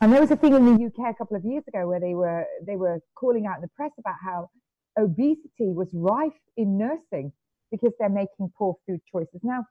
And 0.00 0.12
there 0.12 0.20
was 0.20 0.32
a 0.32 0.36
thing 0.36 0.54
in 0.54 0.64
the 0.66 0.86
UK 0.86 1.14
a 1.14 1.14
couple 1.14 1.36
of 1.36 1.44
years 1.44 1.62
ago 1.68 1.86
where 1.86 2.00
they 2.00 2.14
were 2.14 2.44
they 2.66 2.74
were 2.74 2.98
calling 3.14 3.46
out 3.46 3.54
in 3.54 3.62
the 3.62 3.70
press 3.76 3.92
about 4.00 4.16
how 4.20 4.50
obesity 4.98 5.70
was 5.70 5.86
rife 5.92 6.32
in 6.56 6.76
nursing 6.76 7.32
because 7.72 7.92
they're 7.98 8.08
making 8.08 8.52
poor 8.56 8.76
food 8.86 9.00
choices. 9.10 9.40
Now, 9.42 9.66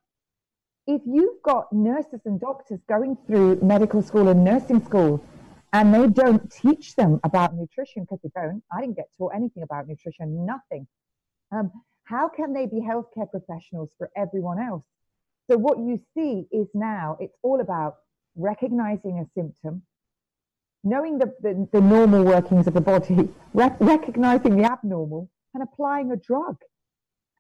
if 0.88 1.02
you've 1.06 1.42
got 1.44 1.72
nurses 1.72 2.20
and 2.26 2.42
doctors 2.42 2.82
going 2.90 3.16
through 3.26 3.60
medical 3.62 4.02
school 4.02 4.28
and 4.28 4.44
nursing 4.44 4.84
school 4.84 5.24
and 5.72 5.94
they 5.94 6.08
don't 6.08 6.52
teach 6.52 6.96
them 6.96 7.20
about 7.24 7.56
nutrition 7.56 8.04
because 8.04 8.20
they 8.24 8.32
don't, 8.36 8.62
I 8.74 8.82
didn't 8.82 8.98
get 8.98 9.10
taught 9.18 9.34
anything 9.34 9.64
about 9.64 9.88
nutrition, 9.88 10.46
nothing. 10.46 10.88
Um, 11.52 11.72
how 12.04 12.28
can 12.28 12.52
they 12.52 12.66
be 12.66 12.82
healthcare 12.82 13.30
professionals 13.30 13.92
for 13.98 14.10
everyone 14.18 14.60
else? 14.60 14.84
So, 15.50 15.58
what 15.58 15.78
you 15.80 16.02
see 16.16 16.46
is 16.52 16.68
now 16.74 17.18
it's 17.20 17.36
all 17.44 17.62
about 17.62 17.98
recognizing 18.36 19.20
a 19.20 19.26
symptom, 19.40 19.84
knowing 20.84 21.20
the, 21.20 21.34
the, 21.42 21.68
the 21.72 21.82
normal 21.82 22.24
workings 22.24 22.68
of 22.68 22.74
the 22.74 22.82
body, 22.82 23.30
rec- 23.54 23.80
recognizing 23.80 24.58
the 24.58 24.64
abnormal, 24.64 25.30
and 25.54 25.64
applying 25.64 26.12
a 26.12 26.16
drug. 26.16 26.58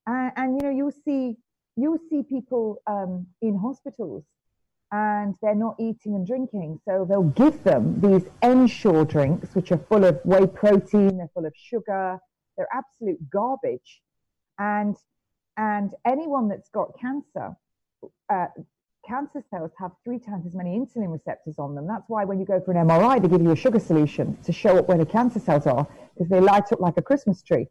Uh, 0.07 0.29
and 0.35 0.57
you 0.57 0.67
know, 0.67 0.75
you'll 0.75 0.91
see 1.05 1.37
you'll 1.75 1.99
see 2.09 2.23
people 2.23 2.81
um, 2.87 3.27
in 3.41 3.57
hospitals 3.57 4.23
and 4.91 5.35
they're 5.41 5.55
not 5.55 5.75
eating 5.79 6.15
and 6.15 6.27
drinking. 6.27 6.79
So 6.85 7.05
they'll 7.07 7.23
give 7.23 7.63
them 7.63 7.99
these 8.01 8.25
Ensure 8.41 9.05
drinks, 9.05 9.55
which 9.55 9.71
are 9.71 9.77
full 9.77 10.03
of 10.03 10.19
whey 10.25 10.47
protein, 10.47 11.17
they're 11.17 11.31
full 11.33 11.45
of 11.45 11.53
sugar, 11.55 12.19
they're 12.57 12.67
absolute 12.73 13.17
garbage. 13.29 14.01
And 14.59 14.95
and 15.57 15.91
anyone 16.05 16.47
that's 16.47 16.69
got 16.69 16.97
cancer, 16.99 17.55
uh, 18.29 18.47
cancer 19.07 19.43
cells 19.49 19.71
have 19.77 19.91
three 20.03 20.19
times 20.19 20.45
as 20.45 20.55
many 20.55 20.77
insulin 20.77 21.11
receptors 21.11 21.55
on 21.59 21.75
them. 21.75 21.87
That's 21.87 22.05
why 22.07 22.25
when 22.25 22.39
you 22.39 22.45
go 22.45 22.59
for 22.61 22.71
an 22.71 22.87
MRI, 22.87 23.21
they 23.21 23.27
give 23.27 23.41
you 23.41 23.51
a 23.51 23.55
sugar 23.55 23.79
solution 23.79 24.37
to 24.43 24.51
show 24.51 24.77
up 24.77 24.87
where 24.87 24.97
the 24.97 25.05
cancer 25.05 25.39
cells 25.39 25.67
are, 25.67 25.87
because 26.13 26.29
they 26.29 26.39
light 26.39 26.71
up 26.71 26.79
like 26.79 26.97
a 26.97 27.01
Christmas 27.01 27.41
tree. 27.43 27.67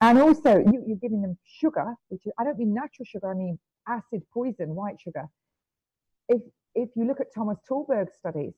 And 0.00 0.18
also, 0.18 0.58
you, 0.58 0.92
are 0.92 1.00
giving 1.00 1.22
them 1.22 1.36
sugar, 1.44 1.94
which 2.08 2.22
I 2.38 2.44
don't 2.44 2.58
mean 2.58 2.72
natural 2.72 3.04
sugar, 3.04 3.30
I 3.30 3.34
mean 3.34 3.58
acid 3.88 4.22
poison, 4.32 4.74
white 4.74 5.00
sugar. 5.00 5.28
If, 6.28 6.42
if 6.74 6.90
you 6.94 7.04
look 7.04 7.20
at 7.20 7.34
Thomas 7.34 7.58
Tulberg 7.68 8.08
studies, 8.16 8.52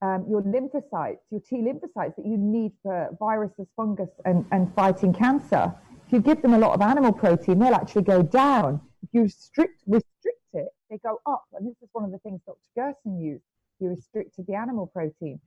um, 0.00 0.24
your 0.28 0.42
lymphocytes, 0.42 1.18
your 1.30 1.40
T 1.40 1.56
lymphocytes 1.56 2.16
that 2.16 2.24
you 2.24 2.36
need 2.38 2.72
for 2.82 3.10
viruses, 3.18 3.66
fungus, 3.76 4.08
and, 4.24 4.46
and 4.52 4.72
fighting 4.74 5.12
cancer, 5.12 5.74
if 6.06 6.12
you 6.12 6.20
give 6.20 6.40
them 6.40 6.54
a 6.54 6.58
lot 6.58 6.72
of 6.72 6.80
animal 6.80 7.12
protein, 7.12 7.58
they'll 7.58 7.74
actually 7.74 8.04
go 8.04 8.22
down. 8.22 8.80
If 9.02 9.10
you 9.12 9.22
restrict, 9.22 9.82
restrict 9.86 10.40
it, 10.54 10.68
they 10.88 10.98
go 10.98 11.20
up. 11.26 11.44
And 11.52 11.66
this 11.66 11.76
is 11.82 11.88
one 11.92 12.04
of 12.04 12.12
the 12.12 12.18
things 12.18 12.40
Dr. 12.46 12.58
Gerson 12.74 13.20
used. 13.20 13.42
He 13.78 13.88
restricted 13.88 14.46
the 14.46 14.54
animal 14.54 14.86
protein. 14.86 15.38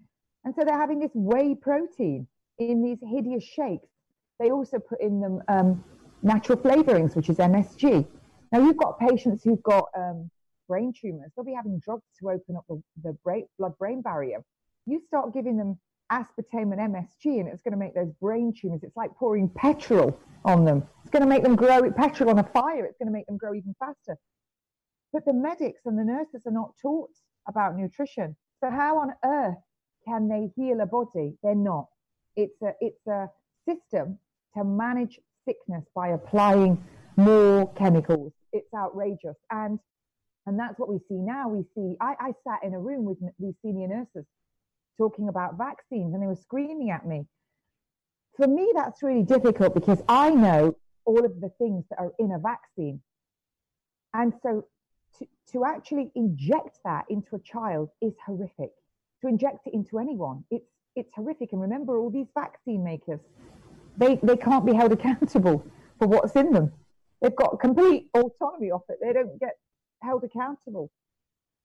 And 0.44 0.54
so 0.54 0.64
they're 0.64 0.78
having 0.78 1.00
this 1.00 1.12
whey 1.16 1.56
protein 1.56 2.28
in 2.60 2.84
these 2.84 3.00
hideous 3.02 3.44
shakes 3.44 3.88
they 4.42 4.52
also 4.52 4.80
put 4.80 5.00
in 5.00 5.22
them 5.22 5.42
um, 5.48 5.84
natural 6.24 6.58
flavorings, 6.58 7.16
which 7.16 7.30
is 7.30 7.38
MSG. 7.38 8.06
Now, 8.52 8.60
you've 8.60 8.78
got 8.78 9.00
patients 9.00 9.44
who've 9.44 9.62
got 9.62 9.86
um, 9.96 10.30
brain 10.68 10.94
tumors. 11.00 11.32
They'll 11.36 11.46
be 11.46 11.54
having 11.54 11.80
drugs 11.80 12.04
to 12.20 12.30
open 12.30 12.56
up 12.58 12.66
the, 12.68 12.82
the 13.04 13.14
brain, 13.24 13.46
blood-brain 13.60 14.02
barrier. 14.02 14.44
You 14.88 15.00
start 15.08 15.34
giving 15.34 15.58
them 15.58 15.80
aspartame 16.12 16.74
and 16.74 16.94
MSG, 16.94 17.40
and 17.40 17.48
it's 17.48 17.62
going 17.62 17.72
to 17.72 17.78
make 17.78 17.94
those 17.94 18.12
brain 18.20 18.54
tumors. 18.60 18.82
It's 18.84 18.98
like 18.98 19.16
pouring 19.16 19.48
petrol 19.48 20.20
on 20.44 20.66
them. 20.66 20.84
It's 21.02 21.12
going 21.12 21.24
to 21.24 21.30
make 21.30 21.44
them 21.44 21.56
grow. 21.56 21.90
Petrol 21.92 22.32
on 22.32 22.40
a 22.40 22.44
fire. 22.44 22.86
It's 22.86 22.98
going 22.98 23.08
to 23.08 23.14
make 23.14 23.28
them 23.28 23.38
grow 23.38 23.54
even 23.54 23.76
faster. 23.80 24.18
But 25.14 25.26
the 25.26 25.34
medics 25.34 25.82
and 25.86 25.98
the 25.98 26.04
nurses 26.04 26.44
are 26.46 26.52
not 26.52 26.74
taught 26.82 27.12
about 27.48 27.78
nutrition. 27.78 28.36
So 28.60 28.70
how 28.70 28.98
on 28.98 29.14
earth 29.24 29.58
can 30.08 30.28
they 30.28 30.52
heal 30.56 30.82
a 30.82 30.86
body? 30.86 31.38
They're 31.44 31.56
not. 31.56 31.88
It's 32.36 32.62
a 32.62 32.74
it's 32.80 33.06
a 33.08 33.30
system 33.68 34.18
to 34.58 34.64
manage 34.64 35.20
sickness 35.46 35.84
by 35.96 36.10
applying 36.10 36.84
more 37.18 37.72
chemicals. 37.74 38.34
It's 38.54 38.74
outrageous. 38.74 39.36
And 39.50 39.80
and 40.48 40.58
that's 40.58 40.80
what 40.80 40.90
we 40.90 40.98
see 41.08 41.20
now. 41.20 41.50
We 41.50 41.64
see 41.76 41.96
I, 42.02 42.16
I 42.20 42.32
sat 42.48 42.64
in 42.64 42.74
a 42.74 42.80
room 42.80 43.06
with 43.06 43.18
these 43.40 43.54
senior 43.62 43.88
nurses 43.88 44.26
talking 44.98 45.30
about 45.30 45.58
vaccines 45.58 46.14
and 46.14 46.22
they 46.22 46.28
were 46.28 46.36
screaming 46.36 46.90
at 46.92 47.06
me. 47.06 47.26
For 48.38 48.48
me, 48.48 48.72
that's 48.76 49.04
really 49.04 49.24
difficult 49.24 49.74
because 49.74 50.02
I 50.08 50.30
know 50.30 50.76
all 51.06 51.26
of 51.26 51.40
the 51.42 51.50
things 51.58 51.86
that 51.90 52.00
are 52.00 52.12
in 52.20 52.32
a 52.32 52.40
vaccine. 52.40 53.02
And 54.14 54.34
so 54.42 54.66
to, 55.20 55.28
to 55.54 55.66
actually 55.66 56.12
inject 56.16 56.80
that 56.86 57.06
into 57.10 57.36
a 57.36 57.40
child 57.40 57.90
is 58.02 58.14
horrific. 58.26 58.72
To 59.22 59.28
inject 59.28 59.68
it 59.68 59.74
into 59.74 60.00
anyone, 60.00 60.44
it's 60.50 60.66
it's 60.96 61.12
horrific. 61.16 61.54
And 61.54 61.62
remember 61.62 61.98
all 61.98 62.10
these 62.10 62.28
vaccine 62.34 62.84
makers 62.84 63.20
they, 63.98 64.20
they 64.24 64.38
can't 64.38 64.66
be 64.66 64.74
held 64.74 64.92
accountable 64.98 65.66
for 66.00 66.08
what's 66.08 66.36
in 66.36 66.52
them. 66.52 66.72
They've 67.22 67.36
got 67.36 67.60
complete 67.60 68.08
autonomy 68.16 68.72
off 68.72 68.84
it. 68.90 68.98
They 69.02 69.14
don't 69.14 69.40
get 69.40 69.58
held 70.02 70.24
accountable. 70.24 70.90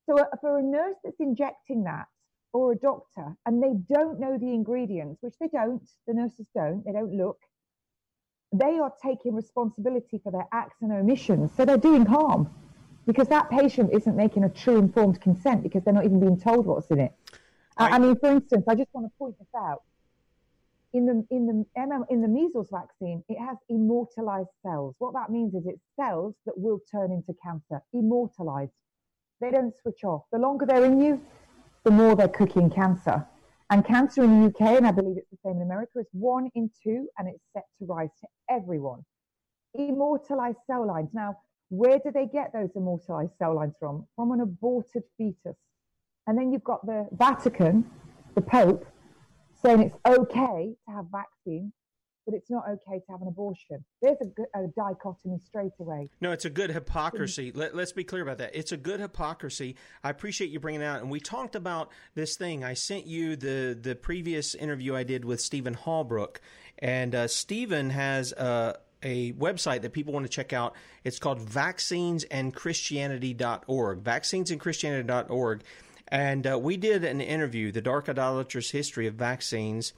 So 0.08 0.18
uh, 0.18 0.24
for 0.40 0.58
a 0.58 0.62
nurse 0.62 0.96
that's 1.02 1.18
injecting 1.18 1.84
that 1.84 2.06
or 2.52 2.72
a 2.72 2.76
doctor 2.76 3.36
and 3.44 3.62
they 3.62 3.74
don't 3.92 4.20
know 4.20 4.38
the 4.38 4.52
ingredients, 4.52 5.22
which 5.22 5.34
they 5.40 5.48
don't, 5.48 5.82
the 6.06 6.14
nurses 6.14 6.46
don't, 6.54 6.84
they 6.84 6.92
don't 6.92 7.12
look, 7.12 7.38
they 8.52 8.78
are 8.78 8.92
taking 9.02 9.34
responsibility 9.34 10.20
for 10.22 10.30
their 10.30 10.46
acts 10.52 10.76
and 10.80 10.92
omissions. 10.92 11.50
So 11.56 11.64
they're 11.64 11.76
doing 11.76 12.06
harm 12.06 12.48
because 13.06 13.28
that 13.28 13.50
patient 13.50 13.90
isn't 13.92 14.16
making 14.16 14.44
a 14.44 14.48
true 14.48 14.78
informed 14.78 15.20
consent 15.20 15.62
because 15.62 15.82
they're 15.84 15.94
not 15.94 16.04
even 16.04 16.20
being 16.20 16.38
told 16.38 16.66
what's 16.66 16.90
in 16.90 17.00
it. 17.00 17.12
I, 17.76 17.96
I 17.96 17.98
mean, 17.98 18.16
for 18.16 18.30
instance, 18.30 18.64
I 18.68 18.74
just 18.74 18.88
want 18.92 19.06
to 19.06 19.12
point 19.18 19.38
this 19.38 19.48
out 19.56 19.82
in 20.92 21.06
the 21.06 21.26
in 21.30 21.46
the 21.46 21.64
MM, 21.78 22.04
in 22.10 22.22
the 22.22 22.28
measles 22.28 22.68
vaccine, 22.70 23.22
it 23.28 23.38
has 23.38 23.56
immortalized 23.68 24.48
cells. 24.64 24.94
What 24.98 25.14
that 25.14 25.30
means 25.30 25.54
is 25.54 25.66
it's 25.66 25.82
cells 25.98 26.34
that 26.46 26.56
will 26.56 26.80
turn 26.90 27.12
into 27.12 27.34
cancer, 27.42 27.82
immortalized. 27.92 28.72
They 29.40 29.50
don't 29.50 29.74
switch 29.76 30.04
off. 30.04 30.22
The 30.32 30.38
longer 30.38 30.64
they're 30.64 30.84
in 30.84 31.00
you, 31.00 31.20
the 31.84 31.90
more 31.90 32.16
they're 32.16 32.28
cooking 32.28 32.70
cancer. 32.70 33.26
And 33.68 33.84
cancer 33.84 34.22
in 34.22 34.40
the 34.40 34.46
UK, 34.46 34.76
and 34.76 34.86
I 34.86 34.92
believe 34.92 35.16
it's 35.16 35.30
the 35.30 35.38
same 35.44 35.56
in 35.56 35.62
America, 35.62 35.98
is 35.98 36.06
one 36.12 36.48
in 36.54 36.70
two, 36.82 37.08
and 37.18 37.28
it's 37.28 37.42
set 37.52 37.64
to 37.78 37.84
rise 37.84 38.10
to 38.20 38.28
everyone. 38.48 39.04
Immortalized 39.74 40.58
cell 40.66 40.86
lines. 40.86 41.10
Now, 41.12 41.36
where 41.68 41.98
do 41.98 42.12
they 42.12 42.26
get 42.26 42.52
those 42.52 42.70
immortalized 42.76 43.32
cell 43.38 43.54
lines 43.56 43.74
from? 43.78 44.06
From 44.14 44.30
an 44.30 44.40
aborted 44.40 45.02
fetus. 45.18 45.56
And 46.28 46.38
then 46.38 46.52
you've 46.52 46.64
got 46.64 46.86
the 46.86 47.08
Vatican, 47.12 47.90
the 48.34 48.40
Pope, 48.40 48.86
saying 49.64 49.82
it's 49.82 49.96
okay 50.06 50.74
to 50.86 50.94
have 50.94 51.06
vaccines, 51.10 51.72
but 52.24 52.34
it's 52.34 52.50
not 52.50 52.64
okay 52.68 52.98
to 52.98 53.04
have 53.10 53.22
an 53.22 53.28
abortion. 53.28 53.84
There's 54.02 54.18
a, 54.20 54.26
a 54.58 54.66
dichotomy 54.68 55.38
straight 55.44 55.72
away. 55.78 56.08
No, 56.20 56.32
it's 56.32 56.44
a 56.44 56.50
good 56.50 56.70
hypocrisy. 56.70 57.52
Let, 57.52 57.74
us 57.74 57.92
be 57.92 58.02
clear 58.04 58.22
about 58.22 58.38
that. 58.38 58.54
It's 58.54 58.72
a 58.72 58.76
good 58.76 59.00
hypocrisy. 59.00 59.76
I 60.02 60.10
appreciate 60.10 60.50
you 60.50 60.60
bringing 60.60 60.82
it 60.82 60.84
out. 60.84 61.00
And 61.00 61.10
we 61.10 61.20
talked 61.20 61.54
about 61.54 61.90
this 62.14 62.36
thing. 62.36 62.64
I 62.64 62.74
sent 62.74 63.06
you 63.06 63.36
the, 63.36 63.78
the 63.80 63.94
previous 63.94 64.54
interview 64.54 64.96
I 64.96 65.04
did 65.04 65.24
with 65.24 65.40
Stephen 65.40 65.76
Hallbrook. 65.76 66.36
And 66.80 67.14
uh, 67.14 67.28
Stephen 67.28 67.88
has 67.90 68.32
a, 68.32 68.76
a 69.02 69.32
website 69.34 69.82
that 69.82 69.92
people 69.92 70.12
want 70.12 70.26
to 70.26 70.30
check 70.30 70.52
out. 70.52 70.74
It's 71.04 71.18
called 71.18 71.40
vaccinesandchristianity.org. 71.40 74.02
Vaccinesandchristianity.org 74.02 75.62
and 76.08 76.46
uh, 76.46 76.58
we 76.58 76.76
did 76.76 77.04
an 77.04 77.20
interview, 77.20 77.72
The 77.72 77.80
Dark 77.80 78.08
Idolatrous 78.08 78.70
History 78.70 79.06
of 79.06 79.14
Vaccines. 79.14 79.92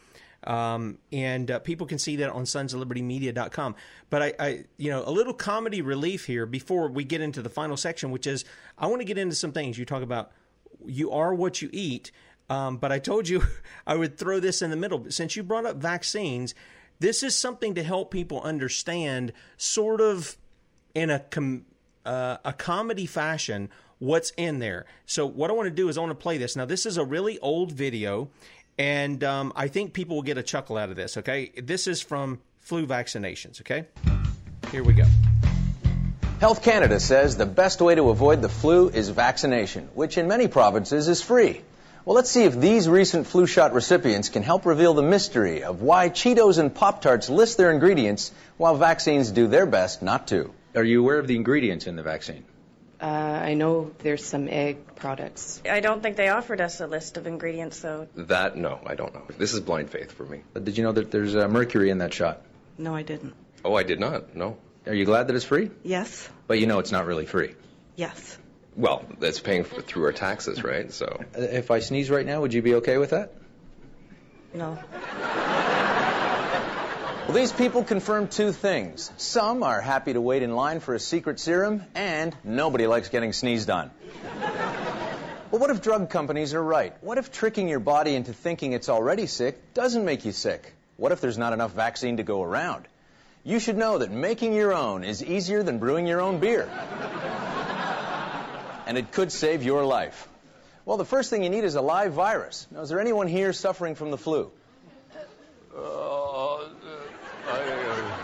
Um, 0.44 0.98
and 1.12 1.50
uh, 1.50 1.59
people 1.59 1.86
can 1.86 1.98
see 1.98 2.16
that 2.16 2.30
on 2.30 2.46
sons 2.46 2.72
of 2.72 2.78
liberty 2.78 3.02
media.com. 3.02 3.74
But 4.09 4.22
I, 4.22 4.32
I, 4.38 4.64
you 4.76 4.90
know, 4.90 5.02
a 5.04 5.11
little 5.11 5.34
comedy 5.34 5.82
relief 5.82 6.26
here 6.26 6.46
before 6.46 6.88
we 6.88 7.04
get 7.04 7.20
into 7.20 7.42
the 7.42 7.48
final 7.48 7.76
section, 7.76 8.11
which 8.11 8.26
is 8.26 8.44
I 8.78 8.86
want 8.86 9.00
to 9.00 9.04
get 9.04 9.18
into 9.18 9.34
some 9.34 9.52
things. 9.52 9.78
You 9.78 9.84
talk 9.84 10.02
about 10.02 10.30
you 10.86 11.11
are 11.11 11.34
what 11.34 11.61
you 11.61 11.68
eat. 11.72 12.12
Um, 12.50 12.78
but 12.78 12.92
I 12.92 12.98
told 12.98 13.28
you 13.28 13.42
I 13.86 13.96
would 13.96 14.16
throw 14.16 14.40
this 14.40 14.62
in 14.62 14.70
the 14.70 14.76
middle. 14.76 15.11
Since 15.11 15.36
you 15.36 15.42
brought 15.42 15.66
up 15.66 15.76
vaccines, 15.76 16.54
this 17.00 17.22
is 17.22 17.34
something 17.34 17.74
to 17.74 17.82
help 17.82 18.11
people 18.11 18.40
understand, 18.42 19.32
sort 19.56 20.00
of 20.00 20.36
in 20.94 21.11
a 21.11 21.20
com- 21.20 21.66
uh, 22.04 22.38
a 22.44 22.52
comedy 22.52 23.06
fashion, 23.06 23.68
what's 23.99 24.30
in 24.36 24.59
there. 24.59 24.86
So 25.07 25.26
what 25.26 25.51
I 25.51 25.53
want 25.53 25.66
to 25.66 25.74
do 25.74 25.88
is 25.88 25.99
I 25.99 26.01
want 26.01 26.11
to 26.11 26.22
play 26.22 26.38
this. 26.38 26.57
Now 26.57 26.64
this 26.64 26.86
is 26.86 26.96
a 26.96 27.05
really 27.05 27.38
old 27.38 27.72
video, 27.72 28.30
and 28.78 29.22
um, 29.24 29.53
I 29.57 29.68
think 29.68 29.92
people 29.92 30.16
will 30.16 30.22
get 30.22 30.38
a 30.38 30.42
chuckle 30.42 30.76
out 30.76 30.90
of 30.90 30.96
this. 30.96 31.16
Okay, 31.16 31.51
this 31.57 31.86
is 31.86 32.01
from 32.01 32.40
flu 32.61 32.86
vaccinations. 32.86 33.61
Okay, 33.61 33.86
here 34.70 34.84
we 34.84 34.92
go. 34.92 35.05
Health 36.40 36.62
Canada 36.62 37.01
says 37.01 37.36
the 37.36 37.46
best 37.46 37.80
way 37.80 37.96
to 37.96 38.11
avoid 38.11 38.42
the 38.42 38.49
flu 38.49 38.88
is 38.88 39.09
vaccination, 39.09 39.88
which 39.94 40.18
in 40.18 40.28
many 40.28 40.46
provinces 40.46 41.09
is 41.09 41.20
free. 41.20 41.62
Well, 42.05 42.14
let's 42.14 42.30
see 42.30 42.44
if 42.44 42.59
these 42.59 42.88
recent 42.88 43.26
flu 43.26 43.46
shot 43.46 43.74
recipients 43.74 44.28
can 44.28 44.42
help 44.42 44.64
reveal 44.64 44.94
the 44.94 45.03
mystery 45.03 45.64
of 45.64 45.82
why 45.82 46.09
Cheetos 46.09 46.59
and 46.59 46.74
Pop 46.74 47.03
Tarts 47.03 47.28
list 47.28 47.59
their 47.59 47.72
ingredients 47.72 48.30
while 48.57 48.76
vaccines 48.76 49.32
do 49.32 49.49
their 49.49 49.66
best 49.66 50.01
not 50.01 50.28
to. 50.28 50.51
Are 50.74 50.84
you 50.84 51.03
aware 51.03 51.18
of 51.18 51.26
the 51.26 51.36
ingredients 51.36 51.86
in 51.86 51.96
the 51.96 52.03
vaccine? 52.03 52.44
Uh, 53.01 53.05
I 53.05 53.55
know 53.55 53.92
there's 53.99 54.24
some 54.24 54.49
egg 54.49 54.96
products. 54.96 55.62
I 55.68 55.80
don't 55.80 56.03
think 56.03 56.16
they 56.16 56.28
offered 56.28 56.61
us 56.61 56.80
a 56.80 56.86
list 56.86 57.16
of 57.16 57.26
ingredients, 57.26 57.80
though. 57.80 58.09
That, 58.16 58.57
no, 58.57 58.80
I 58.84 58.96
don't 58.96 59.14
know. 59.14 59.22
This 59.38 59.55
is 59.55 59.61
blind 59.61 59.90
faith 59.90 60.12
for 60.12 60.24
me. 60.24 60.42
But 60.53 60.64
did 60.64 60.76
you 60.76 60.82
know 60.82 60.92
that 60.92 61.11
there's 61.11 61.36
uh, 61.36 61.46
mercury 61.46 61.90
in 61.90 61.99
that 61.99 62.12
shot? 62.12 62.42
No, 62.76 62.94
I 62.94 63.03
didn't. 63.03 63.34
Oh, 63.64 63.74
I 63.74 63.84
did 63.84 64.01
not, 64.01 64.34
no. 64.34 64.57
Are 64.86 64.94
you 64.94 65.05
glad 65.05 65.28
that 65.28 65.36
it's 65.36 65.44
free? 65.44 65.70
Yes. 65.84 66.28
But 66.46 66.59
you 66.59 66.66
know 66.66 66.80
it's 66.80 66.92
not 66.92 67.07
really 67.07 67.26
free? 67.26 67.55
Yes. 67.94 68.38
Well, 68.76 69.05
that's 69.18 69.40
paying 69.40 69.64
for, 69.64 69.80
through 69.80 70.05
our 70.05 70.12
taxes, 70.12 70.64
right? 70.64 70.90
So. 70.92 71.07
Uh, 71.36 71.40
if 71.40 71.70
I 71.70 71.80
sneeze 71.80 72.11
right 72.11 72.26
now, 72.26 72.40
would 72.40 72.55
you 72.55 72.62
be 72.62 72.76
okay 72.76 72.99
with 72.99 73.11
that? 73.11 73.32
No. 74.55 74.78
Well, 77.29 77.37
these 77.37 77.53
people 77.53 77.85
confirm 77.85 78.29
two 78.29 78.53
things. 78.53 79.12
Some 79.18 79.62
are 79.62 79.83
happy 79.83 80.14
to 80.14 80.20
wait 80.20 80.43
in 80.43 80.57
line 80.57 80.81
for 80.81 80.95
a 80.95 80.99
secret 80.99 81.39
serum, 81.39 81.85
and 81.95 82.35
nobody 82.43 82.87
likes 82.87 83.11
getting 83.11 83.35
sneezed 83.35 83.68
on. 83.68 83.91
But 85.51 85.61
what 85.61 85.68
if 85.68 85.83
drug 85.83 86.09
companies 86.09 86.55
are 86.55 86.62
right? 86.62 86.95
What 87.03 87.18
if 87.18 87.31
tricking 87.31 87.68
your 87.68 87.81
body 87.81 88.14
into 88.14 88.33
thinking 88.33 88.72
it's 88.72 88.89
already 88.89 89.26
sick 89.26 89.74
doesn't 89.74 90.07
make 90.07 90.24
you 90.24 90.33
sick? 90.33 90.72
What 90.97 91.12
if 91.12 91.20
there's 91.20 91.37
not 91.37 91.53
enough 91.53 91.72
vaccine 91.72 92.16
to 92.16 92.22
go 92.22 92.43
around? 92.43 92.89
you 93.45 93.59
should 93.59 93.76
know 93.76 93.99
that 93.99 94.11
making 94.11 94.53
your 94.53 94.74
own 94.74 95.05
is 95.05 95.22
easier 95.22 95.62
than 95.62 95.79
brewing 95.79 96.07
your 96.07 96.20
own 96.20 96.39
beer. 96.39 96.68
and 98.87 98.97
it 98.99 99.12
could 99.12 99.31
save 99.31 99.62
your 99.62 99.85
life. 99.85 100.29
Well, 100.87 100.97
the 100.97 101.05
first 101.05 101.29
thing 101.29 101.43
you 101.43 101.51
need 101.51 101.64
is 101.64 101.74
a 101.74 101.83
live 101.83 102.14
virus. 102.14 102.66
Now, 102.70 102.81
is 102.81 102.89
there 102.89 103.01
anyone 103.01 103.26
here 103.26 103.53
suffering 103.53 103.95
from 103.95 104.11
the 104.11 104.18
flu? 104.18 104.51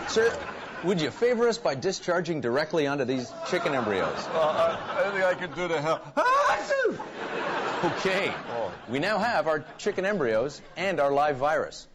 Sir, 0.07 0.37
would 0.83 1.01
you 1.01 1.11
favor 1.11 1.47
us 1.47 1.57
by 1.57 1.75
discharging 1.75 2.41
directly 2.41 2.87
onto 2.87 3.05
these 3.05 3.31
chicken 3.49 3.73
embryos? 3.73 4.17
uh, 4.33 4.77
I, 4.97 5.07
I 5.07 5.11
think 5.11 5.23
I 5.23 5.33
could 5.33 5.55
do 5.55 5.67
the 5.67 5.81
hell. 5.81 6.01
Okay. 7.83 8.33
We 8.89 8.99
now 8.99 9.17
have 9.17 9.47
our 9.47 9.65
chicken 9.77 10.05
embryos 10.05 10.61
and 10.77 10.99
our 10.99 11.11
live 11.11 11.37
virus. 11.37 11.87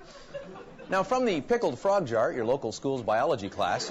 Now, 0.88 1.02
from 1.02 1.24
the 1.24 1.40
pickled 1.40 1.78
frog 1.78 2.06
jar 2.06 2.30
at 2.30 2.36
your 2.36 2.44
local 2.44 2.72
school's 2.72 3.02
biology 3.02 3.48
class, 3.48 3.90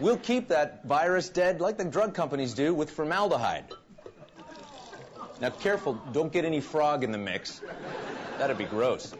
we'll 0.00 0.16
keep 0.16 0.48
that 0.48 0.84
virus 0.84 1.28
dead 1.28 1.60
like 1.60 1.76
the 1.76 1.84
drug 1.84 2.14
companies 2.14 2.54
do 2.54 2.74
with 2.74 2.90
formaldehyde. 2.90 3.64
Now, 5.40 5.50
careful, 5.50 6.00
don't 6.12 6.32
get 6.32 6.44
any 6.44 6.60
frog 6.60 7.04
in 7.04 7.12
the 7.12 7.18
mix. 7.18 7.60
That'd 8.38 8.58
be 8.58 8.64
gross. 8.64 9.14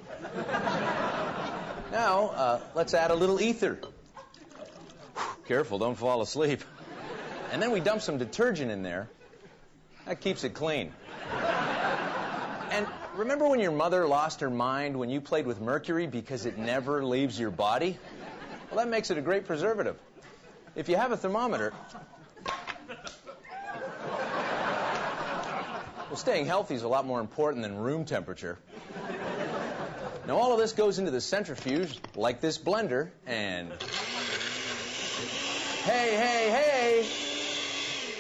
Now, 1.93 2.29
uh, 2.29 2.61
let's 2.75 2.95
add 2.95 3.11
a 3.11 3.15
little 3.15 3.39
ether. 3.39 3.79
Careful, 5.47 5.79
don't 5.79 5.95
fall 5.95 6.23
asleep. 6.23 6.65
And 7.53 7.61
then 7.61 7.71
we 7.71 7.81
dump 7.81 8.01
some 8.01 8.17
detergent 8.17 8.71
in 8.71 8.83
there. 8.83 9.11
That 10.07 10.23
keeps 10.23 10.43
it 10.43 10.55
clean. 10.55 10.95
And 12.71 12.87
remember 13.15 13.47
when 13.47 13.61
your 13.61 13.73
mother 13.73 14.09
lost 14.09 14.41
her 14.41 14.49
mind 14.49 14.99
when 14.99 15.11
you 15.11 15.21
played 15.21 15.45
with 15.47 15.61
mercury 15.61 16.07
because 16.07 16.47
it 16.47 16.57
never 16.57 17.05
leaves 17.05 17.39
your 17.39 17.51
body? 17.51 17.99
Well, 18.71 18.83
that 18.83 18.89
makes 18.89 19.11
it 19.11 19.19
a 19.19 19.21
great 19.21 19.47
preservative. 19.47 19.99
If 20.75 20.89
you 20.89 20.97
have 20.97 21.13
a 21.13 21.17
thermometer, 21.19 21.75
well, 26.09 26.17
staying 26.17 26.47
healthy 26.47 26.75
is 26.75 26.85
a 26.85 26.89
lot 26.89 27.05
more 27.05 27.21
important 27.21 27.63
than 27.63 27.77
room 27.77 28.07
temperature. 28.07 28.59
Now, 30.27 30.37
all 30.37 30.53
of 30.53 30.61
this 30.61 30.73
goes 30.73 31.01
into 31.01 31.11
the 31.11 31.21
centrifuge 31.21 31.99
like 32.15 32.41
this 32.41 32.57
blender, 32.57 33.11
and 33.27 33.73
hey, 35.83 36.17
hey, 36.17 36.51
hey, 36.51 37.07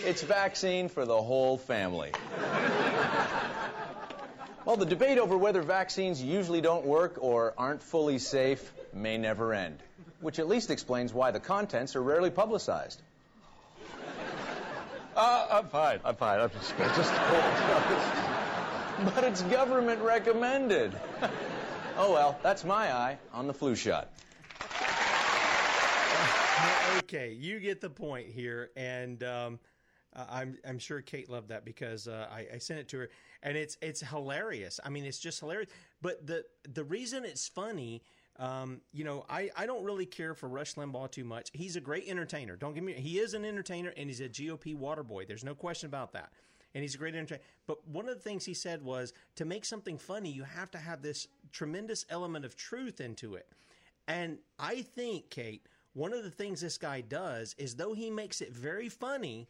it's 0.05 0.23
vaccine 0.23 0.89
for 0.89 1.05
the 1.05 1.23
whole 1.23 1.59
family. 1.59 2.11
Well, 4.65 4.77
the 4.77 4.87
debate 4.87 5.19
over 5.19 5.37
whether 5.37 5.63
vaccines 5.63 6.21
usually 6.21 6.61
don't 6.61 6.85
work 6.85 7.19
or 7.21 7.55
aren't 7.57 7.83
fully 7.83 8.19
safe 8.19 8.73
may 8.93 9.17
never 9.17 9.53
end, 9.53 9.79
which 10.21 10.41
at 10.41 10.49
least 10.49 10.71
explains 10.71 11.13
why 11.13 11.31
the 11.31 11.41
contents 11.41 11.95
are 11.95 12.03
rarely 12.03 12.31
publicized. 12.31 13.01
Uh, 15.15 15.47
I'm 15.51 15.69
fine. 15.69 16.01
I'm 16.05 16.17
fine. 16.17 16.41
I'm 16.41 16.51
just, 16.51 16.75
I'm 16.79 16.95
just 16.97 17.13
But 19.15 19.25
it's 19.25 19.43
government 19.43 20.01
recommended. 20.01 20.93
Oh 21.97 22.13
well, 22.13 22.39
that's 22.43 22.65
my 22.65 22.93
eye 22.93 23.19
on 23.33 23.47
the 23.47 23.55
flu 23.55 23.75
shot. 23.75 24.13
okay, 26.99 27.33
you 27.33 27.61
get 27.61 27.81
the 27.81 27.91
point 27.91 28.29
here, 28.29 28.71
and 28.77 29.23
um, 29.23 29.59
uh, 30.15 30.27
I'm 30.29 30.59
I'm 30.67 30.79
sure 30.79 31.01
Kate 31.01 31.29
loved 31.29 31.49
that 31.49 31.65
because 31.65 32.09
uh, 32.09 32.29
I, 32.31 32.47
I 32.55 32.59
sent 32.59 32.81
it 32.81 32.89
to 32.89 32.99
her, 32.99 33.11
and 33.43 33.57
it's 33.57 33.77
it's 33.83 34.01
hilarious. 34.01 34.81
I 34.85 34.91
mean, 34.91 35.05
it's 35.05 35.19
just 35.19 35.41
hilarious. 35.41 35.71
But 36.01 36.27
the 36.27 36.45
the 36.73 36.85
reason 36.85 37.25
it's 37.25 37.49
funny. 37.49 38.03
Um, 38.39 38.81
you 38.95 39.05
know, 39.05 39.27
I, 39.29 39.51
I 39.55 39.67
don't 39.67 39.85
really 39.85 40.07
care 40.07 40.33
for 40.33 40.49
Rush 40.49 40.75
Limbaugh 40.75 41.11
too 41.11 41.23
much. 41.23 41.51
He's 41.53 41.77
a 41.77 41.83
great 41.83 42.09
entertainer. 42.09 42.57
Don't 42.57 42.73
get 42.73 42.83
me. 42.83 42.95
He 42.95 43.19
is 43.19 43.35
an 43.35 43.45
entertainer, 43.45 43.93
and 43.95 44.09
he's 44.09 44.23
a 44.23 44.29
GOP 44.29 44.75
water 44.75 45.03
boy. 45.03 45.27
There's 45.27 45.45
no 45.45 45.55
question 45.55 45.87
about 45.87 46.15
that. 46.15 46.33
And 46.75 46.83
he's 46.83 46.95
a 46.95 46.99
great 46.99 47.15
entertainer. 47.15 47.43
But 47.67 47.87
one 47.87 48.09
of 48.09 48.15
the 48.15 48.23
things 48.23 48.45
he 48.45 48.55
said 48.55 48.83
was 48.83 49.13
to 49.37 49.45
make 49.45 49.65
something 49.65 49.99
funny, 49.99 50.31
you 50.31 50.43
have 50.43 50.71
to 50.71 50.79
have 50.79 51.03
this 51.03 51.29
tremendous 51.53 52.07
element 52.09 52.45
of 52.45 52.57
truth 52.57 53.01
into 53.01 53.35
it. 53.35 53.47
And 54.09 54.39
I 54.59 54.83
think, 54.83 55.31
Kate, 55.31 55.67
one 55.93 56.13
of 56.13 56.25
the 56.25 56.31
things 56.31 56.61
this 56.61 56.79
guy 56.79 57.03
does 57.03 57.55
is 57.59 57.77
though 57.77 57.93
he 57.93 58.11
makes 58.11 58.41
it 58.41 58.53
very 58.53 58.89
funny, 58.89 59.49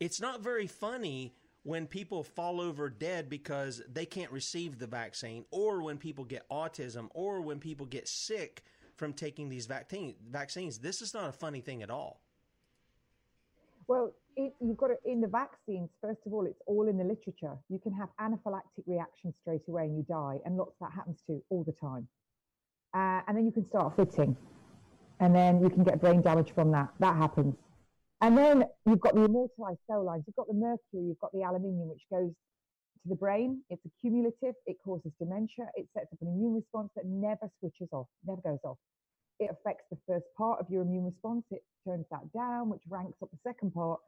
it's 0.00 0.20
not 0.20 0.40
very 0.40 0.66
funny 0.66 1.34
when 1.64 1.86
people 1.86 2.22
fall 2.22 2.60
over 2.60 2.88
dead 2.88 3.28
because 3.28 3.82
they 3.92 4.06
can't 4.06 4.32
receive 4.32 4.78
the 4.78 4.86
vaccine, 4.86 5.44
or 5.50 5.82
when 5.82 5.98
people 5.98 6.24
get 6.24 6.48
autism, 6.48 7.08
or 7.12 7.42
when 7.42 7.58
people 7.58 7.84
get 7.84 8.08
sick 8.08 8.62
from 8.96 9.12
taking 9.12 9.48
these 9.48 9.66
vaccine, 9.66 10.14
vaccines. 10.30 10.78
This 10.78 11.02
is 11.02 11.12
not 11.12 11.28
a 11.28 11.32
funny 11.32 11.60
thing 11.60 11.82
at 11.82 11.90
all. 11.90 12.22
Well, 13.86 14.12
it, 14.38 14.54
you've 14.60 14.76
got 14.76 14.90
it 14.90 15.00
in 15.04 15.20
the 15.20 15.26
vaccines. 15.26 15.90
First 16.00 16.20
of 16.24 16.32
all, 16.32 16.46
it's 16.46 16.62
all 16.66 16.88
in 16.88 16.96
the 16.96 17.04
literature. 17.04 17.58
You 17.68 17.80
can 17.80 17.92
have 17.92 18.08
anaphylactic 18.20 18.84
reaction 18.86 19.34
straight 19.42 19.62
away 19.68 19.84
and 19.84 19.96
you 19.96 20.06
die, 20.08 20.36
and 20.46 20.56
lots 20.56 20.76
that 20.80 20.92
happens 20.94 21.18
to 21.26 21.42
all 21.50 21.64
the 21.64 21.72
time. 21.72 22.06
Uh, 22.94 23.20
and 23.26 23.36
then 23.36 23.44
you 23.44 23.52
can 23.52 23.66
start 23.66 23.96
fitting, 23.96 24.36
and 25.20 25.34
then 25.34 25.60
you 25.60 25.68
can 25.68 25.82
get 25.82 26.00
brain 26.00 26.22
damage 26.22 26.52
from 26.54 26.70
that. 26.70 26.88
That 27.00 27.16
happens. 27.16 27.56
And 28.20 28.38
then 28.38 28.64
you've 28.86 29.00
got 29.00 29.14
the 29.14 29.24
immortalized 29.24 29.80
cell 29.88 30.04
lines. 30.04 30.24
You've 30.26 30.36
got 30.36 30.46
the 30.48 30.54
mercury. 30.54 31.04
You've 31.08 31.18
got 31.20 31.32
the 31.32 31.42
aluminium, 31.42 31.88
which 31.88 32.02
goes 32.10 32.30
to 32.30 33.08
the 33.08 33.16
brain. 33.16 33.60
It's 33.70 33.82
accumulative. 33.84 34.54
It 34.66 34.76
causes 34.84 35.12
dementia. 35.20 35.66
It 35.74 35.86
sets 35.94 36.12
up 36.12 36.18
an 36.22 36.28
immune 36.28 36.54
response 36.54 36.90
that 36.96 37.06
never 37.06 37.50
switches 37.58 37.88
off, 37.92 38.06
never 38.26 38.40
goes 38.40 38.58
off. 38.64 38.78
It 39.40 39.50
affects 39.50 39.84
the 39.90 39.98
first 40.06 40.26
part 40.36 40.58
of 40.60 40.66
your 40.68 40.82
immune 40.82 41.06
response. 41.06 41.44
It 41.50 41.62
turns 41.86 42.06
that 42.10 42.32
down, 42.32 42.70
which 42.70 42.82
ranks 42.88 43.18
up 43.22 43.30
the 43.30 43.38
second 43.44 43.72
part. 43.72 44.00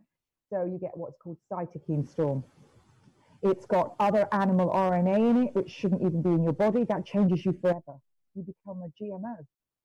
So 0.50 0.64
you 0.64 0.78
get 0.80 0.90
what's 0.94 1.16
called 1.22 1.38
cytokine 1.52 2.08
storm. 2.08 2.44
It's 3.42 3.64
got 3.66 3.94
other 4.00 4.28
animal 4.32 4.68
RNA 4.70 5.30
in 5.30 5.36
it, 5.44 5.54
which 5.54 5.70
shouldn't 5.70 6.02
even 6.02 6.22
be 6.22 6.30
in 6.30 6.42
your 6.42 6.52
body. 6.52 6.84
That 6.84 7.06
changes 7.06 7.44
you 7.44 7.56
forever. 7.60 7.98
You 8.34 8.42
become 8.42 8.82
a 8.82 9.02
GMO. 9.02 9.36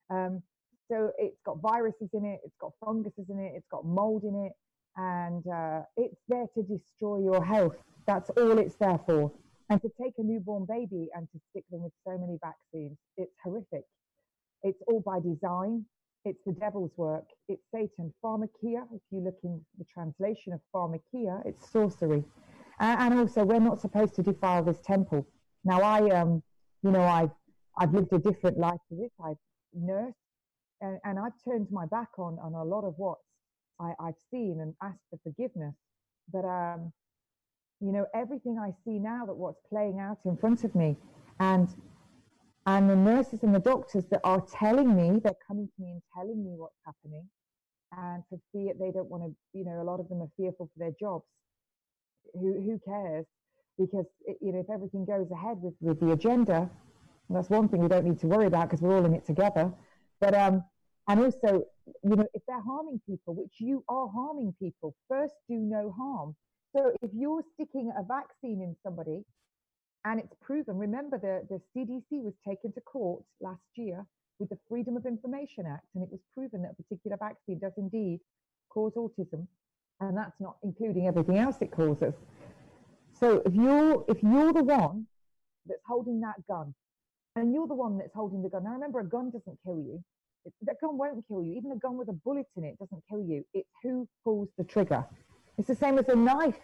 Um, 0.10 0.44
so 0.92 1.12
it's 1.18 1.40
got 1.46 1.62
viruses 1.62 2.10
in 2.14 2.26
it, 2.26 2.42
it's 2.44 2.56
got 2.60 2.72
funguses 2.84 3.26
in 3.30 3.40
it, 3.40 3.54
it's 3.56 3.66
got 3.72 3.86
mold 3.86 4.24
in 4.24 4.46
it, 4.46 4.52
and 4.98 5.44
uh, 5.48 5.82
it's 5.98 6.20
there 6.28 6.46
to 6.56 6.64
destroy 6.64 7.20
your 7.20 7.44
health. 7.44 7.76
That's 8.06 8.30
all 8.32 8.58
it's 8.60 8.76
there 8.76 9.00
for. 9.06 9.32
And 9.70 9.82
to 9.82 9.90
take 10.00 10.14
a 10.20 10.24
newborn 10.24 10.66
baby 10.70 11.08
and 11.16 11.28
to 11.32 11.40
stick 11.50 11.64
them 11.72 11.82
with 11.82 11.94
so 12.06 12.18
many 12.20 12.38
vaccines, 12.40 12.98
it's 13.18 13.34
horrific. 13.44 13.86
It's 14.62 14.80
all 14.88 15.00
by 15.00 15.20
design. 15.20 15.86
It's 16.26 16.44
the 16.46 16.54
devil's 16.54 16.92
work. 16.98 17.26
It's 17.48 17.62
Satan. 17.72 18.12
Pharmakia, 18.24 18.82
if 18.92 19.02
you 19.12 19.22
look 19.24 19.38
in 19.44 19.62
the 19.78 19.86
translation 19.86 20.54
of 20.54 20.60
pharmakia, 20.74 21.46
it's 21.46 21.70
sorcery. 21.70 22.24
Uh, 22.80 22.96
and 23.00 23.14
also, 23.14 23.46
we're 23.46 23.60
not 23.60 23.80
supposed 23.80 24.16
to 24.16 24.24
defile 24.24 24.64
this 24.64 24.82
temple. 24.82 25.26
Now, 25.64 25.82
I, 25.82 26.10
um, 26.10 26.42
you 26.82 26.92
know, 26.92 27.04
I've, 27.04 27.30
I've 27.78 27.94
lived 27.94 28.12
a 28.12 28.20
different 28.20 28.58
life 28.58 28.80
to 28.90 28.96
this. 28.96 29.12
I've 29.24 29.38
nursed 29.74 30.18
and, 30.82 31.00
and 31.04 31.20
I've 31.20 31.34
turned 31.48 31.68
my 31.72 31.86
back 31.86 32.10
on, 32.18 32.38
on 32.42 32.54
a 32.54 32.64
lot 32.64 32.84
of 32.84 32.96
what 32.98 33.18
I, 33.80 33.94
I've 34.00 34.20
seen 34.32 34.60
and 34.62 34.74
asked 34.82 35.04
for 35.10 35.20
forgiveness. 35.24 35.76
But, 36.32 36.46
um, 36.46 36.92
you 37.80 37.92
know, 37.92 38.06
everything 38.16 38.58
I 38.60 38.72
see 38.84 38.98
now 38.98 39.26
that 39.26 39.36
what's 39.36 39.60
playing 39.70 40.00
out 40.00 40.18
in 40.26 40.38
front 40.38 40.64
of 40.64 40.74
me 40.76 40.98
and 41.40 41.70
and 42.66 42.90
the 42.90 42.96
nurses 42.96 43.44
and 43.44 43.54
the 43.54 43.60
doctors 43.60 44.06
that 44.08 44.22
are 44.24 44.42
telling 44.42 44.96
me, 44.96 45.20
they're 45.24 45.34
coming 45.48 45.68
to 45.68 45.84
me 45.84 45.92
and 45.92 46.02
telling 46.16 46.44
me 46.44 46.56
what's 46.58 46.80
happening. 46.86 47.28
And 47.96 48.24
for 48.30 48.40
fear, 48.52 48.74
they 48.80 48.92
don't 48.92 49.10
want 49.10 49.24
to, 49.24 49.36
you 49.54 49.64
know, 49.64 49.82
a 49.82 49.84
lot 49.84 50.00
of 50.00 50.10
them 50.10 50.22
are 50.22 50.32
fearful 50.36 50.70
for 50.74 50.80
their 50.80 50.94
jobs. 51.00 51.26
Who, 52.34 52.54
who 52.54 52.80
cares? 52.84 53.26
Because, 53.78 54.06
it, 54.26 54.38
you 54.42 54.52
know, 54.52 54.60
if 54.60 54.70
everything 54.70 55.06
goes 55.06 55.30
ahead 55.32 55.58
with, 55.62 55.76
with 55.80 56.00
the 56.00 56.12
agenda, 56.12 56.70
that's 57.30 57.50
one 57.50 57.70
thing 57.70 57.82
we 57.82 57.88
don't 57.88 58.06
need 58.06 58.20
to 58.20 58.28
worry 58.28 58.48
about 58.48 58.70
because 58.70 58.82
we're 58.82 58.96
all 58.96 59.06
in 59.06 59.14
it 59.14 59.26
together. 59.26 59.72
But, 60.20 60.34
um, 60.34 60.64
and 61.08 61.20
also, 61.20 61.66
you 62.04 62.16
know, 62.16 62.26
if 62.34 62.42
they're 62.48 62.62
harming 62.62 63.00
people, 63.08 63.36
which 63.36 63.54
you 63.60 63.84
are 63.88 64.08
harming 64.08 64.56
people, 64.60 64.96
first 65.08 65.36
do 65.48 65.56
no 65.56 65.94
harm. 65.96 66.36
So 66.76 66.92
if 67.02 67.12
you're 67.14 67.44
sticking 67.54 67.92
a 67.98 68.04
vaccine 68.04 68.62
in 68.62 68.76
somebody 68.84 69.24
and 70.06 70.20
it's 70.20 70.36
proven, 70.42 70.78
remember 70.78 71.18
the, 71.18 71.42
the 71.50 71.60
CDC 71.76 72.24
was 72.24 72.34
taken 72.48 72.72
to 72.74 72.82
court 72.82 73.24
last 73.42 73.60
year 73.76 74.06
with 74.40 74.50
the 74.50 74.58
Freedom 74.70 74.96
of 74.96 75.06
Information 75.06 75.66
Act, 75.66 75.86
and 75.96 76.04
it 76.04 76.10
was 76.12 76.20
proven 76.34 76.62
that 76.62 76.76
a 76.78 76.84
particular 76.84 77.18
vaccine 77.18 77.58
does 77.58 77.72
indeed 77.78 78.20
cause 78.70 78.94
autism, 78.96 79.48
and 80.00 80.16
that's 80.16 80.40
not 80.40 80.58
including 80.64 81.08
everything 81.08 81.40
else 81.40 81.58
it 81.62 81.72
causes. 81.72 82.14
So 83.20 83.42
if 83.46 83.56
you're 83.56 84.06
if 84.08 84.22
you're 84.22 84.54
the 84.54 84.64
one 84.64 85.08
that's 85.66 85.82
holding 85.88 86.22
that 86.22 86.36
gun, 86.48 86.76
and 87.36 87.52
you're 87.52 87.68
the 87.68 87.74
one 87.74 87.98
that's 87.98 88.14
holding 88.14 88.44
the 88.44 88.50
gun, 88.50 88.66
now 88.66 88.74
remember 88.74 89.00
a 89.00 89.06
gun 89.06 89.32
doesn't 89.32 89.58
kill 89.66 89.80
you. 89.80 90.04
That 90.62 90.76
gun 90.80 90.98
won't 91.00 91.26
kill 91.28 91.42
you. 91.42 91.54
Even 91.54 91.72
a 91.72 91.78
gun 91.78 91.98
with 91.98 92.10
a 92.10 92.14
bullet 92.14 92.46
in 92.56 92.66
it 92.66 92.78
doesn't 92.78 93.02
kill 93.10 93.22
you. 93.22 93.44
It's 93.56 93.68
who 93.82 94.08
pulls 94.24 94.50
the 94.58 94.64
trigger. 94.64 95.04
It's 95.58 95.68
the 95.68 95.76
same 95.76 95.98
as 95.98 96.08
a 96.10 96.16
knife. 96.16 96.60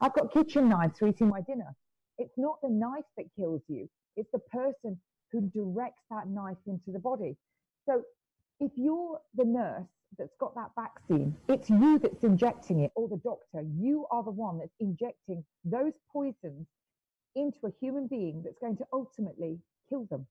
I've 0.00 0.14
got 0.14 0.32
kitchen 0.32 0.68
knives 0.68 0.98
for 0.98 1.06
eating 1.06 1.28
my 1.28 1.42
dinner. 1.42 1.76
It's 2.20 2.36
not 2.36 2.60
the 2.62 2.68
knife 2.68 3.08
that 3.16 3.24
kills 3.34 3.62
you. 3.66 3.88
It's 4.14 4.30
the 4.30 4.40
person 4.52 5.00
who 5.32 5.40
directs 5.54 6.02
that 6.10 6.28
knife 6.28 6.58
into 6.66 6.92
the 6.92 6.98
body. 6.98 7.34
So 7.88 8.02
if 8.60 8.72
you're 8.76 9.18
the 9.34 9.46
nurse 9.46 9.88
that's 10.18 10.34
got 10.38 10.54
that 10.54 10.70
vaccine, 10.76 11.34
it's 11.48 11.70
you 11.70 11.98
that's 11.98 12.22
injecting 12.22 12.80
it, 12.80 12.90
or 12.94 13.08
the 13.08 13.16
doctor. 13.24 13.66
You 13.78 14.06
are 14.10 14.22
the 14.22 14.30
one 14.30 14.58
that's 14.58 14.74
injecting 14.80 15.42
those 15.64 15.94
poisons 16.12 16.66
into 17.36 17.58
a 17.64 17.72
human 17.80 18.06
being 18.06 18.42
that's 18.44 18.58
going 18.60 18.76
to 18.76 18.84
ultimately 18.92 19.58
kill 19.88 20.06
them. 20.10 20.26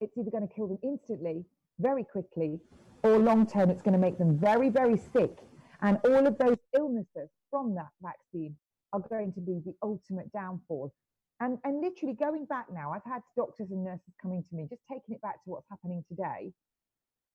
It's 0.00 0.16
either 0.18 0.30
going 0.32 0.48
to 0.48 0.52
kill 0.52 0.66
them 0.66 0.78
instantly, 0.82 1.44
very 1.78 2.02
quickly, 2.02 2.58
or 3.04 3.16
long 3.18 3.46
term, 3.46 3.70
it's 3.70 3.82
going 3.82 3.92
to 3.92 3.98
make 3.98 4.18
them 4.18 4.36
very, 4.36 4.70
very 4.70 4.96
sick. 5.12 5.38
And 5.82 5.98
all 6.04 6.26
of 6.26 6.36
those 6.38 6.56
illnesses 6.76 7.28
from 7.48 7.76
that 7.76 7.90
vaccine 8.02 8.56
are 8.92 9.00
going 9.08 9.32
to 9.34 9.40
be 9.40 9.60
the 9.64 9.74
ultimate 9.82 10.32
downfall. 10.32 10.92
And, 11.40 11.58
and 11.64 11.80
literally 11.80 12.14
going 12.14 12.46
back 12.46 12.66
now, 12.72 12.92
I've 12.92 13.04
had 13.04 13.22
doctors 13.36 13.68
and 13.70 13.84
nurses 13.84 14.12
coming 14.20 14.44
to 14.48 14.56
me, 14.56 14.66
just 14.68 14.82
taking 14.90 15.14
it 15.14 15.22
back 15.22 15.34
to 15.44 15.50
what's 15.50 15.66
happening 15.70 16.04
today. 16.08 16.52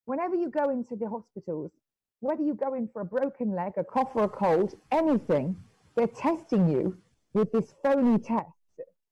Whenever 0.06 0.36
you 0.36 0.50
go 0.50 0.70
into 0.70 0.96
the 0.98 1.08
hospitals, 1.08 1.72
whether 2.20 2.44
you 2.44 2.54
go 2.54 2.74
in 2.74 2.90
for 2.92 3.02
a 3.02 3.06
broken 3.06 3.56
leg, 3.56 3.74
a 3.78 3.84
cough 3.84 4.12
or 4.14 4.26
a 4.26 4.30
cold, 4.30 4.76
anything, 4.92 5.56
they're 5.96 6.08
testing 6.08 6.68
you 6.68 6.98
with 7.34 7.52
this 7.52 7.74
phony 7.84 8.18
test, 8.20 8.48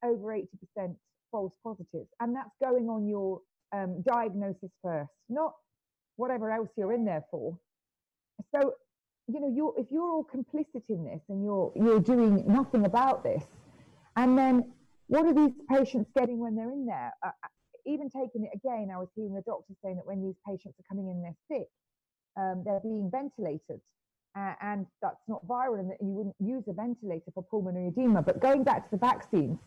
over 0.03 0.35
80% 0.77 0.95
false 1.31 1.53
positives. 1.63 2.09
And 2.19 2.35
that's 2.35 2.51
going 2.61 2.89
on 2.89 3.07
your 3.07 3.39
um, 3.73 4.01
diagnosis 4.05 4.71
first, 4.83 5.11
not 5.29 5.53
whatever 6.17 6.51
else 6.51 6.69
you're 6.77 6.91
in 6.91 7.05
there 7.05 7.23
for. 7.31 7.57
So, 8.53 8.73
you 9.27 9.39
know, 9.39 9.51
you're, 9.53 9.73
if 9.77 9.87
you're 9.91 10.09
all 10.09 10.25
complicit 10.25 10.83
in 10.89 11.05
this 11.05 11.21
and 11.29 11.43
you're, 11.43 11.71
you're 11.75 12.01
doing 12.01 12.43
nothing 12.45 12.85
about 12.85 13.23
this, 13.23 13.43
and 14.17 14.37
then 14.37 14.71
what 15.12 15.26
are 15.26 15.34
these 15.34 15.51
patients 15.70 16.09
getting 16.16 16.39
when 16.39 16.55
they're 16.55 16.72
in 16.72 16.86
there? 16.86 17.12
Uh, 17.22 17.32
even 17.86 18.09
taking 18.09 18.45
it 18.45 18.51
again, 18.55 18.88
I 18.93 18.97
was 18.97 19.09
hearing 19.14 19.34
the 19.34 19.41
doctor 19.41 19.74
saying 19.84 19.97
that 19.97 20.05
when 20.05 20.24
these 20.24 20.38
patients 20.47 20.80
are 20.80 20.88
coming 20.88 21.09
in, 21.12 21.22
they're 21.22 21.57
sick, 21.57 21.68
um, 22.38 22.64
they're 22.64 22.80
being 22.80 23.12
ventilated. 23.12 23.82
Uh, 24.38 24.53
and 24.62 24.86
that's 25.01 25.20
not 25.28 25.45
viral, 25.45 25.82
and 25.82 25.91
that 25.91 25.97
you 25.99 26.14
wouldn't 26.14 26.36
use 26.39 26.64
a 26.70 26.74
ventilator 26.74 27.30
for 27.34 27.43
pulmonary 27.43 27.89
edema. 27.89 28.22
But 28.22 28.39
going 28.39 28.64
back 28.64 28.86
to 28.86 28.91
the 28.91 29.05
vaccines, 29.05 29.59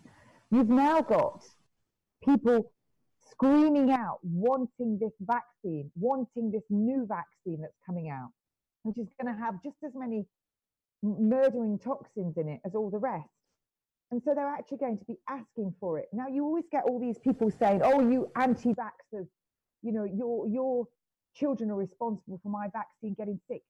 you've 0.51 0.71
now 0.71 1.03
got 1.03 1.45
people 2.25 2.73
screaming 3.31 3.91
out, 3.91 4.21
wanting 4.23 4.99
this 4.99 5.13
vaccine, 5.21 5.91
wanting 5.95 6.51
this 6.53 6.65
new 6.71 7.07
vaccine 7.07 7.61
that's 7.61 7.77
coming 7.85 8.09
out, 8.09 8.31
which 8.83 8.97
is 8.97 9.09
going 9.21 9.31
to 9.31 9.39
have 9.39 9.63
just 9.63 9.77
as 9.85 9.93
many 9.95 10.25
murdering 11.03 11.79
toxins 11.79 12.39
in 12.39 12.49
it 12.49 12.61
as 12.65 12.75
all 12.75 12.89
the 12.89 12.97
rest. 12.97 13.29
And 14.15 14.23
so 14.23 14.33
they're 14.33 14.47
actually 14.47 14.79
going 14.79 14.97
to 14.97 15.05
be 15.07 15.17
asking 15.29 15.75
for 15.81 15.99
it. 15.99 16.07
Now, 16.13 16.29
you 16.29 16.45
always 16.45 16.67
get 16.71 16.85
all 16.85 17.01
these 17.01 17.19
people 17.19 17.51
saying, 17.51 17.81
oh, 17.83 17.99
you 18.09 18.31
anti 18.37 18.73
vaxxers, 18.73 19.27
you 19.83 19.91
know, 19.91 20.05
your, 20.05 20.47
your 20.47 20.87
children 21.35 21.69
are 21.73 21.77
responsible 21.77 22.39
for 22.41 22.49
my 22.49 22.69
vaccine 22.73 23.17
getting 23.19 23.41
sick. 23.51 23.63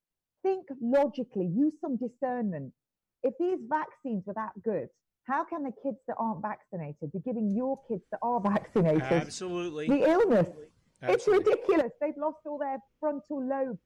Think 0.43 0.67
logically, 0.83 1.47
use 1.47 1.73
some 1.81 1.97
discernment. 1.97 2.75
If 3.23 3.33
these 3.41 3.59
vaccines 3.71 4.25
were 4.27 4.35
that 4.35 4.51
good, 4.63 4.89
how 5.27 5.45
can 5.45 5.63
the 5.63 5.73
kids 5.83 5.97
that 6.09 6.17
aren't 6.19 6.43
vaccinated 6.43 7.11
be 7.11 7.21
giving 7.21 7.55
your 7.57 7.81
kids 7.89 8.03
that 8.11 8.21
are 8.21 8.39
vaccinated 8.39 9.01
absolutely 9.01 9.89
the 9.89 10.11
illness? 10.11 10.47
Absolutely. 11.03 11.15
It's 11.15 11.27
ridiculous. 11.27 11.93
They've 12.03 12.19
lost 12.19 12.41
all 12.45 12.59
their 12.59 12.77
frontal 13.01 13.43
lobe, 13.43 13.79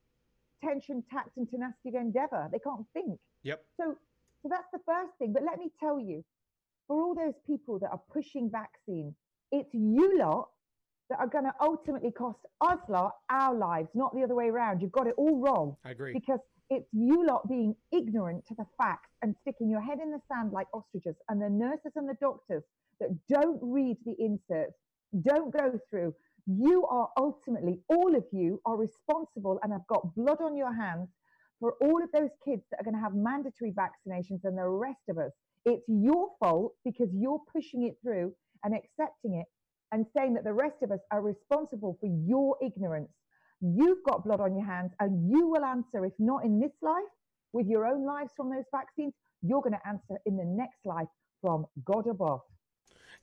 tension, 0.61 1.05
tact, 1.09 1.37
and 1.37 1.49
tenacity 1.49 1.91
of 1.91 1.95
endeavor. 1.95 2.49
They 2.51 2.59
can't 2.59 2.85
think. 2.93 3.21
Yep. 3.45 3.65
So, 3.77 3.95
so 4.43 4.49
that's 4.51 4.67
the 4.73 4.81
first 4.85 5.13
thing. 5.21 5.33
But 5.33 5.45
let 5.45 5.61
me 5.61 5.71
tell 5.79 6.01
you, 6.01 6.25
for 6.89 7.01
all 7.01 7.15
those 7.15 7.35
people 7.47 7.79
that 7.79 7.91
are 7.91 8.01
pushing 8.13 8.51
vaccine, 8.51 9.15
it's 9.53 9.69
you 9.73 10.19
lot 10.19 10.49
that 11.11 11.21
are 11.21 11.29
going 11.29 11.45
to 11.45 11.53
ultimately 11.61 12.11
cost 12.11 12.41
us 12.61 12.79
lot 12.89 13.13
our 13.31 13.55
lives, 13.55 13.89
not 13.95 14.15
the 14.15 14.23
other 14.23 14.35
way 14.35 14.49
around. 14.49 14.83
You've 14.83 14.93
got 14.93 15.07
it 15.07 15.15
all 15.17 15.41
wrong. 15.41 15.77
I 15.85 15.91
agree. 15.91 16.13
Because 16.13 16.41
it's 16.71 16.89
you 16.93 17.25
lot 17.27 17.49
being 17.49 17.75
ignorant 17.93 18.45
to 18.49 18.55
the 18.55 18.67
facts 18.77 19.09
and 19.23 19.35
sticking 19.41 19.71
your 19.71 19.81
head 19.81 19.99
in 20.03 20.11
the 20.11 20.21
sand 20.31 20.53
like 20.53 20.67
ostriches, 20.75 21.17
and 21.29 21.41
the 21.41 21.49
nurses 21.49 21.93
and 21.97 22.09
the 22.09 22.17
doctors 22.21 22.63
that 23.01 23.09
don't 23.29 23.59
read 23.63 23.97
the 24.05 24.15
inserts, 24.19 24.75
don't 25.25 25.53
go 25.53 25.79
through. 25.89 26.15
You 26.47 26.87
are 26.87 27.09
ultimately, 27.17 27.79
all 27.89 28.15
of 28.15 28.25
you 28.33 28.61
are 28.67 28.77
responsible 28.77 29.59
and 29.63 29.73
have 29.73 29.87
got 29.87 30.15
blood 30.15 30.39
on 30.43 30.57
your 30.57 30.75
hands 30.75 31.09
for 31.61 31.75
all 31.81 32.03
of 32.03 32.11
those 32.13 32.31
kids 32.45 32.63
that 32.71 32.81
are 32.81 32.85
going 32.85 32.97
to 32.97 33.01
have 33.01 33.15
mandatory 33.15 33.73
vaccinations 33.73 34.41
and 34.45 34.57
the 34.57 34.69
rest 34.69 35.01
of 35.09 35.19
us. 35.19 35.33
It's 35.69 35.85
your 35.87 36.31
fault 36.41 36.73
because 36.83 37.09
you're 37.13 37.43
pushing 37.53 37.83
it 37.87 37.97
through 38.03 38.33
and 38.65 38.75
accepting 38.75 39.35
it 39.35 39.47
and 39.93 40.07
saying 40.17 40.33
that 40.35 40.45
the 40.45 40.53
rest 40.53 40.77
of 40.83 40.91
us 40.91 41.01
are 41.11 41.21
responsible 41.21 41.99
for 42.01 42.07
your 42.07 42.57
ignorance. 42.65 43.11
You've 43.61 44.03
got 44.09 44.25
blood 44.25 44.41
on 44.41 44.57
your 44.57 44.65
hands 44.65 44.93
and 44.99 45.31
you 45.31 45.47
will 45.47 45.65
answer, 45.67 46.07
if 46.07 46.15
not 46.19 46.43
in 46.45 46.59
this 46.59 46.73
life, 46.81 47.13
with 47.53 47.67
your 47.67 47.87
own 47.87 48.07
lives 48.07 48.33
from 48.35 48.49
those 48.49 48.65
vaccines, 48.75 49.13
you're 49.43 49.61
going 49.61 49.75
to 49.75 49.89
answer 49.89 50.19
in 50.25 50.39
the 50.39 50.45
next 50.45 50.79
life 50.87 51.09
from 51.43 51.67
God 51.85 52.07
above. 52.07 52.41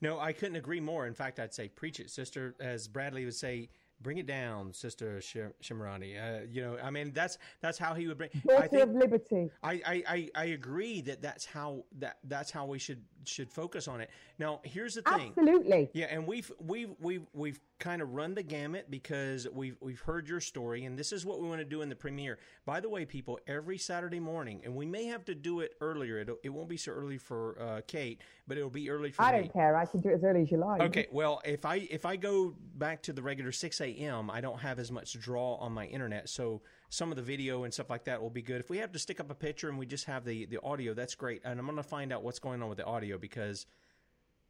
No, 0.02 0.20
I 0.20 0.32
couldn't 0.32 0.56
agree 0.56 0.80
more. 0.80 1.08
In 1.08 1.16
fact, 1.16 1.40
I'd 1.40 1.54
say 1.54 1.68
preach 1.68 2.00
it, 2.00 2.12
sister. 2.12 2.56
As 2.60 2.88
Bradley 2.88 3.26
would 3.26 3.34
say, 3.34 3.70
bring 4.02 4.18
it 4.18 4.26
down, 4.26 4.74
Sister 4.74 5.20
Shemirani. 5.20 6.16
Uh, 6.18 6.46
you 6.50 6.62
know, 6.62 6.78
I 6.82 6.90
mean, 6.90 7.12
that's 7.14 7.38
that's 7.62 7.78
how 7.78 7.94
he 7.94 8.08
would 8.08 8.18
bring. 8.18 8.30
I 8.58 8.68
think, 8.68 8.84
of 8.84 8.92
liberty. 8.92 9.50
I, 9.64 9.74
I, 9.86 10.04
I, 10.08 10.30
I, 10.36 10.46
agree 10.46 11.02
that 11.02 11.22
that's 11.22 11.46
how 11.46 11.86
that 12.00 12.18
that's 12.26 12.52
how 12.52 12.66
we 12.66 12.80
should 12.80 13.04
should 13.28 13.52
focus 13.52 13.88
on 13.88 14.02
it. 14.02 14.10
Now, 14.40 14.60
here's 14.64 14.96
the 14.96 15.02
thing. 15.02 15.30
Absolutely. 15.30 15.90
Yeah, 15.94 16.08
and 16.10 16.26
we've 16.28 16.52
we've 16.60 16.92
we've 17.00 17.26
we've 17.34 17.60
kind 17.80 18.02
of 18.02 18.14
run 18.14 18.34
the 18.34 18.44
gamut 18.44 18.90
because 18.90 19.48
we've 19.54 19.78
we've 19.82 20.00
heard 20.00 20.28
your 20.28 20.40
story, 20.40 20.86
and 20.86 20.98
this 20.98 21.12
is 21.12 21.26
what 21.26 21.42
we 21.42 21.48
want 21.48 21.60
to 21.60 21.66
do 21.66 21.82
in 21.82 21.90
the 21.90 21.96
premiere. 21.96 22.38
By 22.66 22.80
the 22.80 22.90
way, 22.90 23.06
people, 23.06 23.40
every 23.48 23.78
Saturday 23.78 24.20
morning, 24.20 24.62
and 24.64 24.76
we 24.76 24.86
may 24.86 25.06
have 25.06 25.26
to 25.26 25.36
do 25.36 25.60
it 25.60 25.74
earlier. 25.82 26.20
It 26.20 26.30
it 26.44 26.50
won't 26.50 26.70
be 26.70 26.78
so 26.78 26.92
early 26.92 27.18
for 27.18 27.60
uh, 27.62 27.82
Kate, 27.88 28.22
but 28.48 28.58
it'll 28.58 28.70
be 28.70 28.90
early 28.90 29.12
for 29.12 29.24
I 29.24 29.34
me. 29.34 29.40
don't 29.40 29.54
care. 29.54 29.76
I 29.76 29.86
can 29.86 30.02
do 30.02 30.10
it 30.10 30.16
as 30.16 30.24
early 30.24 30.42
as 30.42 30.52
you 30.52 30.58
like. 30.58 30.82
Okay. 30.82 31.08
Well, 31.12 31.42
if 31.46 31.66
I 31.66 31.88
if 31.90 32.06
I 32.06 32.16
go 32.16 32.56
back 32.76 33.02
to 33.04 33.14
the 33.14 33.22
regular 33.22 33.52
six 33.52 33.82
a.m., 33.82 34.30
I 34.30 34.42
don't 34.42 34.60
have 34.60 34.80
as 34.80 34.92
much 34.92 35.20
draw 35.20 35.56
on 35.56 35.72
my 35.72 35.86
internet, 35.86 36.30
so 36.30 36.62
some 36.90 37.12
of 37.12 37.16
the 37.16 37.22
video 37.22 37.64
and 37.64 37.74
stuff 37.74 37.90
like 37.90 38.06
that 38.06 38.22
will 38.22 38.30
be 38.30 38.42
good. 38.42 38.60
If 38.60 38.70
we 38.70 38.78
have 38.78 38.92
to 38.94 39.00
stick 39.00 39.20
up 39.20 39.30
a 39.32 39.36
picture 39.36 39.70
and 39.70 39.78
we 39.78 39.86
just 39.86 40.06
have 40.06 40.26
the 40.26 40.46
the 40.46 40.62
audio, 40.62 40.94
that's 40.94 41.16
great. 41.16 41.42
And 41.44 41.60
I'm 41.60 41.66
going 41.66 41.78
to 41.78 41.84
find 41.84 42.14
out 42.14 42.24
what's 42.24 42.40
going 42.40 42.62
on 42.62 42.70
with 42.70 42.78
the 42.78 42.86
audio 42.86 43.18
because 43.18 43.66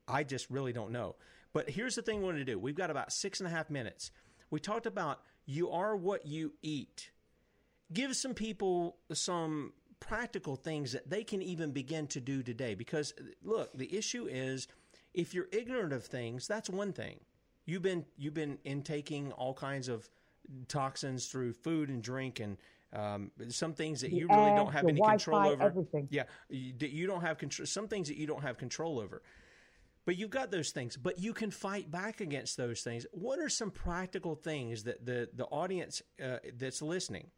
I 0.08 0.24
just 0.24 0.50
really 0.50 0.74
don't 0.74 0.92
know. 0.92 1.16
But 1.54 1.70
here's 1.70 1.96
the 1.96 2.02
thing 2.02 2.20
we 2.20 2.26
want 2.26 2.38
to 2.38 2.46
do. 2.46 2.60
We've 2.60 2.76
got 2.76 2.90
about 2.90 3.14
six 3.14 3.40
and 3.40 3.48
a 3.48 3.52
half 3.52 3.70
minutes. 3.70 4.12
We 4.50 4.60
talked 4.60 4.86
about 4.86 5.22
you 5.46 5.72
are 5.72 5.96
what 5.96 6.26
you 6.26 6.54
eat. 6.62 7.12
Give 7.94 8.16
some 8.16 8.34
people 8.34 8.98
some 9.14 9.74
practical 10.00 10.56
things 10.56 10.92
that 10.92 11.10
they 11.10 11.24
can 11.24 11.42
even 11.42 11.72
begin 11.72 12.08
to 12.08 12.20
do 12.20 12.44
today. 12.44 12.76
Because 12.76 13.14
look, 13.44 13.76
the 13.78 13.96
issue 13.96 14.28
is 14.30 14.68
if 15.14 15.34
you're 15.34 15.48
ignorant 15.52 15.94
of 15.94 16.06
things, 16.06 16.48
that's 16.48 16.70
one 16.70 16.94
thing. 16.94 17.20
You've 17.66 17.82
been 17.82 18.06
you've 18.18 18.34
been 18.34 18.60
intaking 18.64 19.32
all 19.32 19.54
kinds 19.54 19.88
of 19.88 20.10
toxins 20.68 21.28
through 21.28 21.54
food 21.54 21.90
and 21.90 22.02
drink 22.02 22.40
and 22.40 22.58
um, 22.94 23.32
some 23.50 23.74
things 23.74 24.02
that 24.02 24.12
the 24.12 24.18
you 24.18 24.28
really 24.30 24.52
don't 24.52 24.72
have 24.72 24.84
any 24.84 24.94
Wi-Fi, 24.94 25.18
control 25.18 25.48
over. 25.48 25.64
Everything. 25.64 26.08
Yeah, 26.10 26.24
you, 26.50 26.74
you 26.80 27.08
don't 27.08 27.22
have 27.22 27.38
control. 27.38 27.66
Some 27.66 27.88
things 27.88 28.08
that 28.08 28.18
you 28.18 28.26
don't 28.28 28.42
have 28.42 28.58
control 28.58 29.00
over. 29.00 29.22
But 30.06 30.18
you've 30.18 30.30
got 30.30 30.52
those 30.52 30.70
things, 30.70 30.96
but 30.96 31.20
you 31.20 31.34
can 31.34 31.50
fight 31.50 31.90
back 31.90 32.22
against 32.22 32.58
those 32.58 32.82
things. 32.82 33.08
What 33.12 33.40
are 33.40 33.50
some 33.50 33.72
practical 33.72 34.36
things 34.36 34.84
that 34.84 35.06
the 35.06 35.30
the 35.34 35.46
audience 35.46 36.02
uh, 36.24 36.38
that's 36.58 36.82
listening, 36.82 37.32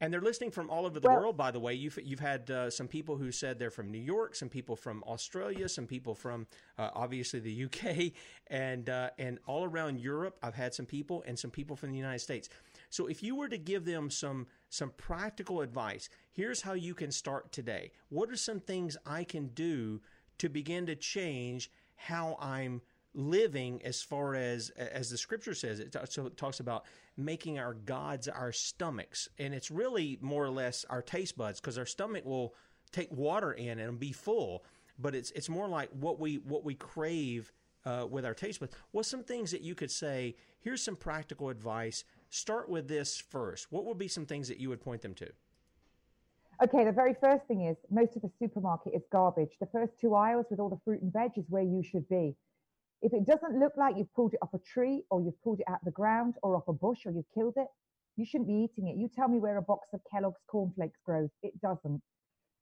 and 0.00 0.12
they're 0.12 0.20
listening 0.20 0.50
from 0.50 0.70
all 0.70 0.86
over 0.86 1.00
the 1.00 1.08
Well- 1.08 1.20
world? 1.20 1.36
By 1.36 1.50
the 1.50 1.60
way, 1.60 1.74
you've 1.74 1.98
you've 2.02 2.20
had 2.20 2.50
uh, 2.50 2.70
some 2.70 2.88
people 2.88 3.16
who 3.16 3.32
said 3.32 3.58
they're 3.58 3.70
from 3.70 3.90
New 3.90 3.98
York, 3.98 4.34
some 4.34 4.48
people 4.48 4.76
from 4.76 5.02
Australia, 5.04 5.68
some 5.68 5.86
people 5.86 6.14
from 6.14 6.46
uh, 6.78 6.90
obviously 6.94 7.40
the 7.40 7.64
UK, 7.64 8.12
and 8.48 8.88
uh, 8.88 9.10
and 9.18 9.38
all 9.46 9.64
around 9.64 10.00
Europe. 10.00 10.38
I've 10.42 10.54
had 10.54 10.74
some 10.74 10.86
people 10.86 11.22
and 11.26 11.38
some 11.38 11.50
people 11.50 11.76
from 11.76 11.90
the 11.90 11.96
United 11.98 12.20
States. 12.20 12.48
So 12.90 13.06
if 13.06 13.22
you 13.22 13.34
were 13.34 13.48
to 13.48 13.58
give 13.58 13.84
them 13.84 14.10
some 14.10 14.46
some 14.68 14.90
practical 14.96 15.60
advice, 15.60 16.08
here's 16.32 16.62
how 16.62 16.74
you 16.74 16.94
can 16.94 17.10
start 17.10 17.52
today. 17.52 17.92
What 18.08 18.30
are 18.30 18.36
some 18.36 18.60
things 18.60 18.96
I 19.04 19.24
can 19.24 19.48
do 19.48 20.00
to 20.38 20.48
begin 20.48 20.86
to 20.86 20.94
change 20.94 21.70
how 21.96 22.36
I'm 22.40 22.80
living 23.14 23.82
as 23.84 24.02
far 24.02 24.34
as 24.34 24.70
as 24.70 25.10
the 25.10 25.18
scripture 25.18 25.54
says 25.54 25.80
it, 25.80 25.96
so 26.08 26.26
it 26.26 26.36
talks 26.36 26.60
about 26.60 26.84
making 27.16 27.58
our 27.58 27.74
gods 27.74 28.28
our 28.28 28.52
stomachs. 28.52 29.28
And 29.38 29.54
it's 29.54 29.70
really 29.70 30.18
more 30.20 30.44
or 30.44 30.50
less 30.50 30.84
our 30.88 31.02
taste 31.02 31.36
buds 31.36 31.60
because 31.60 31.78
our 31.78 31.86
stomach 31.86 32.24
will 32.24 32.54
take 32.92 33.10
water 33.12 33.52
in 33.52 33.78
and 33.78 33.98
be 33.98 34.12
full. 34.12 34.64
But 34.98 35.14
it's 35.14 35.30
it's 35.32 35.48
more 35.48 35.68
like 35.68 35.90
what 35.92 36.18
we 36.18 36.36
what 36.36 36.64
we 36.64 36.74
crave 36.74 37.52
uh, 37.84 38.06
with 38.08 38.24
our 38.24 38.34
taste 38.34 38.60
buds. 38.60 38.74
What's 38.90 39.08
some 39.08 39.24
things 39.24 39.50
that 39.50 39.62
you 39.62 39.74
could 39.74 39.90
say 39.90 40.36
here's 40.60 40.82
some 40.82 40.96
practical 40.96 41.48
advice. 41.48 42.04
Start 42.30 42.68
with 42.68 42.88
this 42.88 43.18
first. 43.18 43.68
What 43.70 43.84
would 43.86 43.98
be 43.98 44.08
some 44.08 44.26
things 44.26 44.48
that 44.48 44.58
you 44.58 44.68
would 44.68 44.80
point 44.80 45.02
them 45.02 45.14
to? 45.14 45.28
Okay, 46.60 46.84
the 46.84 46.92
very 46.92 47.14
first 47.20 47.46
thing 47.46 47.66
is 47.66 47.76
most 47.88 48.16
of 48.16 48.22
the 48.22 48.30
supermarket 48.38 48.92
is 48.92 49.02
garbage. 49.12 49.52
The 49.60 49.66
first 49.66 49.92
two 50.00 50.14
aisles 50.14 50.46
with 50.50 50.58
all 50.58 50.68
the 50.68 50.80
fruit 50.84 51.00
and 51.02 51.12
veg 51.12 51.30
is 51.36 51.44
where 51.48 51.62
you 51.62 51.84
should 51.84 52.08
be. 52.08 52.34
If 53.00 53.12
it 53.12 53.26
doesn't 53.26 53.58
look 53.58 53.72
like 53.76 53.96
you've 53.96 54.12
pulled 54.14 54.34
it 54.34 54.40
off 54.42 54.54
a 54.54 54.58
tree 54.58 55.04
or 55.10 55.20
you've 55.22 55.40
pulled 55.42 55.60
it 55.60 55.66
out 55.68 55.80
of 55.80 55.84
the 55.84 55.90
ground 55.92 56.34
or 56.42 56.56
off 56.56 56.68
a 56.68 56.72
bush 56.72 57.06
or 57.06 57.12
you've 57.12 57.32
killed 57.34 57.54
it, 57.56 57.68
You 58.18 58.26
shouldn't 58.26 58.48
be 58.48 58.68
eating 58.68 58.88
it. 58.88 58.96
You 58.96 59.08
tell 59.08 59.28
me 59.28 59.38
where 59.38 59.58
a 59.58 59.62
box 59.62 59.88
of 59.94 60.00
Kellogg's 60.10 60.40
cornflakes 60.48 60.98
grows. 61.06 61.30
It 61.44 61.58
doesn't. 61.60 62.02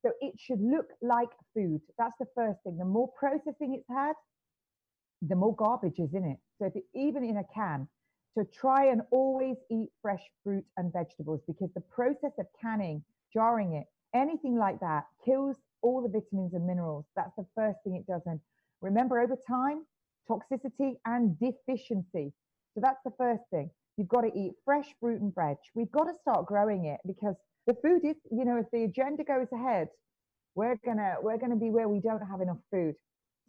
So 0.03 0.13
it 0.21 0.35
should 0.39 0.61
look 0.61 0.89
like 1.01 1.31
food. 1.55 1.81
That's 1.99 2.19
the 2.21 2.27
first 2.35 2.59
thing. 2.63 2.77
The 2.77 2.85
more 2.85 3.11
processing 3.19 3.75
it's 3.75 3.89
had, 3.89 4.13
the 5.23 5.35
more 5.35 5.57
garbage 5.57 5.99
is 5.99 6.13
in 6.13 6.25
it. 6.27 6.37
So 6.59 6.67
if 6.67 6.77
it, 6.77 6.85
even 6.95 7.25
in 7.25 7.39
a 7.39 7.45
can, 7.55 7.89
to 8.37 8.45
try 8.45 8.89
and 8.89 9.01
always 9.11 9.57
eat 9.71 9.89
fresh 10.03 10.21
fruit 10.45 10.65
and 10.77 10.93
vegetables 10.93 11.41
because 11.47 11.71
the 11.75 11.81
process 11.81 12.33
of 12.39 12.45
canning, 12.61 13.03
jarring 13.33 13.73
it, 13.73 13.87
anything 14.15 14.57
like 14.59 14.79
that 14.81 15.05
kills 15.25 15.57
all 15.81 16.03
the 16.03 16.09
vitamins 16.11 16.53
and 16.53 16.67
minerals. 16.67 17.07
That's 17.17 17.35
the 17.39 17.47
first 17.55 17.79
thing 17.83 17.97
it 17.97 18.07
does. 18.07 18.21
And 18.27 18.41
remember, 18.83 19.19
over 19.19 19.39
time, 19.49 19.87
toxicity 20.29 20.95
and 21.05 21.39
deficiency. 21.39 22.33
So 22.75 22.81
that's 22.83 23.01
the 23.05 23.13
first 23.19 23.43
thing. 23.51 23.71
You've 23.97 24.09
got 24.09 24.23
to 24.23 24.39
eat 24.39 24.53
fresh 24.65 24.87
fruit 25.01 25.21
and 25.21 25.35
veg. 25.35 25.57
We've 25.75 25.91
got 25.91 26.05
to 26.05 26.15
start 26.21 26.47
growing 26.47 26.85
it 26.87 27.01
because 27.07 27.35
the 27.67 27.75
food 27.83 28.05
is, 28.05 28.17
you 28.31 28.45
know, 28.45 28.59
if 28.59 28.67
the 28.73 28.85
agenda 28.85 29.25
goes 29.25 29.49
ahead, 29.53 29.89
we're 30.55 30.77
gonna 30.85 31.17
we're 31.23 31.39
gonna 31.39 31.57
be 31.57 31.71
where 31.71 31.89
we 31.89 32.01
don't 32.01 32.23
have 32.23 32.41
enough 32.41 32.59
food. 32.71 32.95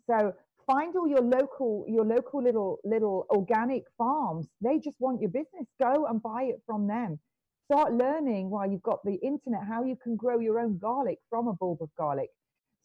So 0.10 0.34
find 0.66 0.96
all 0.96 1.08
your 1.08 1.22
local 1.22 1.86
your 1.88 2.06
local 2.06 2.44
little 2.44 2.80
little 2.84 3.26
organic 3.30 3.84
farms. 3.98 4.48
They 4.62 4.80
just 4.80 4.98
want 5.00 5.22
your 5.22 5.30
business. 5.30 5.68
Go 5.82 6.06
and 6.06 6.22
buy 6.22 6.44
it 6.44 6.62
from 6.66 6.88
them. 6.88 7.20
Start 7.72 7.94
learning 7.94 8.50
while 8.50 8.70
you've 8.70 8.84
got 8.84 9.04
the 9.04 9.16
internet 9.16 9.62
how 9.68 9.84
you 9.84 9.98
can 10.02 10.16
grow 10.16 10.40
your 10.40 10.60
own 10.60 10.78
garlic 10.78 11.20
from 11.30 11.48
a 11.48 11.54
bulb 11.54 11.82
of 11.82 11.90
garlic. 11.98 12.30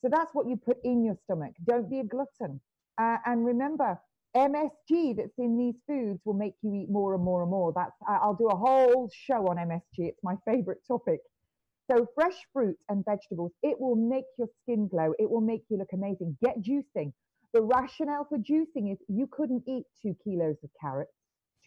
So 0.00 0.08
that's 0.10 0.34
what 0.34 0.48
you 0.48 0.56
put 0.56 0.78
in 0.82 1.04
your 1.04 1.16
stomach. 1.24 1.52
Don't 1.64 1.88
be 1.88 2.00
a 2.00 2.04
glutton. 2.04 2.60
Uh, 2.98 3.16
and 3.26 3.44
remember, 3.44 3.98
MSG 4.36 5.16
that's 5.16 5.38
in 5.38 5.58
these 5.58 5.74
foods 5.86 6.20
will 6.24 6.34
make 6.34 6.54
you 6.62 6.74
eat 6.74 6.90
more 6.90 7.14
and 7.14 7.22
more 7.22 7.42
and 7.42 7.50
more. 7.50 7.72
That's 7.74 7.92
I'll 8.08 8.34
do 8.34 8.48
a 8.48 8.56
whole 8.56 9.10
show 9.12 9.46
on 9.48 9.56
MSG. 9.56 10.08
It's 10.08 10.22
my 10.22 10.36
favorite 10.46 10.78
topic. 10.86 11.20
So 11.90 12.06
fresh 12.14 12.36
fruit 12.52 12.76
and 12.88 13.04
vegetables, 13.04 13.52
it 13.62 13.78
will 13.78 13.96
make 13.96 14.24
your 14.38 14.48
skin 14.62 14.88
glow. 14.88 15.12
It 15.18 15.30
will 15.30 15.40
make 15.40 15.64
you 15.68 15.76
look 15.76 15.92
amazing. 15.92 16.38
Get 16.42 16.62
juicing. 16.62 17.12
The 17.52 17.60
rationale 17.60 18.26
for 18.28 18.38
juicing 18.38 18.92
is 18.92 18.98
you 19.08 19.28
couldn't 19.30 19.64
eat 19.68 19.84
two 20.00 20.16
kilos 20.24 20.56
of 20.62 20.70
carrots, 20.80 21.12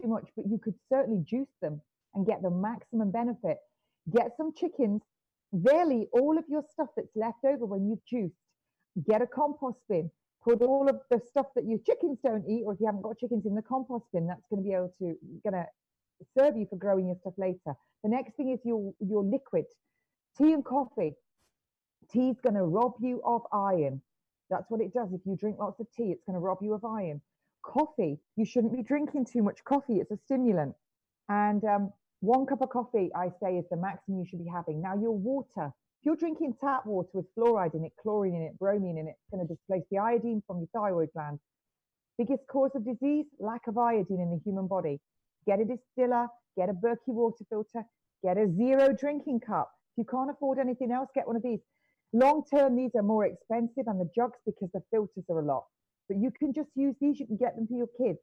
too 0.01 0.07
much, 0.07 0.27
but 0.35 0.45
you 0.49 0.57
could 0.57 0.73
certainly 0.91 1.23
juice 1.23 1.53
them 1.61 1.79
and 2.15 2.25
get 2.25 2.41
the 2.41 2.49
maximum 2.49 3.11
benefit. 3.11 3.57
Get 4.11 4.31
some 4.37 4.53
chickens, 4.55 5.01
vary 5.53 6.07
all 6.13 6.37
of 6.39 6.45
your 6.49 6.63
stuff 6.73 6.87
that's 6.95 7.15
left 7.15 7.43
over 7.45 7.65
when 7.65 7.87
you've 7.87 8.05
juiced. 8.07 8.35
Get 9.07 9.21
a 9.21 9.27
compost 9.27 9.77
bin, 9.87 10.09
put 10.45 10.61
all 10.61 10.87
of 10.87 11.01
the 11.09 11.19
stuff 11.27 11.47
that 11.55 11.65
your 11.65 11.79
chickens 11.79 12.19
don't 12.23 12.45
eat, 12.47 12.63
or 12.65 12.73
if 12.73 12.79
you 12.79 12.85
haven't 12.85 13.01
got 13.01 13.17
chickens 13.17 13.45
in 13.45 13.55
the 13.55 13.61
compost 13.61 14.05
bin, 14.13 14.27
that's 14.27 14.45
going 14.49 14.63
to 14.63 14.67
be 14.69 14.75
able 14.75 14.93
to 14.99 15.17
gonna 15.43 15.65
serve 16.37 16.55
you 16.55 16.67
for 16.69 16.77
growing 16.77 17.07
your 17.07 17.17
stuff 17.19 17.33
later. 17.37 17.75
The 18.03 18.09
next 18.09 18.35
thing 18.35 18.51
is 18.51 18.59
your 18.63 18.93
your 18.99 19.23
liquid, 19.23 19.65
tea 20.37 20.53
and 20.53 20.63
coffee. 20.63 21.15
Tea's 22.11 22.39
going 22.39 22.53
to 22.53 22.63
rob 22.63 22.93
you 22.99 23.19
of 23.25 23.41
iron. 23.51 23.99
That's 24.51 24.69
what 24.69 24.79
it 24.79 24.93
does. 24.93 25.09
If 25.11 25.21
you 25.25 25.35
drink 25.35 25.57
lots 25.59 25.79
of 25.79 25.87
tea, 25.97 26.11
it's 26.11 26.23
going 26.23 26.35
to 26.35 26.39
rob 26.39 26.59
you 26.61 26.75
of 26.75 26.85
iron. 26.85 27.19
Coffee, 27.63 28.19
you 28.35 28.45
shouldn't 28.45 28.75
be 28.75 28.83
drinking 28.83 29.25
too 29.25 29.41
much 29.41 29.63
coffee. 29.63 29.95
It's 29.95 30.11
a 30.11 30.17
stimulant. 30.25 30.75
And 31.29 31.63
um, 31.63 31.93
one 32.19 32.45
cup 32.45 32.61
of 32.61 32.69
coffee, 32.69 33.09
I 33.15 33.31
say, 33.41 33.57
is 33.57 33.65
the 33.71 33.77
maximum 33.77 34.19
you 34.19 34.25
should 34.27 34.37
be 34.37 34.49
having. 34.49 34.81
Now, 34.83 34.95
your 34.95 35.17
water, 35.17 35.73
you're 36.05 36.15
drinking 36.15 36.53
tap 36.61 36.85
water 36.85 37.09
with 37.13 37.25
fluoride 37.37 37.73
in 37.73 37.83
it, 37.83 37.91
chlorine 38.01 38.35
in 38.35 38.43
it, 38.43 38.57
bromine 38.59 38.97
in 38.97 39.07
it, 39.07 39.15
it's 39.17 39.29
going 39.31 39.45
to 39.45 39.53
displace 39.53 39.83
the 39.91 39.97
iodine 39.97 40.43
from 40.45 40.59
your 40.59 40.67
thyroid 40.73 41.09
gland. 41.13 41.39
Biggest 42.17 42.43
cause 42.49 42.71
of 42.75 42.85
disease, 42.85 43.25
lack 43.39 43.67
of 43.67 43.77
iodine 43.77 44.21
in 44.21 44.29
the 44.29 44.39
human 44.45 44.67
body. 44.67 44.99
Get 45.47 45.59
a 45.59 45.65
distiller, 45.65 46.27
get 46.57 46.69
a 46.69 46.73
Berkey 46.73 47.13
water 47.13 47.43
filter, 47.49 47.83
get 48.23 48.37
a 48.37 48.47
zero 48.55 48.95
drinking 48.97 49.41
cup. 49.41 49.71
If 49.93 50.03
you 50.03 50.05
can't 50.05 50.29
afford 50.29 50.59
anything 50.59 50.91
else, 50.91 51.09
get 51.13 51.27
one 51.27 51.35
of 51.35 51.43
these. 51.43 51.59
Long 52.13 52.43
term, 52.53 52.77
these 52.77 52.91
are 52.95 53.03
more 53.03 53.25
expensive 53.25 53.87
and 53.87 53.99
the 53.99 54.09
jugs 54.15 54.37
because 54.45 54.69
the 54.73 54.81
filters 54.91 55.25
are 55.29 55.39
a 55.39 55.45
lot. 55.45 55.65
But 56.07 56.17
you 56.17 56.31
can 56.37 56.53
just 56.53 56.69
use 56.75 56.95
these, 57.01 57.19
you 57.19 57.25
can 57.25 57.37
get 57.37 57.55
them 57.55 57.67
for 57.67 57.75
your 57.75 57.89
kids. 57.97 58.19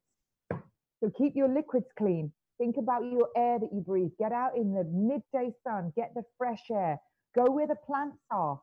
So 1.03 1.11
keep 1.17 1.35
your 1.35 1.53
liquids 1.53 1.87
clean. 1.97 2.31
Think 2.57 2.77
about 2.77 3.03
your 3.03 3.27
air 3.35 3.59
that 3.59 3.69
you 3.73 3.81
breathe. 3.81 4.11
Get 4.17 4.31
out 4.31 4.55
in 4.55 4.73
the 4.73 4.85
midday 4.85 5.51
sun, 5.67 5.91
get 5.95 6.13
the 6.15 6.23
fresh 6.37 6.63
air. 6.71 6.97
Go 7.35 7.51
where 7.51 7.67
the 7.67 7.75
plants 7.85 8.17
are. 8.31 8.59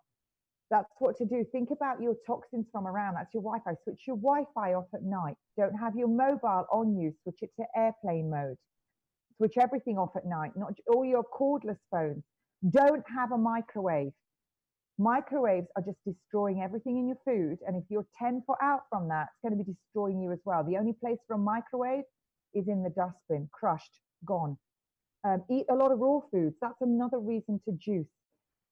That's 0.70 0.90
what 0.98 1.16
to 1.18 1.24
do. 1.24 1.44
Think 1.50 1.70
about 1.72 2.00
your 2.00 2.14
toxins 2.26 2.66
from 2.70 2.86
around. 2.86 3.14
That's 3.14 3.34
your 3.34 3.42
Wi 3.42 3.58
Fi. 3.64 3.74
Switch 3.82 4.02
your 4.06 4.16
Wi 4.16 4.44
Fi 4.54 4.74
off 4.74 4.86
at 4.94 5.02
night. 5.02 5.34
Don't 5.56 5.74
have 5.74 5.96
your 5.96 6.08
mobile 6.08 6.66
on 6.72 6.96
you. 6.96 7.12
Switch 7.24 7.38
it 7.42 7.50
to 7.58 7.66
airplane 7.76 8.30
mode. 8.30 8.56
Switch 9.36 9.54
everything 9.58 9.98
off 9.98 10.10
at 10.16 10.26
night, 10.26 10.52
not 10.54 10.74
all 10.86 11.04
your 11.04 11.24
cordless 11.24 11.78
phones. 11.90 12.22
Don't 12.70 13.04
have 13.16 13.32
a 13.32 13.38
microwave. 13.38 14.12
Microwaves 14.98 15.66
are 15.76 15.82
just 15.82 15.96
destroying 16.06 16.60
everything 16.60 16.98
in 16.98 17.08
your 17.08 17.16
food. 17.24 17.58
And 17.66 17.74
if 17.74 17.84
you're 17.88 18.06
10 18.18 18.42
foot 18.46 18.58
out 18.62 18.82
from 18.90 19.08
that, 19.08 19.28
it's 19.32 19.40
going 19.42 19.58
to 19.58 19.64
be 19.64 19.72
destroying 19.72 20.20
you 20.20 20.30
as 20.30 20.40
well. 20.44 20.62
The 20.62 20.76
only 20.76 20.92
place 20.92 21.16
for 21.26 21.34
a 21.34 21.38
microwave 21.38 22.04
is 22.52 22.68
in 22.68 22.82
the 22.82 22.90
dustbin, 22.90 23.48
crushed, 23.50 23.98
gone. 24.26 24.58
Um, 25.24 25.42
eat 25.50 25.64
a 25.70 25.74
lot 25.74 25.90
of 25.90 25.98
raw 25.98 26.20
foods. 26.30 26.56
That's 26.60 26.80
another 26.82 27.18
reason 27.18 27.60
to 27.64 27.72
juice. 27.78 28.08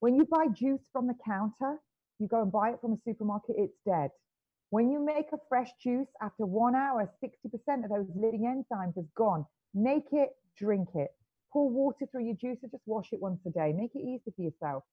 When 0.00 0.14
you 0.14 0.26
buy 0.26 0.46
juice 0.54 0.82
from 0.92 1.06
the 1.06 1.16
counter, 1.24 1.78
you 2.18 2.28
go 2.28 2.42
and 2.42 2.52
buy 2.52 2.70
it 2.70 2.80
from 2.80 2.92
a 2.92 2.98
supermarket, 3.04 3.56
it's 3.58 3.78
dead. 3.84 4.10
When 4.70 4.90
you 4.90 5.04
make 5.04 5.26
a 5.32 5.38
fresh 5.48 5.70
juice, 5.82 6.08
after 6.22 6.44
one 6.46 6.74
hour, 6.74 7.10
60% 7.22 7.84
of 7.84 7.90
those 7.90 8.06
living 8.14 8.42
enzymes 8.42 8.98
is 8.98 9.08
gone. 9.16 9.44
Make 9.74 10.12
it, 10.12 10.30
drink 10.56 10.88
it. 10.94 11.08
Pour 11.52 11.68
water 11.68 12.06
through 12.10 12.26
your 12.26 12.36
juicer, 12.36 12.70
just 12.70 12.82
wash 12.86 13.12
it 13.12 13.20
once 13.20 13.40
a 13.46 13.50
day. 13.50 13.72
Make 13.72 13.94
it 13.94 14.02
easy 14.02 14.30
for 14.36 14.42
yourself. 14.42 14.84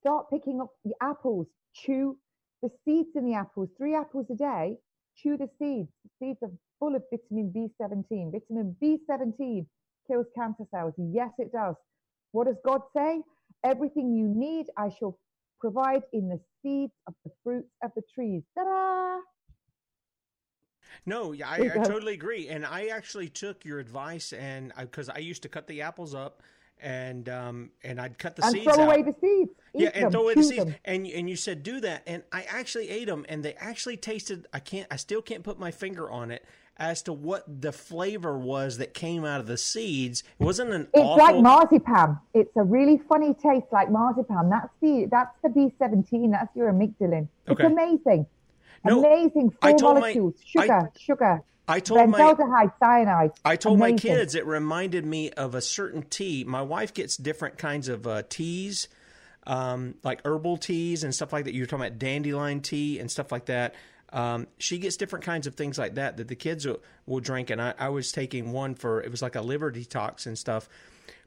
Start 0.00 0.30
picking 0.30 0.60
up 0.60 0.70
the 0.84 0.94
apples, 1.02 1.46
chew 1.74 2.16
the 2.62 2.70
seeds 2.84 3.10
in 3.14 3.24
the 3.24 3.34
apples, 3.34 3.68
three 3.76 3.94
apples 3.94 4.26
a 4.30 4.34
day, 4.34 4.76
chew 5.16 5.36
the 5.36 5.48
seeds. 5.58 5.90
The 6.04 6.10
seeds 6.18 6.38
are 6.42 6.50
full 6.80 6.96
of 6.96 7.02
vitamin 7.10 7.52
B17. 7.54 8.32
Vitamin 8.32 8.76
B17 8.82 9.66
kills 10.08 10.26
cancer 10.34 10.64
cells. 10.70 10.94
Yes, 10.96 11.30
it 11.38 11.52
does. 11.52 11.76
What 12.32 12.46
does 12.46 12.56
God 12.64 12.80
say? 12.96 13.20
Everything 13.64 14.14
you 14.14 14.26
need, 14.28 14.66
I 14.76 14.90
shall 14.98 15.18
provide 15.60 16.02
in 16.12 16.28
the 16.28 16.40
seeds 16.62 16.92
of 17.06 17.14
the 17.24 17.30
fruits 17.42 17.70
of 17.82 17.92
the 17.94 18.02
trees. 18.14 18.42
Ta-da! 18.56 19.20
No, 21.06 21.32
yeah, 21.32 21.48
I, 21.48 21.56
I 21.74 21.84
totally 21.84 22.14
agree. 22.14 22.48
And 22.48 22.66
I 22.66 22.86
actually 22.86 23.28
took 23.28 23.64
your 23.64 23.78
advice, 23.78 24.32
and 24.32 24.72
because 24.78 25.08
I, 25.08 25.16
I, 25.16 25.18
used 25.18 25.42
to 25.42 25.48
cut 25.48 25.66
the 25.66 25.82
apples 25.82 26.14
up, 26.14 26.42
and 26.80 27.28
um, 27.28 27.70
and 27.82 28.00
I'd 28.00 28.18
cut 28.18 28.36
the 28.36 28.44
and 28.44 28.52
seeds 28.52 28.64
throw 28.64 28.84
out. 28.84 28.88
away 28.88 29.02
the 29.02 29.14
seeds. 29.20 29.50
Eat 29.74 29.82
yeah, 29.82 29.90
and 29.94 30.04
them, 30.04 30.12
throw 30.12 30.22
away 30.22 30.34
the 30.34 30.42
seeds. 30.42 30.64
them. 30.64 30.74
And 30.84 31.06
and 31.06 31.30
you 31.30 31.36
said 31.36 31.62
do 31.62 31.80
that, 31.80 32.02
and 32.06 32.22
I 32.30 32.42
actually 32.42 32.90
ate 32.90 33.06
them, 33.06 33.24
and 33.28 33.42
they 33.42 33.54
actually 33.54 33.96
tasted. 33.96 34.46
I 34.52 34.58
can't. 34.58 34.86
I 34.90 34.96
still 34.96 35.22
can't 35.22 35.42
put 35.42 35.58
my 35.58 35.70
finger 35.70 36.10
on 36.10 36.30
it 36.30 36.44
as 36.82 37.00
to 37.00 37.12
what 37.12 37.44
the 37.62 37.70
flavor 37.70 38.36
was 38.36 38.78
that 38.78 38.92
came 38.92 39.24
out 39.24 39.38
of 39.38 39.46
the 39.46 39.56
seeds. 39.56 40.24
It 40.40 40.44
wasn't 40.44 40.72
an 40.72 40.88
It's 40.92 41.00
awful. 41.00 41.16
like 41.16 41.36
marzipan. 41.40 42.18
It's 42.34 42.50
a 42.56 42.62
really 42.64 43.00
funny 43.08 43.34
taste 43.34 43.66
like 43.70 43.88
marzipan. 43.88 44.50
That's 44.50 44.68
the 44.80 45.06
that's 45.08 45.30
the 45.44 45.48
B17. 45.48 46.32
That's 46.32 46.54
your 46.56 46.72
amygdalin. 46.72 47.28
It's 47.46 47.52
Okay. 47.52 47.66
amazing. 47.66 48.26
No, 48.84 48.98
amazing. 49.04 49.50
Four 49.62 49.78
told 49.78 49.94
my- 49.94 50.00
molecules. 50.00 50.34
I- 50.56 50.62
Sugar, 50.64 50.90
sugar. 50.98 51.42
I 51.68 51.78
told 51.78 52.10
my 52.10 52.68
cyanide. 52.80 53.30
I 53.44 53.54
told 53.54 53.78
my 53.78 53.92
kids 53.92 54.34
it 54.34 54.44
reminded 54.44 55.06
me 55.06 55.30
of 55.30 55.54
a 55.54 55.60
certain 55.60 56.02
tea. 56.02 56.42
My 56.42 56.62
wife 56.62 56.92
gets 56.92 57.16
different 57.16 57.56
kinds 57.58 57.86
of 57.88 58.04
uh, 58.08 58.22
teas, 58.28 58.88
um, 59.46 59.94
like 60.02 60.20
herbal 60.26 60.56
teas 60.56 61.04
and 61.04 61.14
stuff 61.14 61.32
like 61.32 61.44
that. 61.44 61.54
You're 61.54 61.66
talking 61.66 61.86
about 61.86 62.00
dandelion 62.00 62.60
tea 62.60 62.98
and 62.98 63.08
stuff 63.08 63.30
like 63.30 63.46
that. 63.46 63.76
Um, 64.12 64.46
she 64.58 64.78
gets 64.78 64.96
different 64.96 65.24
kinds 65.24 65.46
of 65.46 65.54
things 65.54 65.78
like 65.78 65.94
that 65.94 66.18
that 66.18 66.28
the 66.28 66.36
kids 66.36 66.66
will, 66.66 66.80
will 67.06 67.20
drink. 67.20 67.50
And 67.50 67.60
I, 67.60 67.74
I 67.78 67.88
was 67.88 68.12
taking 68.12 68.52
one 68.52 68.74
for 68.74 69.00
it 69.00 69.10
was 69.10 69.22
like 69.22 69.34
a 69.34 69.40
liver 69.40 69.72
detox 69.72 70.26
and 70.26 70.38
stuff. 70.38 70.68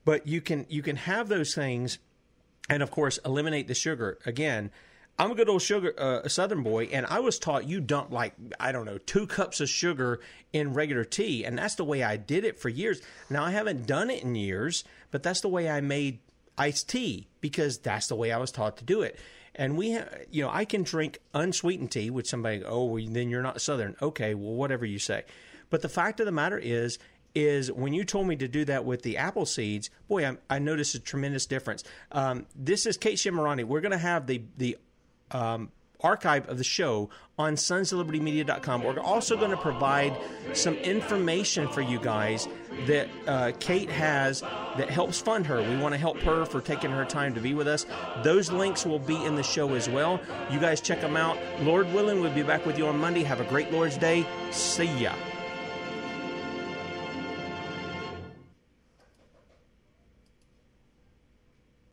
But 0.03 0.27
you 0.27 0.39
can 0.39 0.65
you 0.69 0.83
can 0.83 0.95
have 0.97 1.29
those 1.29 1.55
things, 1.55 1.97
and 2.69 2.83
of 2.83 2.91
course 2.91 3.19
eliminate 3.25 3.67
the 3.67 3.73
sugar 3.73 4.19
again. 4.25 4.71
I'm 5.17 5.31
a 5.31 5.35
good 5.35 5.47
old 5.47 5.61
sugar 5.61 5.93
uh, 5.97 6.27
Southern 6.27 6.61
boy, 6.61 6.85
and 6.85 7.05
I 7.05 7.19
was 7.19 7.39
taught 7.39 7.67
you 7.67 7.79
dump 7.79 8.11
like 8.11 8.33
I 8.59 8.71
don't 8.71 8.85
know 8.85 8.97
two 8.97 9.25
cups 9.25 9.61
of 9.61 9.69
sugar 9.69 10.19
in 10.53 10.73
regular 10.73 11.05
tea, 11.05 11.45
and 11.45 11.57
that's 11.57 11.75
the 11.75 11.85
way 11.85 12.03
I 12.03 12.17
did 12.17 12.43
it 12.43 12.59
for 12.59 12.69
years. 12.69 13.01
Now 13.29 13.45
I 13.45 13.51
haven't 13.51 13.87
done 13.87 14.09
it 14.09 14.23
in 14.23 14.35
years, 14.35 14.83
but 15.11 15.23
that's 15.23 15.41
the 15.41 15.47
way 15.47 15.69
I 15.69 15.81
made 15.81 16.19
iced 16.57 16.89
tea 16.89 17.27
because 17.41 17.77
that's 17.79 18.07
the 18.07 18.15
way 18.15 18.31
I 18.31 18.37
was 18.37 18.51
taught 18.51 18.77
to 18.77 18.83
do 18.83 19.01
it. 19.01 19.17
And 19.55 19.77
we, 19.77 19.93
ha- 19.93 20.05
you 20.29 20.43
know, 20.43 20.49
I 20.49 20.65
can 20.65 20.83
drink 20.83 21.19
unsweetened 21.33 21.91
tea, 21.91 22.09
which 22.09 22.27
somebody, 22.27 22.63
oh, 22.63 22.85
well, 22.85 23.03
then 23.07 23.29
you're 23.29 23.41
not 23.41 23.61
Southern. 23.61 23.95
Okay, 24.01 24.33
well, 24.33 24.53
whatever 24.53 24.85
you 24.85 24.99
say. 24.99 25.23
But 25.69 25.81
the 25.81 25.89
fact 25.89 26.19
of 26.19 26.25
the 26.25 26.31
matter 26.31 26.57
is, 26.57 26.99
is 27.33 27.71
when 27.71 27.93
you 27.93 28.03
told 28.03 28.27
me 28.27 28.35
to 28.37 28.47
do 28.47 28.65
that 28.65 28.85
with 28.85 29.01
the 29.01 29.17
apple 29.17 29.45
seeds, 29.45 29.89
boy, 30.07 30.25
I, 30.25 30.37
I 30.49 30.59
noticed 30.59 30.95
a 30.95 30.99
tremendous 30.99 31.45
difference. 31.45 31.83
Um, 32.11 32.45
this 32.55 32.85
is 32.85 32.97
Kate 32.97 33.17
Shemirani. 33.17 33.65
We're 33.65 33.81
going 33.81 33.91
to 33.91 33.97
have 33.97 34.27
the 34.27 34.43
the 34.57 34.77
um, 35.31 35.71
archive 36.01 36.47
of 36.49 36.57
the 36.57 36.63
show 36.63 37.09
on 37.37 37.55
sonsoflibertymedia.com. 37.55 38.83
We're 38.83 38.99
also 38.99 39.35
going 39.35 39.51
to 39.51 39.57
provide 39.57 40.15
some 40.53 40.75
information 40.75 41.67
for 41.67 41.81
you 41.81 41.99
guys 41.99 42.47
that 42.87 43.07
uh, 43.27 43.51
Kate 43.59 43.89
has 43.89 44.41
that 44.41 44.89
helps 44.89 45.19
fund 45.19 45.45
her. 45.47 45.61
We 45.61 45.77
want 45.77 45.93
to 45.93 45.97
help 45.97 46.17
her 46.19 46.45
for 46.45 46.61
taking 46.61 46.91
her 46.91 47.05
time 47.05 47.33
to 47.33 47.41
be 47.41 47.53
with 47.53 47.67
us. 47.67 47.85
Those 48.23 48.51
links 48.51 48.85
will 48.85 48.99
be 48.99 49.23
in 49.23 49.35
the 49.35 49.43
show 49.43 49.73
as 49.73 49.89
well. 49.89 50.19
You 50.51 50.59
guys 50.59 50.81
check 50.81 51.01
them 51.01 51.17
out. 51.17 51.37
Lord 51.61 51.91
willing, 51.93 52.21
we'll 52.21 52.33
be 52.33 52.43
back 52.43 52.65
with 52.65 52.77
you 52.77 52.87
on 52.87 52.97
Monday. 52.97 53.23
Have 53.23 53.39
a 53.39 53.45
great 53.45 53.71
Lord's 53.71 53.97
Day. 53.97 54.25
See 54.51 54.93
ya. 54.97 55.13